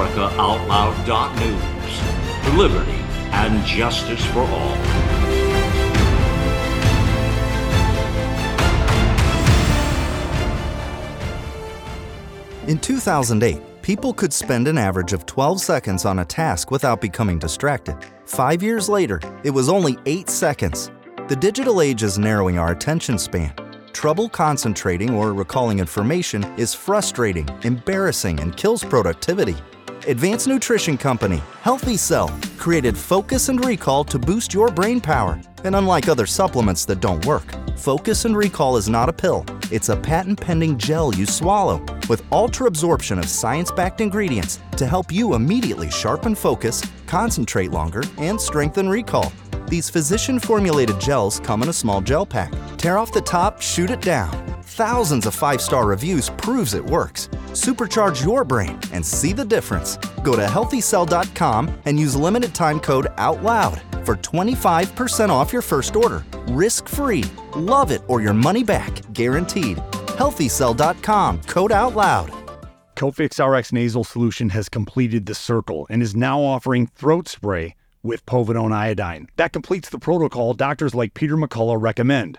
AmericaOutloud.news. 0.00 2.56
Liberty 2.56 2.98
and 3.32 3.64
justice 3.66 4.24
for 4.26 4.40
all. 4.40 4.76
In 12.66 12.78
2008, 12.78 13.82
people 13.82 14.14
could 14.14 14.32
spend 14.32 14.68
an 14.68 14.78
average 14.78 15.12
of 15.12 15.26
12 15.26 15.60
seconds 15.60 16.06
on 16.06 16.20
a 16.20 16.24
task 16.24 16.70
without 16.70 17.02
becoming 17.02 17.38
distracted. 17.38 17.98
Five 18.24 18.62
years 18.62 18.88
later, 18.88 19.20
it 19.44 19.50
was 19.50 19.68
only 19.68 19.98
8 20.06 20.30
seconds. 20.30 20.90
The 21.28 21.36
digital 21.36 21.82
age 21.82 22.02
is 22.02 22.18
narrowing 22.18 22.58
our 22.58 22.72
attention 22.72 23.18
span. 23.18 23.52
Trouble 23.92 24.30
concentrating 24.30 25.10
or 25.10 25.34
recalling 25.34 25.78
information 25.78 26.42
is 26.56 26.72
frustrating, 26.72 27.46
embarrassing, 27.64 28.40
and 28.40 28.56
kills 28.56 28.82
productivity. 28.82 29.56
Advanced 30.06 30.48
Nutrition 30.48 30.96
Company, 30.96 31.42
Healthy 31.60 31.96
Cell, 31.98 32.28
created 32.56 32.96
Focus 32.96 33.50
and 33.50 33.62
Recall 33.64 34.02
to 34.04 34.18
boost 34.18 34.54
your 34.54 34.70
brain 34.70 35.00
power. 35.00 35.38
And 35.64 35.76
unlike 35.76 36.08
other 36.08 36.26
supplements 36.26 36.86
that 36.86 37.00
don't 37.00 37.24
work, 37.26 37.54
Focus 37.76 38.24
and 38.24 38.36
Recall 38.36 38.78
is 38.78 38.88
not 38.88 39.10
a 39.10 39.12
pill. 39.12 39.44
It's 39.70 39.90
a 39.90 39.96
patent 39.96 40.40
pending 40.40 40.78
gel 40.78 41.14
you 41.14 41.26
swallow 41.26 41.84
with 42.08 42.24
ultra 42.32 42.66
absorption 42.66 43.18
of 43.18 43.28
science 43.28 43.70
backed 43.70 44.00
ingredients 44.00 44.58
to 44.78 44.86
help 44.86 45.12
you 45.12 45.34
immediately 45.34 45.90
sharpen 45.90 46.34
focus, 46.34 46.82
concentrate 47.06 47.70
longer, 47.70 48.02
and 48.18 48.40
strengthen 48.40 48.88
recall. 48.88 49.32
These 49.68 49.90
physician 49.90 50.40
formulated 50.40 50.98
gels 50.98 51.40
come 51.40 51.62
in 51.62 51.68
a 51.68 51.74
small 51.74 52.00
gel 52.00 52.24
pack. 52.26 52.52
Tear 52.78 52.96
off 52.96 53.12
the 53.12 53.20
top, 53.20 53.60
shoot 53.60 53.90
it 53.90 54.00
down. 54.00 54.49
Thousands 54.80 55.26
of 55.26 55.34
five 55.34 55.60
star 55.60 55.84
reviews 55.84 56.30
proves 56.30 56.72
it 56.72 56.82
works. 56.82 57.28
Supercharge 57.52 58.24
your 58.24 58.44
brain 58.44 58.80
and 58.92 59.04
see 59.04 59.34
the 59.34 59.44
difference. 59.44 59.98
Go 60.24 60.36
to 60.36 60.46
healthycell.com 60.46 61.82
and 61.84 62.00
use 62.00 62.16
limited 62.16 62.54
time 62.54 62.80
code 62.80 63.08
OUTLOUD 63.18 63.78
for 64.06 64.16
25% 64.16 65.28
off 65.28 65.52
your 65.52 65.60
first 65.60 65.96
order. 65.96 66.24
Risk 66.48 66.88
free. 66.88 67.24
Love 67.54 67.90
it 67.90 68.00
or 68.08 68.22
your 68.22 68.32
money 68.32 68.64
back. 68.64 69.02
Guaranteed. 69.12 69.76
Healthycell.com 70.16 71.42
code 71.42 71.72
OUTLOUD. 71.72 72.30
Cofix 72.96 73.38
RX 73.38 73.74
nasal 73.74 74.02
solution 74.02 74.48
has 74.48 74.70
completed 74.70 75.26
the 75.26 75.34
circle 75.34 75.86
and 75.90 76.02
is 76.02 76.16
now 76.16 76.40
offering 76.40 76.86
throat 76.86 77.28
spray 77.28 77.76
with 78.02 78.24
povidone 78.24 78.72
iodine. 78.72 79.28
That 79.36 79.52
completes 79.52 79.90
the 79.90 79.98
protocol 79.98 80.54
doctors 80.54 80.94
like 80.94 81.12
Peter 81.12 81.36
McCullough 81.36 81.82
recommend. 81.82 82.38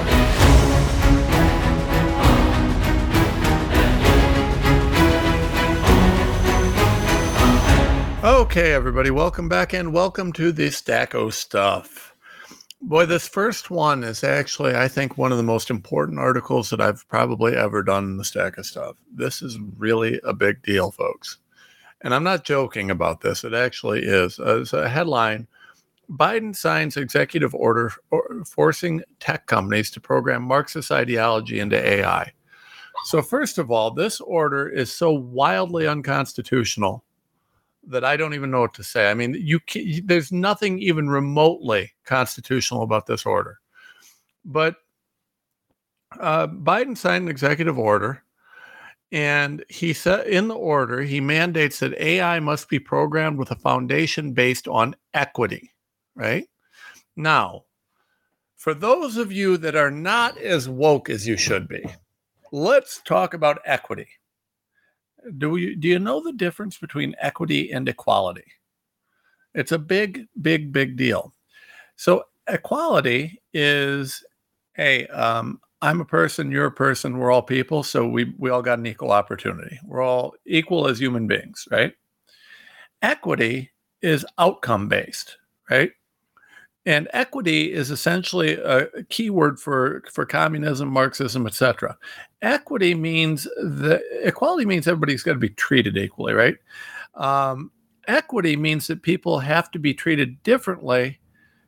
Okay, 8.23 8.71
everybody, 8.71 9.09
welcome 9.09 9.49
back 9.49 9.73
and 9.73 9.91
welcome 9.91 10.31
to 10.33 10.51
the 10.51 10.69
stack 10.69 11.15
of 11.15 11.33
stuff. 11.33 12.15
Boy, 12.79 13.07
this 13.07 13.27
first 13.27 13.71
one 13.71 14.03
is 14.03 14.23
actually, 14.23 14.75
I 14.75 14.87
think, 14.89 15.17
one 15.17 15.31
of 15.31 15.39
the 15.39 15.43
most 15.43 15.71
important 15.71 16.19
articles 16.19 16.69
that 16.69 16.79
I've 16.79 17.07
probably 17.09 17.55
ever 17.55 17.81
done 17.81 18.03
in 18.03 18.17
the 18.17 18.23
stack 18.23 18.59
of 18.59 18.67
stuff. 18.67 18.95
This 19.11 19.41
is 19.41 19.57
really 19.75 20.21
a 20.23 20.35
big 20.35 20.61
deal, 20.61 20.91
folks. 20.91 21.39
And 22.01 22.13
I'm 22.13 22.23
not 22.23 22.43
joking 22.43 22.91
about 22.91 23.21
this. 23.21 23.43
It 23.43 23.55
actually 23.55 24.03
is. 24.03 24.39
Uh, 24.39 24.61
it's 24.61 24.73
a 24.73 24.87
headline 24.87 25.47
Biden 26.07 26.55
signs 26.55 26.97
executive 26.97 27.55
order 27.55 27.91
forcing 28.45 29.01
tech 29.19 29.47
companies 29.47 29.89
to 29.91 29.99
program 29.99 30.43
Marxist 30.43 30.91
ideology 30.91 31.59
into 31.59 31.83
AI. 31.83 32.31
So, 33.05 33.23
first 33.23 33.57
of 33.57 33.71
all, 33.71 33.89
this 33.89 34.21
order 34.21 34.69
is 34.69 34.93
so 34.93 35.11
wildly 35.11 35.87
unconstitutional 35.87 37.03
that 37.87 38.05
I 38.05 38.15
don't 38.17 38.33
even 38.33 38.51
know 38.51 38.61
what 38.61 38.73
to 38.75 38.83
say. 38.83 39.09
I 39.09 39.13
mean, 39.13 39.33
you 39.33 39.59
can, 39.59 40.01
there's 40.05 40.31
nothing 40.31 40.79
even 40.79 41.09
remotely 41.09 41.91
constitutional 42.05 42.83
about 42.83 43.05
this 43.05 43.25
order. 43.25 43.59
But 44.45 44.75
uh, 46.19 46.47
Biden 46.47 46.97
signed 46.97 47.25
an 47.25 47.31
executive 47.31 47.79
order, 47.79 48.23
and 49.11 49.63
he 49.69 49.93
said 49.93 50.27
in 50.27 50.47
the 50.47 50.55
order 50.55 51.01
he 51.01 51.19
mandates 51.19 51.79
that 51.79 51.99
AI 51.99 52.39
must 52.39 52.69
be 52.69 52.79
programmed 52.79 53.37
with 53.37 53.51
a 53.51 53.55
foundation 53.55 54.33
based 54.33 54.67
on 54.67 54.95
equity. 55.13 55.71
Right 56.15 56.47
now, 57.15 57.63
for 58.57 58.73
those 58.73 59.17
of 59.17 59.31
you 59.31 59.57
that 59.57 59.75
are 59.75 59.91
not 59.91 60.37
as 60.37 60.69
woke 60.69 61.09
as 61.09 61.25
you 61.25 61.37
should 61.37 61.67
be, 61.67 61.83
let's 62.51 63.01
talk 63.01 63.33
about 63.33 63.61
equity 63.65 64.07
do 65.37 65.55
you 65.57 65.75
do 65.75 65.87
you 65.87 65.99
know 65.99 66.21
the 66.21 66.33
difference 66.33 66.77
between 66.77 67.15
equity 67.19 67.71
and 67.71 67.87
equality? 67.87 68.45
It's 69.53 69.71
a 69.71 69.79
big, 69.79 70.27
big, 70.41 70.71
big 70.71 70.95
deal. 70.95 71.33
So 71.95 72.23
equality 72.47 73.41
is, 73.53 74.23
hey, 74.73 75.07
um, 75.07 75.59
I'm 75.81 76.01
a 76.01 76.05
person, 76.05 76.51
you're 76.51 76.67
a 76.67 76.71
person, 76.71 77.17
we're 77.17 77.31
all 77.31 77.41
people, 77.41 77.83
so 77.83 78.07
we 78.07 78.33
we 78.37 78.49
all 78.49 78.61
got 78.61 78.79
an 78.79 78.85
equal 78.85 79.11
opportunity. 79.11 79.79
We're 79.85 80.01
all 80.01 80.35
equal 80.45 80.87
as 80.87 80.99
human 80.99 81.27
beings, 81.27 81.67
right? 81.71 81.93
Equity 83.01 83.71
is 84.01 84.25
outcome 84.37 84.87
based, 84.87 85.37
right? 85.69 85.91
And 86.85 87.07
equity 87.13 87.71
is 87.71 87.91
essentially 87.91 88.53
a 88.55 88.87
keyword 89.09 89.59
for, 89.59 90.03
for 90.11 90.25
communism, 90.25 90.89
Marxism, 90.89 91.45
etc. 91.45 91.95
Equity 92.41 92.95
means 92.95 93.43
the 93.43 94.01
equality 94.23 94.65
means 94.65 94.87
everybody's 94.87 95.21
got 95.21 95.33
to 95.33 95.39
be 95.39 95.49
treated 95.49 95.95
equally, 95.95 96.33
right? 96.33 96.55
Um, 97.13 97.71
equity 98.07 98.55
means 98.55 98.87
that 98.87 99.03
people 99.03 99.39
have 99.39 99.69
to 99.71 99.79
be 99.79 99.93
treated 99.93 100.41
differently 100.41 101.19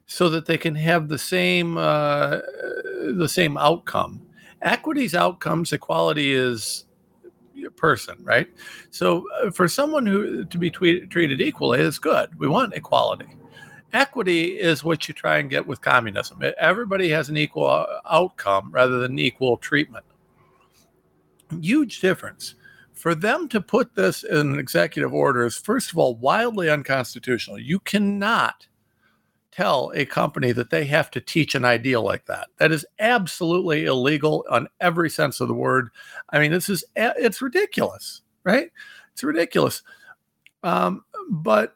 so 0.08 0.30
that 0.30 0.48
they 0.48 0.58
can 0.58 0.74
have 0.76 1.08
the 1.10 1.20
same 1.20 1.78
uh, 1.78 2.40
the 3.16 3.30
same 3.30 3.56
outcome. 3.58 4.20
Equity's 4.64 5.14
outcomes, 5.14 5.74
equality 5.74 6.34
is 6.34 6.86
person, 7.78 8.16
right? 8.24 8.48
So 8.92 9.26
uh, 9.44 9.52
for 9.52 9.68
someone 9.68 10.06
who 10.06 10.46
to 10.46 10.58
be 10.58 10.70
tweet, 10.70 11.10
treated 11.10 11.42
equally 11.42 11.80
is 11.80 12.00
good. 12.00 12.38
We 12.40 12.48
want 12.48 12.74
equality 12.74 13.28
equity 13.94 14.60
is 14.60 14.84
what 14.84 15.08
you 15.08 15.14
try 15.14 15.38
and 15.38 15.50
get 15.50 15.66
with 15.66 15.82
communism. 15.82 16.42
Everybody 16.58 17.10
has 17.10 17.30
an 17.30 17.38
equal 17.38 17.68
uh, 17.68 17.86
outcome 18.10 18.72
rather 18.72 19.00
than 19.00 19.20
equal 19.20 19.58
treatment. 19.58 20.06
Huge 21.62 22.00
difference. 22.00 22.56
For 22.94 23.16
them 23.16 23.50
to 23.50 23.62
put 23.62 23.96
this 23.96 24.24
in 24.24 24.58
executive 24.58 25.14
order 25.14 25.46
is, 25.46 25.58
first 25.58 25.92
of 25.92 25.98
all, 25.98 26.16
wildly 26.16 26.70
unconstitutional. 26.70 27.60
You 27.60 27.80
cannot 27.80 28.68
tell 29.52 29.92
a 29.94 30.06
company 30.06 30.52
that 30.52 30.72
they 30.72 30.86
have 30.86 31.12
to 31.12 31.22
teach 31.22 31.54
an 31.54 31.66
idea 31.66 32.00
like 32.02 32.26
that. 32.26 32.48
That 32.58 32.72
is 32.72 32.86
absolutely 33.00 33.86
illegal 33.86 34.46
on 34.50 34.68
every 34.82 35.10
sense 35.10 35.42
of 35.42 35.48
the 35.48 35.54
word. 35.54 35.90
I 36.30 36.40
mean, 36.40 36.52
this 36.52 36.70
is 36.70 36.84
it's 36.96 37.42
ridiculous, 37.42 38.22
right? 38.44 38.72
It's 39.12 39.24
ridiculous. 39.24 39.84
Um, 40.64 41.04
but 41.30 41.76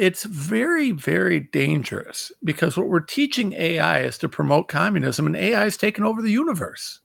it's 0.00 0.24
very, 0.24 0.92
very 0.92 1.40
dangerous 1.40 2.32
because 2.44 2.76
what 2.76 2.88
we're 2.88 3.00
teaching 3.00 3.54
AI 3.54 4.00
is 4.02 4.18
to 4.20 4.30
promote 4.30 4.68
communism, 4.68 5.26
and 5.26 5.36
AI 5.36 5.64
has 5.64 5.78
taken 5.78 6.04
over 6.04 6.22
the 6.22 6.32
universe. 6.32 7.00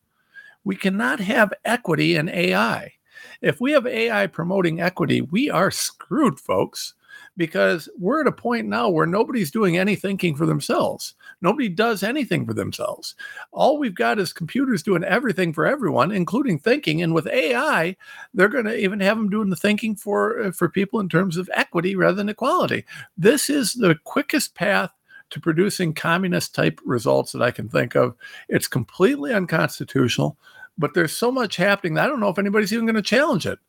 We 0.65 0.75
cannot 0.77 1.21
have 1.21 1.53
equity 1.65 2.15
in 2.15 2.29
AI. 2.29 2.93
If 3.41 3.61
we 3.61 3.73
have 3.73 3.87
AI 3.87 4.27
promoting 4.27 4.81
equity, 4.81 5.21
we 5.21 5.49
are 5.49 5.71
screwed, 5.71 6.39
folks. 6.39 6.93
because 7.37 7.89
we're 7.97 8.21
at 8.21 8.27
a 8.27 8.31
point 8.31 8.67
now 8.67 8.89
where 8.89 9.07
nobody's 9.07 9.51
doing 9.51 9.77
any 9.77 9.95
thinking 9.95 10.35
for 10.35 10.45
themselves. 10.45 11.15
Nobody 11.41 11.69
does 11.69 12.03
anything 12.03 12.45
for 12.45 12.53
themselves. 12.53 13.15
All 13.51 13.77
we've 13.77 13.95
got 13.95 14.19
is 14.19 14.33
computers 14.33 14.83
doing 14.83 15.03
everything 15.03 15.53
for 15.53 15.65
everyone, 15.65 16.11
including 16.11 16.59
thinking. 16.59 17.01
And 17.01 17.13
with 17.13 17.27
AI, 17.27 17.95
they're 18.33 18.47
going 18.47 18.65
to 18.65 18.77
even 18.77 18.99
have 18.99 19.17
them 19.17 19.29
doing 19.29 19.49
the 19.49 19.55
thinking 19.55 19.95
for 19.95 20.41
uh, 20.41 20.51
for 20.51 20.69
people 20.69 20.99
in 20.99 21.09
terms 21.09 21.37
of 21.37 21.49
equity 21.53 21.95
rather 21.95 22.15
than 22.15 22.29
equality. 22.29 22.85
This 23.17 23.49
is 23.49 23.73
the 23.73 23.95
quickest 24.03 24.55
path 24.55 24.91
to 25.31 25.39
producing 25.39 25.93
communist 25.93 26.53
type 26.53 26.79
results 26.85 27.31
that 27.31 27.41
I 27.41 27.51
can 27.51 27.67
think 27.67 27.95
of. 27.95 28.15
It's 28.47 28.67
completely 28.67 29.33
unconstitutional, 29.33 30.37
but 30.77 30.93
there's 30.93 31.17
so 31.17 31.31
much 31.31 31.55
happening 31.55 31.97
I 31.97 32.07
don't 32.07 32.19
know 32.19 32.29
if 32.29 32.39
anybody's 32.39 32.73
even 32.73 32.85
going 32.85 32.95
to 32.95 33.01
challenge 33.01 33.45
it. 33.45 33.59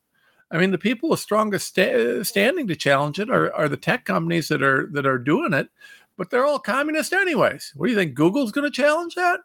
I 0.49 0.57
mean, 0.57 0.71
the 0.71 0.77
people 0.77 1.09
with 1.09 1.19
strongest 1.19 1.67
sta- 1.67 2.23
standing 2.23 2.67
to 2.67 2.75
challenge 2.75 3.19
it 3.19 3.29
are, 3.29 3.53
are 3.53 3.67
the 3.67 3.75
tech 3.77 4.05
companies 4.05 4.47
that 4.47 4.63
are 4.63 4.87
that 4.93 5.05
are 5.05 5.17
doing 5.17 5.53
it, 5.53 5.69
but 6.17 6.29
they're 6.29 6.45
all 6.45 6.59
communist 6.59 7.13
anyways. 7.13 7.71
What 7.75 7.87
do 7.87 7.91
you 7.91 7.97
think? 7.97 8.15
Google's 8.15 8.51
going 8.51 8.69
to 8.69 8.75
challenge 8.75 9.15
that? 9.15 9.39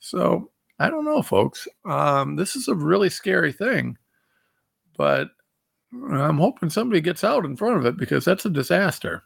So 0.00 0.50
I 0.78 0.90
don't 0.90 1.04
know, 1.04 1.22
folks. 1.22 1.68
Um, 1.84 2.36
this 2.36 2.56
is 2.56 2.68
a 2.68 2.74
really 2.74 3.08
scary 3.08 3.52
thing, 3.52 3.96
but 4.96 5.28
I'm 5.92 6.38
hoping 6.38 6.70
somebody 6.70 7.00
gets 7.00 7.22
out 7.22 7.44
in 7.44 7.56
front 7.56 7.78
of 7.78 7.86
it 7.86 7.96
because 7.96 8.24
that's 8.24 8.44
a 8.44 8.50
disaster. 8.50 9.22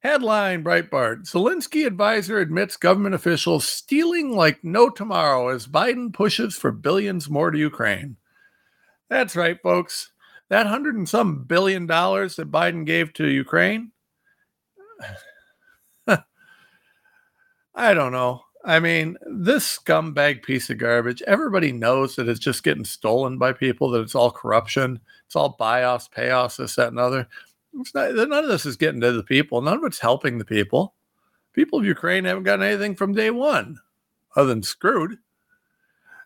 Headline 0.00 0.64
Breitbart 0.64 1.30
Zelensky 1.30 1.86
advisor 1.86 2.38
admits 2.38 2.76
government 2.76 3.14
officials 3.14 3.66
stealing 3.66 4.34
like 4.34 4.62
no 4.64 4.90
tomorrow 4.90 5.48
as 5.48 5.68
Biden 5.68 6.12
pushes 6.12 6.56
for 6.56 6.72
billions 6.72 7.30
more 7.30 7.52
to 7.52 7.58
Ukraine. 7.58 8.16
That's 9.08 9.36
right, 9.36 9.62
folks. 9.62 10.10
That 10.48 10.66
hundred 10.66 10.96
and 10.96 11.08
some 11.08 11.44
billion 11.44 11.86
dollars 11.86 12.34
that 12.36 12.50
Biden 12.50 12.84
gave 12.84 13.12
to 13.14 13.28
Ukraine. 13.28 13.91
I 17.74 17.94
don't 17.94 18.12
know. 18.12 18.42
I 18.64 18.78
mean, 18.78 19.16
this 19.26 19.78
scumbag 19.78 20.42
piece 20.42 20.70
of 20.70 20.78
garbage, 20.78 21.22
everybody 21.22 21.72
knows 21.72 22.14
that 22.16 22.28
it's 22.28 22.38
just 22.38 22.62
getting 22.62 22.84
stolen 22.84 23.36
by 23.36 23.52
people, 23.52 23.90
that 23.90 24.02
it's 24.02 24.14
all 24.14 24.30
corruption, 24.30 25.00
it's 25.26 25.34
all 25.34 25.56
buy-offs, 25.58 26.08
payoffs, 26.16 26.58
this, 26.58 26.76
that, 26.76 26.88
and 26.88 26.98
other. 26.98 27.26
Not, 27.94 28.14
none 28.14 28.32
of 28.32 28.48
this 28.48 28.66
is 28.66 28.76
getting 28.76 29.00
to 29.00 29.12
the 29.12 29.24
people. 29.24 29.62
None 29.62 29.78
of 29.78 29.84
it's 29.84 29.98
helping 29.98 30.38
the 30.38 30.44
people. 30.44 30.94
People 31.54 31.78
of 31.80 31.84
Ukraine 31.84 32.24
haven't 32.24 32.44
gotten 32.44 32.64
anything 32.64 32.94
from 32.94 33.14
day 33.14 33.30
one, 33.30 33.78
other 34.36 34.48
than 34.48 34.62
screwed. 34.62 35.18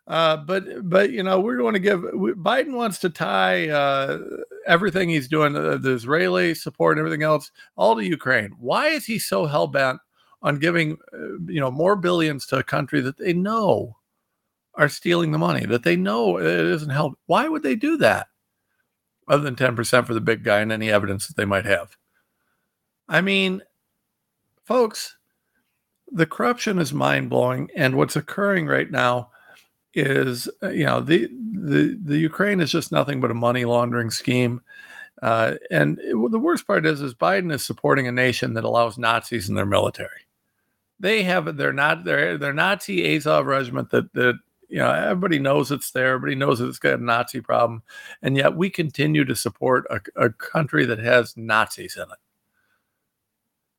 Uh, 0.06 0.36
but 0.36 0.88
but 0.88 1.10
you 1.10 1.22
know 1.22 1.40
we're 1.40 1.56
going 1.56 1.74
to 1.74 1.80
give 1.80 2.00
Biden 2.00 2.74
wants 2.74 2.98
to 3.00 3.10
tie 3.10 3.68
uh, 3.68 4.18
everything 4.66 5.08
he's 5.08 5.28
doing, 5.28 5.56
uh, 5.56 5.78
the 5.78 5.92
Israeli 5.92 6.54
support 6.54 6.98
and 6.98 7.06
everything 7.06 7.22
else, 7.22 7.50
all 7.76 7.96
to 7.96 8.04
Ukraine. 8.04 8.52
Why 8.58 8.88
is 8.88 9.06
he 9.06 9.18
so 9.18 9.46
hell 9.46 9.66
bent 9.66 10.00
on 10.42 10.58
giving 10.58 10.98
uh, 11.12 11.38
you 11.46 11.60
know 11.60 11.70
more 11.70 11.96
billions 11.96 12.46
to 12.46 12.58
a 12.58 12.62
country 12.62 13.00
that 13.00 13.18
they 13.18 13.32
know 13.32 13.96
are 14.74 14.88
stealing 14.88 15.32
the 15.32 15.38
money, 15.38 15.64
that 15.64 15.84
they 15.84 15.96
know 15.96 16.38
it 16.38 16.46
isn't 16.46 16.90
help? 16.90 17.18
Why 17.26 17.48
would 17.48 17.62
they 17.62 17.76
do 17.76 17.96
that? 17.98 18.28
Other 19.28 19.42
than 19.42 19.56
ten 19.56 19.74
percent 19.74 20.06
for 20.06 20.14
the 20.14 20.20
big 20.20 20.44
guy 20.44 20.60
and 20.60 20.70
any 20.72 20.90
evidence 20.90 21.26
that 21.26 21.36
they 21.36 21.46
might 21.46 21.64
have. 21.64 21.96
I 23.08 23.20
mean, 23.20 23.62
folks, 24.64 25.16
the 26.10 26.26
corruption 26.26 26.78
is 26.78 26.92
mind 26.92 27.30
blowing, 27.30 27.70
and 27.76 27.96
what's 27.96 28.16
occurring 28.16 28.66
right 28.66 28.90
now 28.90 29.30
is 29.96 30.48
uh, 30.62 30.68
you 30.68 30.84
know 30.84 31.00
the 31.00 31.28
the 31.52 31.98
the 32.02 32.18
Ukraine 32.18 32.60
is 32.60 32.70
just 32.70 32.92
nothing 32.92 33.20
but 33.20 33.30
a 33.30 33.34
money 33.34 33.64
laundering 33.64 34.10
scheme. 34.10 34.60
Uh, 35.22 35.54
and 35.70 35.98
it, 36.00 36.14
the 36.30 36.38
worst 36.38 36.66
part 36.66 36.84
is, 36.84 37.00
is 37.00 37.14
Biden 37.14 37.50
is 37.52 37.64
supporting 37.64 38.06
a 38.06 38.12
nation 38.12 38.52
that 38.52 38.64
allows 38.64 38.98
Nazis 38.98 39.48
in 39.48 39.54
their 39.54 39.64
military. 39.64 40.26
They 41.00 41.22
have 41.22 41.56
they're 41.56 41.72
not 41.72 42.04
they're 42.04 42.36
they're 42.36 42.52
Nazi 42.52 43.16
Azov 43.16 43.46
regiment 43.46 43.90
that 43.90 44.12
that 44.12 44.38
you 44.68 44.78
know 44.78 44.92
everybody 44.92 45.38
knows 45.38 45.72
it's 45.72 45.90
there. 45.90 46.14
Everybody 46.14 46.34
knows 46.34 46.58
that 46.58 46.68
it's 46.68 46.78
got 46.78 47.00
a 47.00 47.02
Nazi 47.02 47.40
problem, 47.40 47.82
and 48.22 48.36
yet 48.36 48.56
we 48.56 48.68
continue 48.68 49.24
to 49.24 49.34
support 49.34 49.86
a, 49.90 50.00
a 50.22 50.30
country 50.30 50.84
that 50.84 50.98
has 50.98 51.36
Nazis 51.36 51.96
in 51.96 52.02
it. 52.02 52.18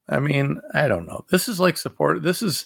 I 0.09 0.20
mean, 0.20 0.61
I 0.74 0.88
don't 0.88 1.05
know. 1.05 1.26
This 1.30 1.47
is 1.47 1.59
like 1.59 1.78
support. 1.78 2.24
This 2.24 2.41
is 2.41 2.65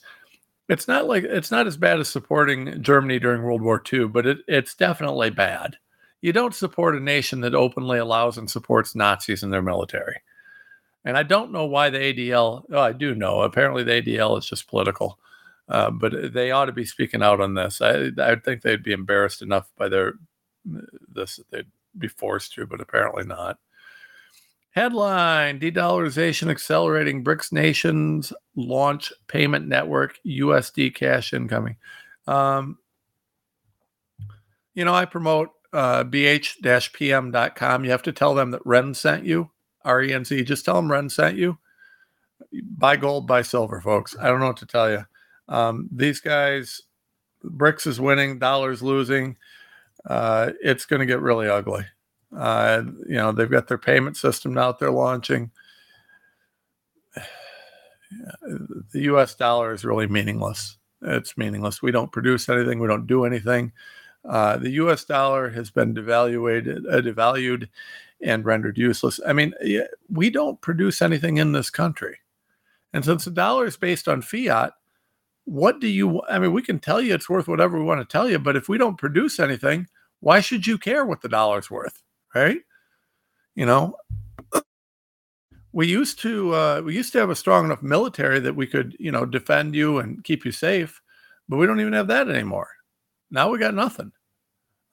it's 0.72 0.88
not 0.88 1.06
like 1.06 1.26
it's 1.26 1.52
not 1.52 1.68
as 1.68 1.76
bad 1.76 2.00
as 2.00 2.08
supporting 2.08 2.82
Germany 2.82 3.20
during 3.20 3.44
World 3.44 3.62
War 3.62 3.84
II, 3.92 4.08
but 4.08 4.26
it, 4.26 4.38
it's 4.48 4.74
definitely 4.74 5.30
bad. 5.30 5.76
You 6.22 6.32
don't 6.32 6.56
support 6.56 6.96
a 6.96 7.00
nation 7.02 7.42
that 7.42 7.54
openly 7.54 7.98
allows 7.98 8.38
and 8.38 8.50
supports 8.50 8.96
Nazis 8.96 9.44
in 9.44 9.50
their 9.50 9.62
military. 9.62 10.22
And 11.04 11.18
I 11.18 11.24
don't 11.24 11.52
know 11.52 11.66
why 11.66 11.90
the 11.90 11.98
ADL, 11.98 12.64
oh, 12.72 12.80
I 12.80 12.94
do 12.94 13.14
know. 13.14 13.42
Apparently, 13.42 13.84
the 13.84 14.02
ADL 14.02 14.38
is 14.38 14.46
just 14.46 14.70
political, 14.70 15.20
uh, 15.68 15.92
but 15.92 16.32
they 16.34 16.52
ought 16.52 16.66
to 16.66 16.72
be 16.72 16.86
speaking 16.86 17.22
out 17.22 17.42
on 17.42 17.54
this. 17.54 17.82
I, 17.82 18.12
I 18.18 18.36
think 18.36 18.62
they'd 18.62 18.82
be 18.82 18.94
embarrassed 18.94 19.42
enough 19.42 19.70
by 19.78 19.90
their 19.90 20.14
this 21.14 21.36
that 21.36 21.50
they'd 21.52 21.72
be 21.98 22.08
forced 22.08 22.54
to, 22.54 22.66
but 22.66 22.80
apparently 22.80 23.26
not. 23.26 23.60
Headline 24.72 25.60
De-dollarization 25.60 26.50
accelerating 26.50 27.24
BRICS 27.24 27.52
nations 27.52 28.34
launch 28.56 29.12
payment 29.28 29.68
network 29.68 30.18
USD 30.26 30.96
cash 30.96 31.34
incoming. 31.34 31.76
Um, 32.26 32.78
you 34.74 34.86
know, 34.86 34.94
I 34.94 35.04
promote 35.04 35.50
uh, 35.74 36.06
bh-pm.com. 36.06 37.84
You 37.84 37.92
have 37.92 38.04
to 38.04 38.14
tell 38.14 38.34
them 38.34 38.52
that 38.52 38.64
Renz 38.64 38.96
sent 38.96 39.26
you, 39.26 39.52
R-E-N-Z. 39.84 40.44
Just 40.44 40.64
tell 40.64 40.76
them 40.76 40.88
Renz 40.88 41.12
sent 41.12 41.38
you. 41.38 41.58
Buy 42.78 42.96
gold, 42.96 43.28
buy 43.28 43.42
silver, 43.42 43.82
folks. 43.82 44.16
I 44.20 44.28
don't 44.28 44.40
know 44.40 44.48
what 44.48 44.58
to 44.58 44.66
tell 44.66 44.90
you. 44.90 45.06
Um, 45.50 45.90
these 45.92 46.22
guys, 46.22 46.82
BRICS 47.44 47.88
is 47.88 48.00
winning, 48.00 48.40
dollars 48.40 48.82
losing. 48.82 49.36
Uh, 50.06 50.52
it's 50.62 50.86
going 50.86 51.02
to 51.02 51.06
get 51.06 51.20
really 51.20 51.50
ugly. 51.50 51.86
Uh, 52.36 52.84
you 53.08 53.16
know, 53.16 53.32
they've 53.32 53.50
got 53.50 53.68
their 53.68 53.78
payment 53.78 54.18
system 54.18 54.54
now 54.54 54.72
that 54.72 54.80
they're 54.80 54.92
launching. 54.92 55.52
The 58.42 59.02
US 59.02 59.36
dollar 59.36 59.74
is 59.74 59.86
really 59.86 60.08
meaningless. 60.08 60.78
It's 61.02 61.38
meaningless. 61.38 61.82
We 61.82 61.92
don't 61.92 62.12
produce 62.12 62.50
anything, 62.50 62.80
we 62.80 62.88
don't 62.88 63.08
do 63.08 63.26
anything. 63.26 63.72
Uh, 64.24 64.58
the 64.58 64.70
US 64.72 65.04
dollar 65.04 65.50
has 65.50 65.72
been 65.72 65.96
devalued, 65.96 66.86
uh, 66.92 67.02
devalued 67.02 67.68
and 68.22 68.46
rendered 68.46 68.78
useless. 68.78 69.20
I 69.26 69.34
mean, 69.34 69.54
we 70.10 70.30
don't 70.30 70.62
produce 70.62 71.02
anything 71.02 71.38
in 71.38 71.54
this 71.54 71.70
country. 71.70 72.20
And 72.94 73.04
since 73.04 73.26
the 73.26 73.32
dollar 73.32 73.66
is 73.66 73.78
based 73.78 74.08
on 74.08 74.22
fiat, 74.22 74.74
what 75.46 75.80
do 75.80 75.88
you 75.88 76.22
I 76.30 76.38
mean, 76.38 76.54
we 76.54 76.62
can 76.62 76.80
tell 76.80 77.02
you 77.02 77.14
it's 77.16 77.30
worth 77.30 77.48
whatever 77.48 77.80
we 77.80 77.86
want 77.86 78.00
to 78.00 78.12
tell 78.12 78.30
you, 78.30 78.38
but 78.38 78.56
if 78.56 78.70
we 78.70 78.78
don't 78.78 78.98
produce 78.98 79.40
anything, 79.40 79.88
why 80.20 80.40
should 80.40 80.68
you 80.68 80.78
care 80.78 81.04
what 81.06 81.22
the 81.22 81.30
dollar's 81.30 81.72
worth? 81.72 82.04
Right? 82.34 82.60
You 83.56 83.66
know, 83.66 83.96
we 85.74 85.88
used 85.88 86.20
to 86.20 86.54
uh, 86.54 86.82
we 86.84 86.96
used 86.96 87.12
to 87.14 87.20
have 87.20 87.30
a 87.30 87.36
strong 87.36 87.66
enough 87.66 87.82
military 87.82 88.40
that 88.40 88.56
we 88.56 88.68
could 88.68 88.96
you 89.00 89.12
know 89.12 89.26
defend 89.26 89.76
you 89.76 90.00
and 90.00 90.24
keep 90.24 90.46
you 90.46 90.52
safe, 90.52 91.02
but 91.50 91.58
we 91.58 91.66
don't 91.66 91.82
even 91.82 91.94
have 91.94 92.08
that 92.08 92.30
anymore. 92.30 92.70
Now 93.30 93.50
we 93.50 93.60
got 93.60 93.74
nothing. 93.74 94.12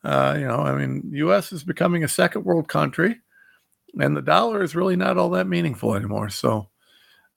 Uh, 0.05 0.37
you 0.39 0.47
know, 0.47 0.61
I 0.61 0.75
mean, 0.77 1.11
U.S. 1.15 1.53
is 1.53 1.65
becoming 1.65 2.05
a 2.05 2.09
second 2.09 2.45
world 2.45 2.69
country, 2.69 3.21
and 4.01 4.17
the 4.17 4.23
dollar 4.23 4.63
is 4.63 4.77
really 4.77 4.97
not 4.97 5.19
all 5.19 5.31
that 5.31 5.49
meaningful 5.49 5.95
anymore. 5.97 6.29
So, 6.29 6.69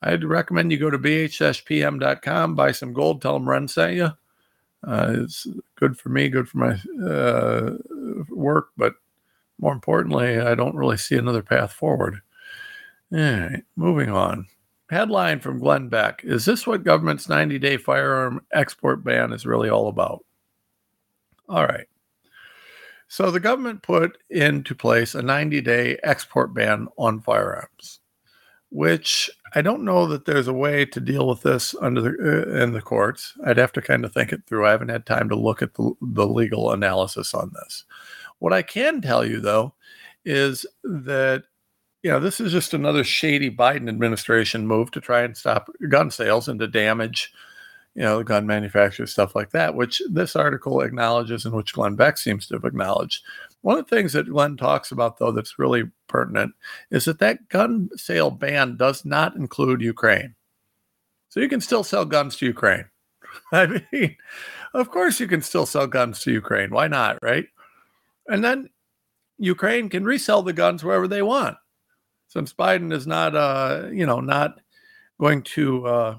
I'd 0.03 0.23
recommend 0.23 0.71
you 0.71 0.77
go 0.77 0.89
to 0.89 0.99
bhspm.com, 0.99 2.55
buy 2.55 2.71
some 2.71 2.93
gold, 2.93 3.21
tell 3.21 3.33
them 3.33 3.47
Renz 3.47 3.71
sent 3.71 3.95
you. 3.95 4.09
Uh, 4.87 5.13
it's 5.23 5.47
good 5.75 5.97
for 5.97 6.09
me, 6.09 6.29
good 6.29 6.49
for 6.49 6.57
my 6.57 7.07
uh, 7.07 7.77
work, 8.29 8.69
but 8.77 8.95
more 9.61 9.71
importantly, 9.71 10.39
I 10.39 10.55
don't 10.55 10.75
really 10.75 10.97
see 10.97 11.15
another 11.15 11.43
path 11.43 11.71
forward. 11.71 12.21
All 13.13 13.19
right, 13.19 13.63
moving 13.75 14.09
on. 14.09 14.47
Headline 14.89 15.39
from 15.39 15.59
Glenn 15.59 15.87
Beck 15.87 16.21
Is 16.25 16.43
this 16.43 16.67
what 16.67 16.83
government's 16.83 17.29
90 17.29 17.59
day 17.59 17.77
firearm 17.77 18.41
export 18.51 19.05
ban 19.05 19.31
is 19.31 19.45
really 19.45 19.69
all 19.69 19.87
about? 19.87 20.25
All 21.47 21.65
right. 21.65 21.87
So 23.07 23.29
the 23.31 23.39
government 23.39 23.83
put 23.83 24.17
into 24.29 24.75
place 24.75 25.15
a 25.15 25.21
90 25.21 25.61
day 25.61 25.97
export 26.03 26.53
ban 26.53 26.87
on 26.97 27.21
firearms, 27.21 27.99
which 28.69 29.29
I 29.53 29.61
don't 29.61 29.83
know 29.83 30.07
that 30.07 30.25
there's 30.25 30.47
a 30.47 30.53
way 30.53 30.85
to 30.85 30.99
deal 30.99 31.27
with 31.27 31.41
this 31.41 31.75
under 31.81 32.01
the 32.01 32.09
uh, 32.09 32.63
in 32.63 32.71
the 32.71 32.81
courts. 32.81 33.33
I'd 33.45 33.57
have 33.57 33.73
to 33.73 33.81
kind 33.81 34.05
of 34.05 34.13
think 34.13 34.31
it 34.31 34.43
through. 34.47 34.65
I 34.65 34.71
haven't 34.71 34.89
had 34.89 35.05
time 35.05 35.27
to 35.29 35.35
look 35.35 35.61
at 35.61 35.73
the, 35.73 35.93
the 36.01 36.25
legal 36.25 36.71
analysis 36.71 37.33
on 37.33 37.51
this. 37.53 37.83
What 38.41 38.53
I 38.53 38.63
can 38.63 39.01
tell 39.01 39.23
you, 39.23 39.39
though, 39.39 39.75
is 40.25 40.65
that 40.83 41.43
you 42.01 42.09
know 42.09 42.19
this 42.19 42.39
is 42.39 42.51
just 42.51 42.73
another 42.73 43.03
shady 43.03 43.55
Biden 43.55 43.87
administration 43.87 44.65
move 44.65 44.89
to 44.91 44.99
try 44.99 45.21
and 45.21 45.37
stop 45.37 45.69
gun 45.89 46.09
sales 46.09 46.47
and 46.47 46.59
to 46.59 46.67
damage, 46.67 47.31
you 47.93 48.01
know, 48.01 48.17
the 48.17 48.23
gun 48.23 48.47
manufacturers, 48.47 49.11
stuff 49.11 49.35
like 49.35 49.51
that, 49.51 49.75
which 49.75 50.01
this 50.09 50.35
article 50.35 50.81
acknowledges 50.81 51.45
and 51.45 51.53
which 51.53 51.73
Glenn 51.73 51.95
Beck 51.95 52.17
seems 52.17 52.47
to 52.47 52.55
have 52.55 52.65
acknowledged. 52.65 53.23
One 53.61 53.77
of 53.77 53.87
the 53.87 53.95
things 53.95 54.13
that 54.13 54.27
Glenn 54.27 54.57
talks 54.57 54.91
about, 54.91 55.19
though, 55.19 55.31
that's 55.31 55.59
really 55.59 55.83
pertinent 56.07 56.53
is 56.89 57.05
that 57.05 57.19
that 57.19 57.47
gun 57.49 57.91
sale 57.95 58.31
ban 58.31 58.75
does 58.75 59.05
not 59.05 59.35
include 59.35 59.81
Ukraine. 59.81 60.33
So 61.29 61.41
you 61.41 61.47
can 61.47 61.61
still 61.61 61.83
sell 61.83 62.05
guns 62.05 62.37
to 62.37 62.47
Ukraine. 62.47 62.85
I 63.51 63.83
mean, 63.91 64.17
of 64.73 64.89
course 64.89 65.19
you 65.19 65.27
can 65.27 65.43
still 65.43 65.67
sell 65.67 65.85
guns 65.85 66.21
to 66.21 66.31
Ukraine. 66.31 66.71
Why 66.71 66.87
not, 66.87 67.19
right? 67.21 67.45
And 68.31 68.43
then 68.43 68.69
Ukraine 69.37 69.89
can 69.89 70.05
resell 70.05 70.41
the 70.41 70.53
guns 70.53 70.83
wherever 70.83 71.07
they 71.07 71.21
want. 71.21 71.57
Since 72.27 72.53
Biden 72.53 72.93
is 72.93 73.05
not, 73.05 73.35
uh, 73.35 73.87
you 73.91 74.05
know, 74.05 74.21
not 74.21 74.61
going 75.19 75.43
to 75.43 75.85
uh, 75.85 76.17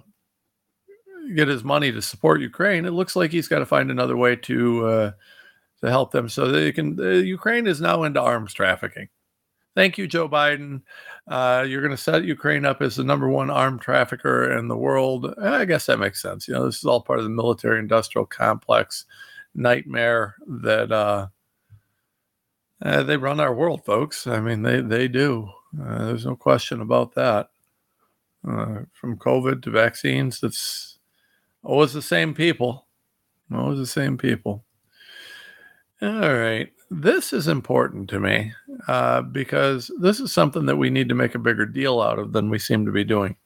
get 1.35 1.49
his 1.49 1.65
money 1.65 1.91
to 1.91 2.03
support 2.03 2.43
Ukraine, 2.43 2.85
it 2.85 2.91
looks 2.91 3.17
like 3.17 3.31
he's 3.31 3.49
got 3.49 3.61
to 3.61 3.67
find 3.67 3.91
another 3.91 4.17
way 4.17 4.37
to 4.37 4.87
uh, 4.87 5.11
to 5.81 5.91
help 5.91 6.13
them. 6.13 6.29
So 6.29 6.49
they 6.49 6.71
can. 6.71 7.01
Uh, 7.01 7.09
Ukraine 7.11 7.67
is 7.67 7.81
now 7.81 8.03
into 8.03 8.21
arms 8.21 8.53
trafficking. 8.53 9.09
Thank 9.75 9.97
you, 9.97 10.07
Joe 10.07 10.29
Biden. 10.29 10.83
Uh, 11.27 11.65
you're 11.67 11.81
going 11.81 11.97
to 11.97 11.97
set 11.97 12.25
Ukraine 12.25 12.67
up 12.67 12.83
as 12.83 12.97
the 12.97 13.05
number 13.05 13.29
one 13.29 13.49
armed 13.49 13.81
trafficker 13.81 14.53
in 14.53 14.69
the 14.69 14.77
world. 14.77 15.33
I 15.41 15.65
guess 15.65 15.87
that 15.87 15.99
makes 15.99 16.21
sense. 16.21 16.47
You 16.47 16.53
know, 16.53 16.67
this 16.67 16.77
is 16.77 16.85
all 16.85 17.01
part 17.01 17.21
of 17.21 17.25
the 17.25 17.31
military-industrial 17.31 18.27
complex 18.27 19.07
nightmare 19.55 20.35
that 20.47 20.93
uh, 22.83 23.03
they 23.03 23.17
run 23.17 23.41
our 23.41 23.55
world, 23.55 23.85
folks. 23.85 24.27
I 24.27 24.41
mean, 24.41 24.63
they 24.63 24.81
they 24.81 25.09
do. 25.09 25.49
Uh, 25.81 26.07
there's 26.07 26.27
no 26.27 26.37
question 26.37 26.81
about 26.81 27.15
that. 27.15 27.51
Uh, 28.47 28.81
from 28.93 29.17
COVID 29.19 29.63
to 29.63 29.71
vaccines, 29.71 30.43
it's 30.43 30.99
always 31.63 31.93
the 31.93 32.03
same 32.03 32.35
people. 32.35 32.87
Always 33.55 33.79
the 33.79 33.87
same 33.87 34.19
people. 34.19 34.65
All 36.03 36.35
right. 36.35 36.73
This 36.91 37.33
is 37.33 37.47
important 37.47 38.11
to 38.11 38.19
me 38.19 38.53
uh, 38.89 39.23
because 39.23 39.91
this 40.01 40.19
is 40.19 40.33
something 40.33 40.67
that 40.67 40.77
we 40.77 40.91
need 40.91 41.09
to 41.09 41.15
make 41.15 41.35
a 41.35 41.39
bigger 41.39 41.65
deal 41.65 42.01
out 42.01 42.19
of 42.19 42.33
than 42.33 42.51
we 42.51 42.59
seem 42.59 42.85
to 42.85 42.93
be 42.93 43.05
doing. 43.05 43.37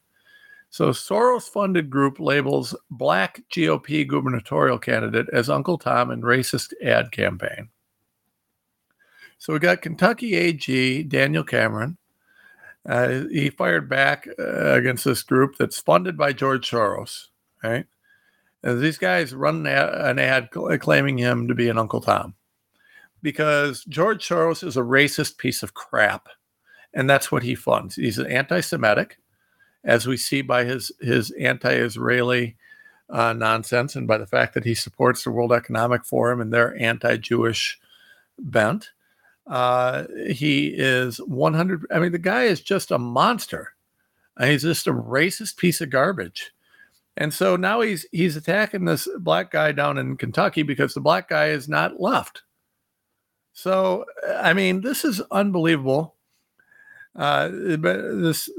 So, 0.71 0.91
Soros 0.91 1.49
funded 1.49 1.91
group 1.91 2.19
labels 2.19 2.75
black 2.91 3.43
GOP 3.55 4.07
gubernatorial 4.07 4.79
candidate 4.79 5.27
as 5.33 5.49
Uncle 5.49 5.79
Tom 5.79 6.11
in 6.11 6.23
racist 6.23 6.73
ad 6.83 7.13
campaign. 7.13 7.69
So, 9.39 9.53
we 9.53 9.59
got 9.59 9.83
Kentucky 9.83 10.35
AG 10.35 11.03
Daniel 11.05 11.45
Cameron. 11.45 11.99
Uh, 12.89 13.25
he 13.31 13.51
fired 13.51 13.89
back 13.89 14.29
uh, 14.39 14.73
against 14.75 15.05
this 15.05 15.23
group 15.23 15.57
that's 15.59 15.81
funded 15.81 16.17
by 16.17 16.33
George 16.33 16.71
Soros, 16.71 17.27
right? 17.63 17.87
And 18.63 18.81
these 18.81 18.99
guys 18.99 19.35
run 19.35 19.67
an 19.67 20.19
ad 20.19 20.51
claiming 20.51 21.19
him 21.19 21.49
to 21.49 21.55
be 21.55 21.69
an 21.69 21.79
Uncle 21.79 22.01
Tom 22.01 22.35
because 23.23 23.85
George 23.85 24.27
Soros 24.27 24.65
is 24.67 24.77
a 24.77 24.83
racist 24.83 25.39
piece 25.39 25.63
of 25.63 25.75
crap. 25.75 26.29
And 26.95 27.11
that's 27.11 27.31
what 27.31 27.43
he 27.43 27.55
funds. 27.55 27.97
He's 27.97 28.19
an 28.19 28.27
anti 28.27 28.61
Semitic, 28.61 29.19
as 29.85 30.07
we 30.07 30.17
see 30.17 30.43
by 30.43 30.65
his, 30.65 30.91
his 31.01 31.31
anti 31.33 31.73
Israeli 31.73 32.57
uh, 33.11 33.33
nonsense 33.33 33.97
and 33.97 34.09
by 34.09 34.19
the 34.19 34.27
fact 34.27 34.55
that 34.55 34.65
he 34.65 34.75
supports 34.75 35.23
the 35.23 35.31
World 35.31 35.53
Economic 35.53 36.05
Forum 36.05 36.41
and 36.41 36.53
their 36.53 36.81
anti 36.81 37.17
Jewish 37.17 37.79
bent. 38.39 38.91
Uh, 39.47 40.05
he 40.29 40.69
is 40.69 41.19
100. 41.19 41.87
I 41.91 41.99
mean, 41.99 42.13
the 42.13 42.19
guy 42.19 42.45
is 42.45 42.61
just 42.61 42.91
a 42.91 42.99
monster. 42.99 43.75
He's 44.41 44.63
just 44.63 44.87
a 44.87 44.93
racist 44.93 45.57
piece 45.57 45.81
of 45.81 45.91
garbage. 45.91 46.53
And 47.17 47.33
so 47.33 47.57
now 47.57 47.81
he's 47.81 48.07
he's 48.13 48.37
attacking 48.37 48.85
this 48.85 49.09
black 49.21 49.51
guy 49.51 49.73
down 49.73 49.97
in 49.97 50.17
Kentucky 50.17 50.63
because 50.63 50.93
the 50.93 51.01
black 51.01 51.29
guy 51.29 51.47
is 51.47 51.69
not 51.69 52.01
left. 52.01 52.43
So, 53.55 54.05
I 54.39 54.53
mean, 54.53 54.83
this 54.83 55.03
is 55.03 55.23
unbelievable. 55.31 56.17
Uh, 57.15 57.49
this 57.51 58.51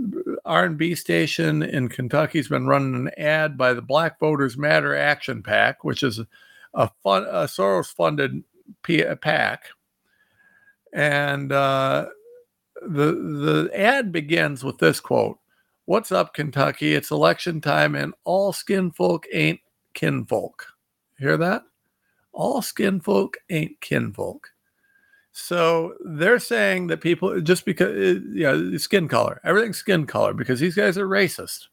R&B 0.43 0.95
station 0.95 1.61
in 1.61 1.89
Kentucky's 1.89 2.47
been 2.47 2.65
running 2.65 2.95
an 2.95 3.11
ad 3.15 3.55
by 3.55 3.73
the 3.73 3.83
Black 3.83 4.19
Voters 4.19 4.57
Matter 4.57 4.95
Action 4.95 5.43
PAC, 5.43 5.83
which 5.83 6.01
is 6.01 6.19
a, 6.73 6.89
fun, 7.03 7.25
a 7.25 7.43
Soros-funded 7.43 8.43
PAC, 9.21 9.65
and 10.97 11.51
uh, 11.51 12.07
the 12.81 13.13
the 13.13 13.69
ad 13.75 14.11
begins 14.11 14.63
with 14.63 14.79
this 14.79 14.99
quote: 14.99 15.37
"What's 15.85 16.11
up, 16.11 16.33
Kentucky? 16.33 16.95
It's 16.95 17.11
election 17.11 17.61
time, 17.61 17.93
and 17.95 18.15
all 18.23 18.51
skin 18.51 18.91
folk 18.91 19.27
ain't 19.31 19.59
kinfolk." 19.93 20.65
Hear 21.19 21.37
that? 21.37 21.63
All 22.33 22.63
skin 22.63 22.99
folk 22.99 23.37
ain't 23.49 23.79
kinfolk. 23.79 24.49
So 25.33 25.93
they're 26.03 26.39
saying 26.39 26.87
that 26.87 27.01
people 27.01 27.39
just 27.41 27.63
because 27.63 27.91
uh, 27.95 28.19
you 28.31 28.43
know 28.43 28.77
skin 28.77 29.07
color, 29.07 29.39
everything's 29.43 29.77
skin 29.77 30.07
color 30.07 30.33
because 30.33 30.59
these 30.59 30.75
guys 30.75 30.97
are 30.97 31.07
racist. 31.07 31.67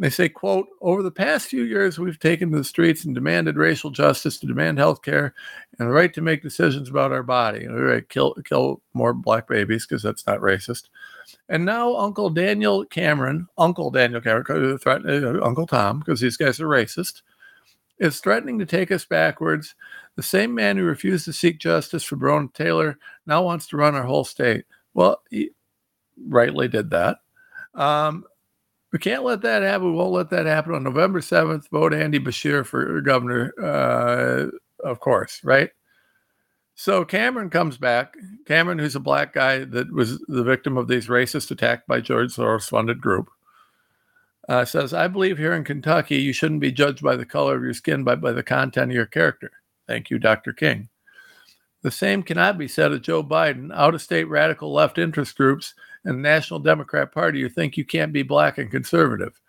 They 0.00 0.10
say, 0.10 0.28
quote, 0.28 0.68
over 0.80 1.02
the 1.02 1.10
past 1.10 1.48
few 1.48 1.64
years, 1.64 1.98
we've 1.98 2.20
taken 2.20 2.52
to 2.52 2.58
the 2.58 2.62
streets 2.62 3.04
and 3.04 3.16
demanded 3.16 3.56
racial 3.56 3.90
justice 3.90 4.38
to 4.38 4.46
demand 4.46 4.78
health 4.78 5.02
care 5.02 5.34
and 5.78 5.88
the 5.88 5.92
right 5.92 6.12
to 6.14 6.20
make 6.20 6.42
decisions 6.42 6.88
about 6.88 7.12
our 7.12 7.22
body. 7.22 7.66
All 7.66 7.74
right, 7.74 8.08
kill 8.08 8.34
kill 8.44 8.82
more 8.94 9.12
black 9.12 9.46
babies 9.46 9.86
because 9.86 10.02
that's 10.02 10.26
not 10.26 10.40
racist. 10.40 10.88
And 11.48 11.64
now 11.64 11.94
Uncle 11.96 12.30
Daniel 12.30 12.84
Cameron, 12.84 13.46
Uncle 13.56 13.90
Daniel 13.90 14.20
Cameron, 14.20 14.84
uh, 14.86 15.44
Uncle 15.44 15.66
Tom, 15.66 16.00
because 16.00 16.20
these 16.20 16.36
guys 16.36 16.60
are 16.60 16.66
racist, 16.68 17.22
is 17.98 18.20
threatening 18.20 18.58
to 18.58 18.66
take 18.66 18.90
us 18.90 19.04
backwards 19.04 19.74
the 20.18 20.22
same 20.24 20.52
man 20.52 20.76
who 20.76 20.82
refused 20.82 21.26
to 21.26 21.32
seek 21.32 21.58
justice 21.60 22.02
for 22.02 22.16
Breonna 22.16 22.52
Taylor 22.52 22.98
now 23.24 23.44
wants 23.44 23.68
to 23.68 23.76
run 23.76 23.94
our 23.94 24.02
whole 24.02 24.24
state. 24.24 24.64
Well, 24.92 25.22
he 25.30 25.50
rightly 26.26 26.66
did 26.66 26.90
that. 26.90 27.18
Um, 27.72 28.24
we 28.92 28.98
can't 28.98 29.22
let 29.22 29.42
that 29.42 29.62
happen. 29.62 29.92
We 29.92 29.96
won't 29.96 30.10
let 30.10 30.30
that 30.30 30.46
happen. 30.46 30.74
On 30.74 30.82
November 30.82 31.20
7th, 31.20 31.70
vote 31.70 31.94
Andy 31.94 32.18
Beshear 32.18 32.66
for 32.66 33.00
governor, 33.00 33.52
uh, 33.62 34.46
of 34.84 35.00
course, 35.00 35.40
right? 35.44 35.70
So 36.74 37.04
Cameron 37.04 37.50
comes 37.50 37.76
back. 37.76 38.14
Cameron, 38.46 38.78
who's 38.78 38.94
a 38.94 39.00
black 39.00 39.34
guy 39.34 39.64
that 39.64 39.92
was 39.92 40.18
the 40.28 40.44
victim 40.44 40.76
of 40.76 40.86
these 40.86 41.08
racist 41.08 41.50
attacks 41.50 41.82
by 41.88 42.00
George 42.00 42.34
Soros 42.34 42.68
funded 42.68 43.00
group, 43.00 43.28
uh, 44.48 44.64
says, 44.64 44.94
I 44.94 45.08
believe 45.08 45.38
here 45.38 45.54
in 45.54 45.64
Kentucky, 45.64 46.16
you 46.16 46.32
shouldn't 46.32 46.60
be 46.60 46.72
judged 46.72 47.02
by 47.02 47.16
the 47.16 47.26
color 47.26 47.56
of 47.56 47.62
your 47.62 47.74
skin, 47.74 48.04
but 48.04 48.20
by 48.20 48.32
the 48.32 48.44
content 48.44 48.92
of 48.92 48.94
your 48.94 49.06
character. 49.06 49.50
Thank 49.86 50.08
you, 50.08 50.18
Dr. 50.18 50.52
King. 50.52 50.88
The 51.82 51.90
same 51.90 52.22
cannot 52.22 52.58
be 52.58 52.68
said 52.68 52.92
of 52.92 53.02
Joe 53.02 53.22
Biden, 53.22 53.74
out 53.74 53.94
of 53.94 54.02
state 54.02 54.24
radical 54.24 54.72
left 54.72 54.98
interest 54.98 55.36
groups, 55.36 55.74
and 56.04 56.18
the 56.18 56.22
National 56.22 56.60
Democrat 56.60 57.12
Party 57.12 57.40
who 57.40 57.48
think 57.48 57.76
you 57.76 57.84
can't 57.84 58.12
be 58.12 58.22
black 58.22 58.56
and 58.56 58.70
conservative. 58.70 59.40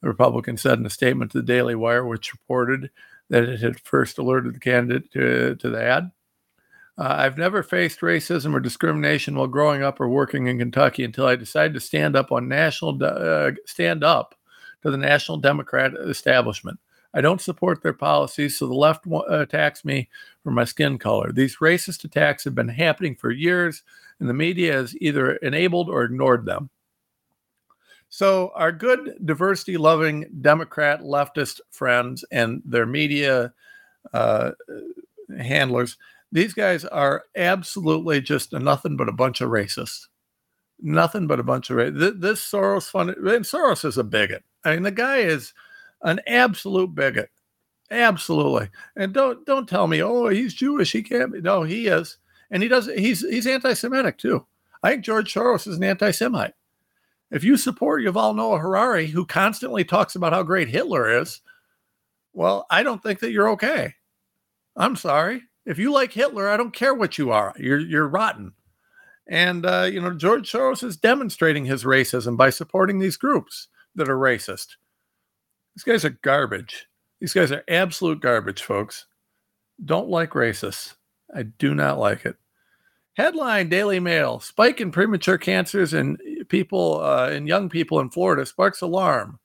The 0.00 0.08
Republican 0.08 0.56
said 0.56 0.78
in 0.78 0.86
a 0.86 0.90
statement 0.90 1.30
to 1.32 1.38
the 1.38 1.46
Daily 1.46 1.74
Wire, 1.74 2.04
which 2.04 2.32
reported 2.32 2.90
that 3.32 3.44
it 3.44 3.60
had 3.60 3.80
first 3.80 4.18
alerted 4.18 4.54
the 4.54 4.60
candidate 4.60 5.10
to, 5.10 5.56
to 5.56 5.70
the 5.70 5.82
ad. 5.82 6.12
Uh, 6.98 7.16
I've 7.18 7.38
never 7.38 7.62
faced 7.62 8.00
racism 8.00 8.52
or 8.52 8.60
discrimination 8.60 9.34
while 9.34 9.46
growing 9.46 9.82
up 9.82 10.00
or 10.00 10.08
working 10.10 10.48
in 10.48 10.58
Kentucky 10.58 11.02
until 11.02 11.26
I 11.26 11.36
decided 11.36 11.72
to 11.72 11.80
stand 11.80 12.14
up 12.14 12.30
on 12.30 12.46
national 12.46 13.02
uh, 13.02 13.52
stand 13.64 14.04
up 14.04 14.34
to 14.82 14.90
the 14.90 14.98
National 14.98 15.38
Democrat 15.38 15.94
establishment. 15.94 16.78
I 17.14 17.22
don't 17.22 17.40
support 17.40 17.82
their 17.82 17.94
policies, 17.94 18.58
so 18.58 18.66
the 18.66 18.74
left 18.74 19.06
attacks 19.30 19.82
me 19.82 20.10
for 20.42 20.50
my 20.50 20.64
skin 20.64 20.98
color. 20.98 21.32
These 21.32 21.56
racist 21.56 22.04
attacks 22.04 22.44
have 22.44 22.54
been 22.54 22.68
happening 22.68 23.16
for 23.16 23.30
years, 23.30 23.82
and 24.20 24.28
the 24.28 24.34
media 24.34 24.74
has 24.74 24.94
either 25.00 25.36
enabled 25.36 25.88
or 25.88 26.04
ignored 26.04 26.44
them. 26.44 26.68
So, 28.14 28.52
our 28.54 28.72
good 28.72 29.16
diversity 29.24 29.78
loving 29.78 30.26
Democrat 30.42 31.00
leftist 31.00 31.62
friends 31.70 32.26
and 32.30 32.60
their 32.62 32.84
media 32.84 33.54
uh, 34.12 34.50
handlers, 35.38 35.96
these 36.30 36.52
guys 36.52 36.84
are 36.84 37.24
absolutely 37.34 38.20
just 38.20 38.52
nothing 38.52 38.98
but 38.98 39.08
a 39.08 39.12
bunch 39.12 39.40
of 39.40 39.48
racists. 39.48 40.08
Nothing 40.78 41.26
but 41.26 41.40
a 41.40 41.42
bunch 41.42 41.70
of 41.70 41.78
racists. 41.78 42.20
This 42.20 42.42
Soros 42.42 42.90
funded, 42.90 43.16
and 43.16 43.46
Soros 43.46 43.82
is 43.82 43.96
a 43.96 44.04
bigot. 44.04 44.44
I 44.62 44.74
mean, 44.74 44.82
the 44.82 44.90
guy 44.90 45.20
is 45.20 45.54
an 46.02 46.20
absolute 46.26 46.94
bigot. 46.94 47.30
Absolutely. 47.90 48.68
And 48.94 49.14
don't 49.14 49.46
don't 49.46 49.66
tell 49.66 49.86
me, 49.86 50.02
oh, 50.02 50.28
he's 50.28 50.52
Jewish. 50.52 50.92
He 50.92 51.02
can't 51.02 51.32
be. 51.32 51.40
No, 51.40 51.62
he 51.62 51.86
is. 51.86 52.18
And 52.50 52.62
he 52.62 52.68
does 52.68 52.90
he's 52.94 53.26
he's 53.26 53.46
anti-Semitic 53.46 54.18
too. 54.18 54.46
I 54.82 54.90
think 54.90 55.02
George 55.02 55.32
Soros 55.32 55.66
is 55.66 55.78
an 55.78 55.84
anti-Semite. 55.84 56.52
If 57.32 57.42
you 57.42 57.56
support 57.56 58.02
Yuval 58.02 58.36
Noah 58.36 58.58
Harari, 58.58 59.06
who 59.06 59.24
constantly 59.24 59.84
talks 59.84 60.14
about 60.14 60.34
how 60.34 60.42
great 60.42 60.68
Hitler 60.68 61.20
is, 61.20 61.40
well, 62.34 62.66
I 62.70 62.82
don't 62.82 63.02
think 63.02 63.20
that 63.20 63.32
you're 63.32 63.48
okay. 63.50 63.94
I'm 64.76 64.96
sorry. 64.96 65.42
If 65.64 65.78
you 65.78 65.92
like 65.92 66.12
Hitler, 66.12 66.48
I 66.48 66.58
don't 66.58 66.74
care 66.74 66.94
what 66.94 67.16
you 67.16 67.30
are. 67.30 67.54
You're 67.56 67.78
you're 67.78 68.08
rotten. 68.08 68.52
And 69.28 69.64
uh, 69.64 69.88
you 69.90 70.00
know, 70.00 70.12
George 70.12 70.50
Soros 70.52 70.84
is 70.84 70.96
demonstrating 70.98 71.64
his 71.64 71.84
racism 71.84 72.36
by 72.36 72.50
supporting 72.50 72.98
these 72.98 73.16
groups 73.16 73.68
that 73.94 74.10
are 74.10 74.18
racist. 74.18 74.76
These 75.74 75.84
guys 75.84 76.04
are 76.04 76.18
garbage. 76.22 76.86
These 77.20 77.32
guys 77.32 77.50
are 77.50 77.64
absolute 77.68 78.20
garbage, 78.20 78.62
folks. 78.62 79.06
Don't 79.82 80.08
like 80.08 80.30
racists. 80.30 80.96
I 81.34 81.44
do 81.44 81.74
not 81.74 81.98
like 81.98 82.26
it. 82.26 82.36
Headline 83.14 83.68
Daily 83.68 84.00
Mail 84.00 84.40
Spike 84.40 84.80
in 84.80 84.90
premature 84.90 85.38
cancers 85.38 85.94
in 85.94 86.16
people, 86.52 87.00
uh, 87.00 87.30
in 87.30 87.46
young 87.46 87.70
people 87.70 87.98
in 87.98 88.10
Florida 88.10 88.44
sparks 88.44 88.82
alarm. 88.82 89.40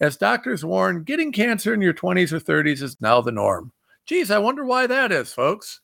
As 0.00 0.16
doctors 0.16 0.64
warn, 0.64 1.04
getting 1.04 1.30
cancer 1.30 1.74
in 1.74 1.82
your 1.82 1.94
20s 1.94 2.32
or 2.32 2.40
30s 2.40 2.82
is 2.82 3.00
now 3.00 3.20
the 3.20 3.30
norm. 3.30 3.72
Geez, 4.06 4.30
I 4.30 4.38
wonder 4.38 4.64
why 4.64 4.86
that 4.86 5.12
is, 5.12 5.32
folks. 5.32 5.80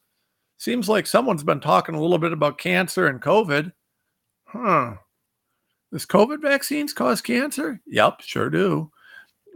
Seems 0.57 0.89
like 0.89 1.07
someone's 1.07 1.45
been 1.45 1.61
talking 1.61 1.95
a 1.95 2.01
little 2.01 2.19
bit 2.19 2.33
about 2.33 2.57
cancer 2.57 3.07
and 3.07 3.21
COVID. 3.21 3.73
Huh. 4.45 4.95
Does 5.93 6.07
COVID 6.07 6.41
vaccines 6.41 6.95
cause 6.95 7.21
cancer? 7.21 7.81
Yep, 7.87 8.23
sure 8.23 8.49
do. 8.49 8.91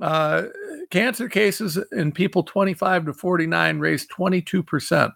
Uh, 0.03 0.45
cancer 0.91 1.31
cases 1.31 1.79
in 1.93 2.13
people 2.13 2.43
25 2.43 3.07
to 3.07 3.15
49 3.15 3.79
raised 3.79 4.11
22% 4.11 5.13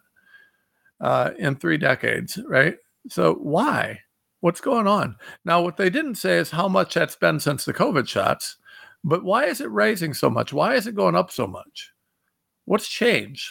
uh, 1.01 1.31
in 1.39 1.57
three 1.57 1.77
decades, 1.77 2.39
right? 2.49 2.77
So, 3.09 3.35
why? 3.35 4.01
What's 4.41 4.61
going 4.61 4.87
on? 4.87 5.17
Now, 5.45 5.63
what 5.63 5.77
they 5.77 5.91
didn't 5.91 6.15
say 6.15 6.39
is 6.39 6.51
how 6.51 6.67
much 6.67 6.95
that's 6.95 7.17
been 7.17 7.41
since 7.41 7.65
the 7.65 7.75
COVID 7.75 8.09
shots, 8.09 8.57
but 9.05 9.23
why 9.23 9.45
is 9.45 9.61
it 9.61 9.71
rising 9.71 10.15
so 10.15 10.31
much? 10.31 10.53
Why 10.53 10.75
is 10.75 10.87
it 10.87 10.95
going 10.95 11.15
up 11.15 11.31
so 11.31 11.47
much? 11.47 11.93
What's 12.65 12.89
changed? 12.89 13.51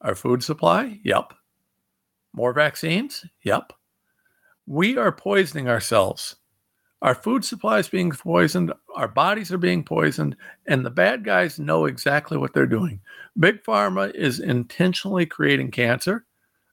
Our 0.00 0.14
food 0.14 0.42
supply? 0.42 1.00
Yep. 1.04 1.34
More 2.32 2.52
vaccines? 2.52 3.24
Yep. 3.42 3.72
We 4.66 4.96
are 4.96 5.12
poisoning 5.12 5.68
ourselves. 5.68 6.36
Our 7.00 7.14
food 7.14 7.44
supply 7.44 7.78
is 7.78 7.88
being 7.88 8.10
poisoned, 8.10 8.72
our 8.96 9.08
bodies 9.08 9.52
are 9.52 9.58
being 9.58 9.84
poisoned, 9.84 10.36
and 10.66 10.84
the 10.84 10.90
bad 10.90 11.24
guys 11.24 11.58
know 11.58 11.84
exactly 11.84 12.36
what 12.36 12.52
they're 12.52 12.66
doing. 12.66 13.00
Big 13.38 13.62
Pharma 13.62 14.12
is 14.14 14.40
intentionally 14.40 15.24
creating 15.24 15.70
cancer. 15.70 16.26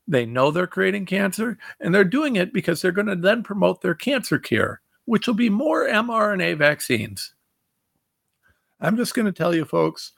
They 0.08 0.26
know 0.26 0.52
they're 0.52 0.68
creating 0.68 1.06
cancer, 1.06 1.58
and 1.80 1.94
they're 1.94 2.04
doing 2.04 2.36
it 2.36 2.54
because 2.54 2.82
they're 2.82 2.92
going 2.92 3.08
to 3.08 3.16
then 3.16 3.44
promote 3.44 3.82
their 3.82 3.96
cancer 3.96 4.38
cure, 4.38 4.82
which 5.06 5.28
will 5.28 5.34
be 5.34 5.50
more 5.50 5.88
mRNA 5.88 6.58
vaccines. 6.58 7.34
I'm 8.80 8.98
just 8.98 9.16
going 9.16 9.26
to 9.26 9.32
tell 9.32 9.56
you, 9.56 9.66
folks, 9.66 10.12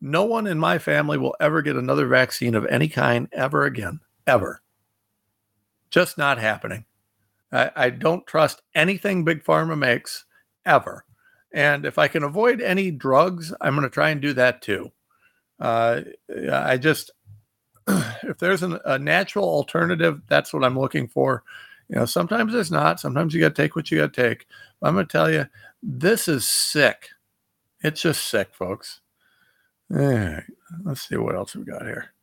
no 0.00 0.24
one 0.24 0.46
in 0.46 0.58
my 0.58 0.78
family 0.78 1.18
will 1.18 1.36
ever 1.40 1.62
get 1.62 1.76
another 1.76 2.06
vaccine 2.06 2.54
of 2.54 2.66
any 2.66 2.88
kind 2.88 3.28
ever 3.32 3.64
again, 3.64 4.00
ever. 4.26 4.62
Just 5.90 6.16
not 6.18 6.38
happening. 6.38 6.84
I, 7.52 7.70
I 7.76 7.90
don't 7.90 8.26
trust 8.26 8.62
anything 8.74 9.24
Big 9.24 9.44
Pharma 9.44 9.78
makes 9.78 10.24
ever. 10.66 11.04
And 11.52 11.84
if 11.86 11.98
I 11.98 12.08
can 12.08 12.24
avoid 12.24 12.60
any 12.60 12.90
drugs, 12.90 13.54
I'm 13.60 13.74
going 13.74 13.84
to 13.84 13.90
try 13.90 14.10
and 14.10 14.20
do 14.20 14.32
that 14.32 14.60
too. 14.60 14.90
Uh, 15.60 16.00
I 16.50 16.76
just, 16.78 17.12
if 18.22 18.38
there's 18.38 18.62
an, 18.62 18.78
a 18.84 18.98
natural 18.98 19.44
alternative, 19.44 20.22
that's 20.28 20.52
what 20.52 20.64
I'm 20.64 20.78
looking 20.78 21.08
for. 21.08 21.42
You 21.88 21.96
know, 21.96 22.06
sometimes 22.06 22.52
there's 22.52 22.70
not. 22.70 23.00
Sometimes 23.00 23.34
you 23.34 23.40
got 23.40 23.54
to 23.54 23.62
take 23.62 23.76
what 23.76 23.90
you 23.90 23.98
got 23.98 24.14
to 24.14 24.22
take. 24.22 24.46
But 24.80 24.88
I'm 24.88 24.94
going 24.94 25.06
to 25.06 25.12
tell 25.12 25.30
you, 25.30 25.46
this 25.82 26.28
is 26.28 26.46
sick. 26.48 27.08
It's 27.82 28.00
just 28.00 28.26
sick, 28.26 28.54
folks. 28.54 29.00
All 29.94 29.98
right, 29.98 30.44
let's 30.84 31.06
see 31.06 31.16
what 31.16 31.34
else 31.34 31.54
we 31.54 31.64
got 31.64 31.82
here. 31.82 32.14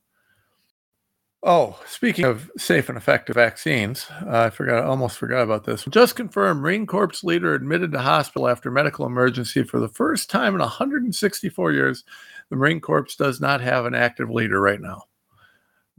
Oh, 1.43 1.79
speaking 1.87 2.25
of 2.25 2.51
safe 2.55 2.87
and 2.87 2.97
effective 2.97 3.35
vaccines, 3.35 4.07
uh, 4.27 4.41
I 4.41 4.49
forgot, 4.51 4.83
almost 4.83 5.17
forgot 5.17 5.41
about 5.41 5.63
this. 5.63 5.85
Just 5.85 6.15
confirmed, 6.15 6.61
Marine 6.61 6.85
Corps 6.85 7.23
leader 7.23 7.55
admitted 7.55 7.91
to 7.93 7.99
hospital 7.99 8.47
after 8.47 8.69
medical 8.69 9.07
emergency 9.07 9.63
for 9.63 9.79
the 9.79 9.87
first 9.87 10.29
time 10.29 10.53
in 10.53 10.59
164 10.59 11.71
years. 11.71 12.03
The 12.49 12.57
Marine 12.57 12.79
Corps 12.79 13.15
does 13.17 13.41
not 13.41 13.59
have 13.61 13.85
an 13.85 13.95
active 13.95 14.29
leader 14.29 14.61
right 14.61 14.79
now. 14.79 15.03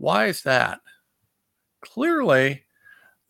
Why 0.02 0.26
is 0.26 0.42
that? 0.42 0.80
Clearly, 1.80 2.64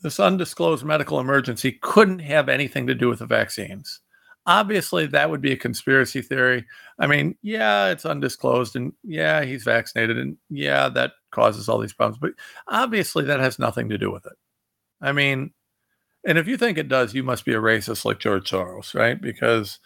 this 0.00 0.18
undisclosed 0.18 0.86
medical 0.86 1.20
emergency 1.20 1.78
couldn't 1.82 2.20
have 2.20 2.48
anything 2.48 2.86
to 2.86 2.94
do 2.94 3.10
with 3.10 3.18
the 3.18 3.26
vaccines. 3.26 4.00
Obviously, 4.46 5.04
that 5.08 5.28
would 5.28 5.42
be 5.42 5.52
a 5.52 5.56
conspiracy 5.56 6.22
theory. 6.22 6.64
I 6.98 7.06
mean, 7.06 7.36
yeah, 7.42 7.88
it's 7.90 8.06
undisclosed, 8.06 8.74
and 8.74 8.94
yeah, 9.04 9.44
he's 9.44 9.64
vaccinated, 9.64 10.16
and 10.16 10.38
yeah, 10.48 10.88
that 10.88 11.12
causes 11.30 11.68
all 11.68 11.78
these 11.78 11.92
problems. 11.92 12.16
But 12.18 12.32
obviously, 12.68 13.24
that 13.24 13.40
has 13.40 13.58
nothing 13.58 13.90
to 13.90 13.98
do 13.98 14.10
with 14.10 14.24
it. 14.24 14.38
I 15.02 15.12
mean, 15.12 15.52
and 16.26 16.38
if 16.38 16.48
you 16.48 16.56
think 16.56 16.78
it 16.78 16.88
does, 16.88 17.12
you 17.12 17.22
must 17.22 17.44
be 17.44 17.52
a 17.52 17.60
racist 17.60 18.06
like 18.06 18.18
George 18.18 18.50
Soros, 18.50 18.94
right? 18.94 19.20
Because 19.20 19.78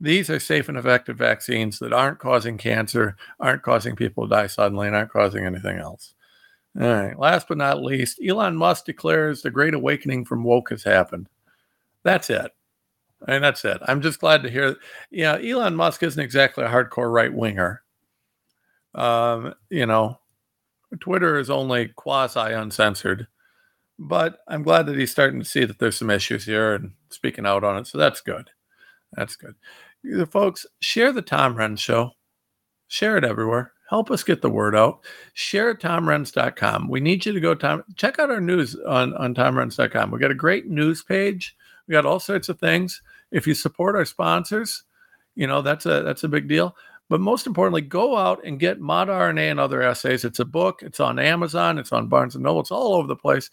these 0.00 0.30
are 0.30 0.40
safe 0.40 0.70
and 0.70 0.78
effective 0.78 1.18
vaccines 1.18 1.78
that 1.80 1.92
aren't 1.92 2.20
causing 2.20 2.56
cancer, 2.56 3.16
aren't 3.38 3.62
causing 3.62 3.96
people 3.96 4.26
to 4.26 4.34
die 4.34 4.46
suddenly, 4.46 4.86
and 4.86 4.96
aren't 4.96 5.12
causing 5.12 5.44
anything 5.44 5.76
else. 5.76 6.14
All 6.80 6.86
right. 6.86 7.18
Last 7.18 7.48
but 7.48 7.58
not 7.58 7.82
least, 7.82 8.20
Elon 8.26 8.56
Musk 8.56 8.86
declares 8.86 9.42
the 9.42 9.50
great 9.50 9.74
awakening 9.74 10.24
from 10.24 10.44
woke 10.44 10.70
has 10.70 10.82
happened. 10.82 11.28
That's 12.02 12.30
it. 12.30 12.50
Mean, 13.28 13.42
that's 13.42 13.64
it. 13.64 13.78
I'm 13.86 14.00
just 14.00 14.18
glad 14.20 14.42
to 14.42 14.50
hear. 14.50 14.76
You 15.10 15.24
know, 15.24 15.34
Elon 15.34 15.76
Musk 15.76 16.02
isn't 16.02 16.22
exactly 16.22 16.64
a 16.64 16.68
hardcore 16.68 17.12
right 17.12 17.32
winger. 17.32 17.82
Um, 18.94 19.54
you 19.70 19.86
know, 19.86 20.18
Twitter 21.00 21.38
is 21.38 21.48
only 21.50 21.88
quasi 21.88 22.40
uncensored, 22.52 23.28
but 23.98 24.38
I'm 24.48 24.62
glad 24.62 24.86
that 24.86 24.98
he's 24.98 25.12
starting 25.12 25.38
to 25.38 25.46
see 25.46 25.64
that 25.64 25.78
there's 25.78 25.96
some 25.96 26.10
issues 26.10 26.44
here 26.44 26.74
and 26.74 26.92
speaking 27.10 27.46
out 27.46 27.64
on 27.64 27.78
it. 27.78 27.86
So 27.86 27.96
that's 27.96 28.20
good. 28.20 28.50
That's 29.12 29.36
good. 29.36 29.54
Folks, 30.30 30.66
share 30.80 31.12
the 31.12 31.22
Tom 31.22 31.54
Renz 31.54 31.78
show. 31.78 32.12
Share 32.88 33.16
it 33.16 33.24
everywhere. 33.24 33.72
Help 33.92 34.10
us 34.10 34.24
get 34.24 34.40
the 34.40 34.48
word 34.48 34.74
out. 34.74 35.00
Share 35.34 35.68
at 35.68 35.78
tomrenz.com. 35.78 36.88
We 36.88 36.98
need 36.98 37.26
you 37.26 37.32
to 37.34 37.40
go 37.40 37.54
Tom. 37.54 37.84
Check 37.94 38.18
out 38.18 38.30
our 38.30 38.40
news 38.40 38.74
on, 38.86 39.12
on 39.18 39.34
tomrenz.com. 39.34 40.10
We 40.10 40.18
got 40.18 40.30
a 40.30 40.34
great 40.34 40.66
news 40.66 41.02
page. 41.02 41.54
We 41.86 41.92
got 41.92 42.06
all 42.06 42.18
sorts 42.18 42.48
of 42.48 42.58
things. 42.58 43.02
If 43.32 43.46
you 43.46 43.52
support 43.52 43.94
our 43.94 44.06
sponsors, 44.06 44.84
you 45.34 45.46
know, 45.46 45.60
that's 45.60 45.84
a 45.84 46.02
that's 46.04 46.24
a 46.24 46.28
big 46.28 46.48
deal. 46.48 46.74
But 47.10 47.20
most 47.20 47.46
importantly, 47.46 47.82
go 47.82 48.16
out 48.16 48.42
and 48.46 48.58
get 48.58 48.80
Mod 48.80 49.08
RNA 49.08 49.50
and 49.50 49.60
other 49.60 49.82
essays. 49.82 50.24
It's 50.24 50.40
a 50.40 50.46
book. 50.46 50.82
It's 50.82 50.98
on 50.98 51.18
Amazon. 51.18 51.76
It's 51.78 51.92
on 51.92 52.08
Barnes 52.08 52.34
and 52.34 52.44
Noble. 52.44 52.62
It's 52.62 52.70
all 52.70 52.94
over 52.94 53.06
the 53.06 53.14
place. 53.14 53.50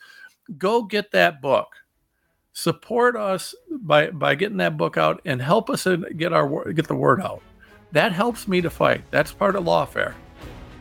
Go 0.57 0.83
get 0.83 1.11
that 1.11 1.41
book. 1.41 1.67
Support 2.53 3.17
us 3.17 3.53
by 3.69 4.11
by 4.11 4.35
getting 4.35 4.59
that 4.59 4.77
book 4.77 4.95
out 4.95 5.21
and 5.25 5.41
help 5.41 5.69
us 5.69 5.85
get 6.15 6.31
our 6.31 6.71
get 6.71 6.87
the 6.87 6.95
word 6.95 7.21
out. 7.21 7.41
That 7.91 8.13
helps 8.13 8.47
me 8.47 8.61
to 8.61 8.69
fight. 8.69 9.03
That's 9.11 9.33
part 9.33 9.57
of 9.57 9.65
lawfare. 9.65 10.15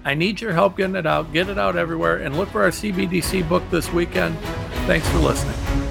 I 0.08 0.14
need 0.14 0.40
your 0.40 0.54
help 0.54 0.78
getting 0.78 0.96
it 0.96 1.04
out. 1.04 1.34
Get 1.34 1.50
it 1.50 1.58
out 1.58 1.76
everywhere 1.76 2.16
and 2.16 2.34
look 2.34 2.48
for 2.48 2.62
our 2.62 2.70
CBDC 2.70 3.46
book 3.46 3.62
this 3.70 3.92
weekend. 3.92 4.38
Thanks 4.86 5.06
for 5.10 5.18
listening. 5.18 5.87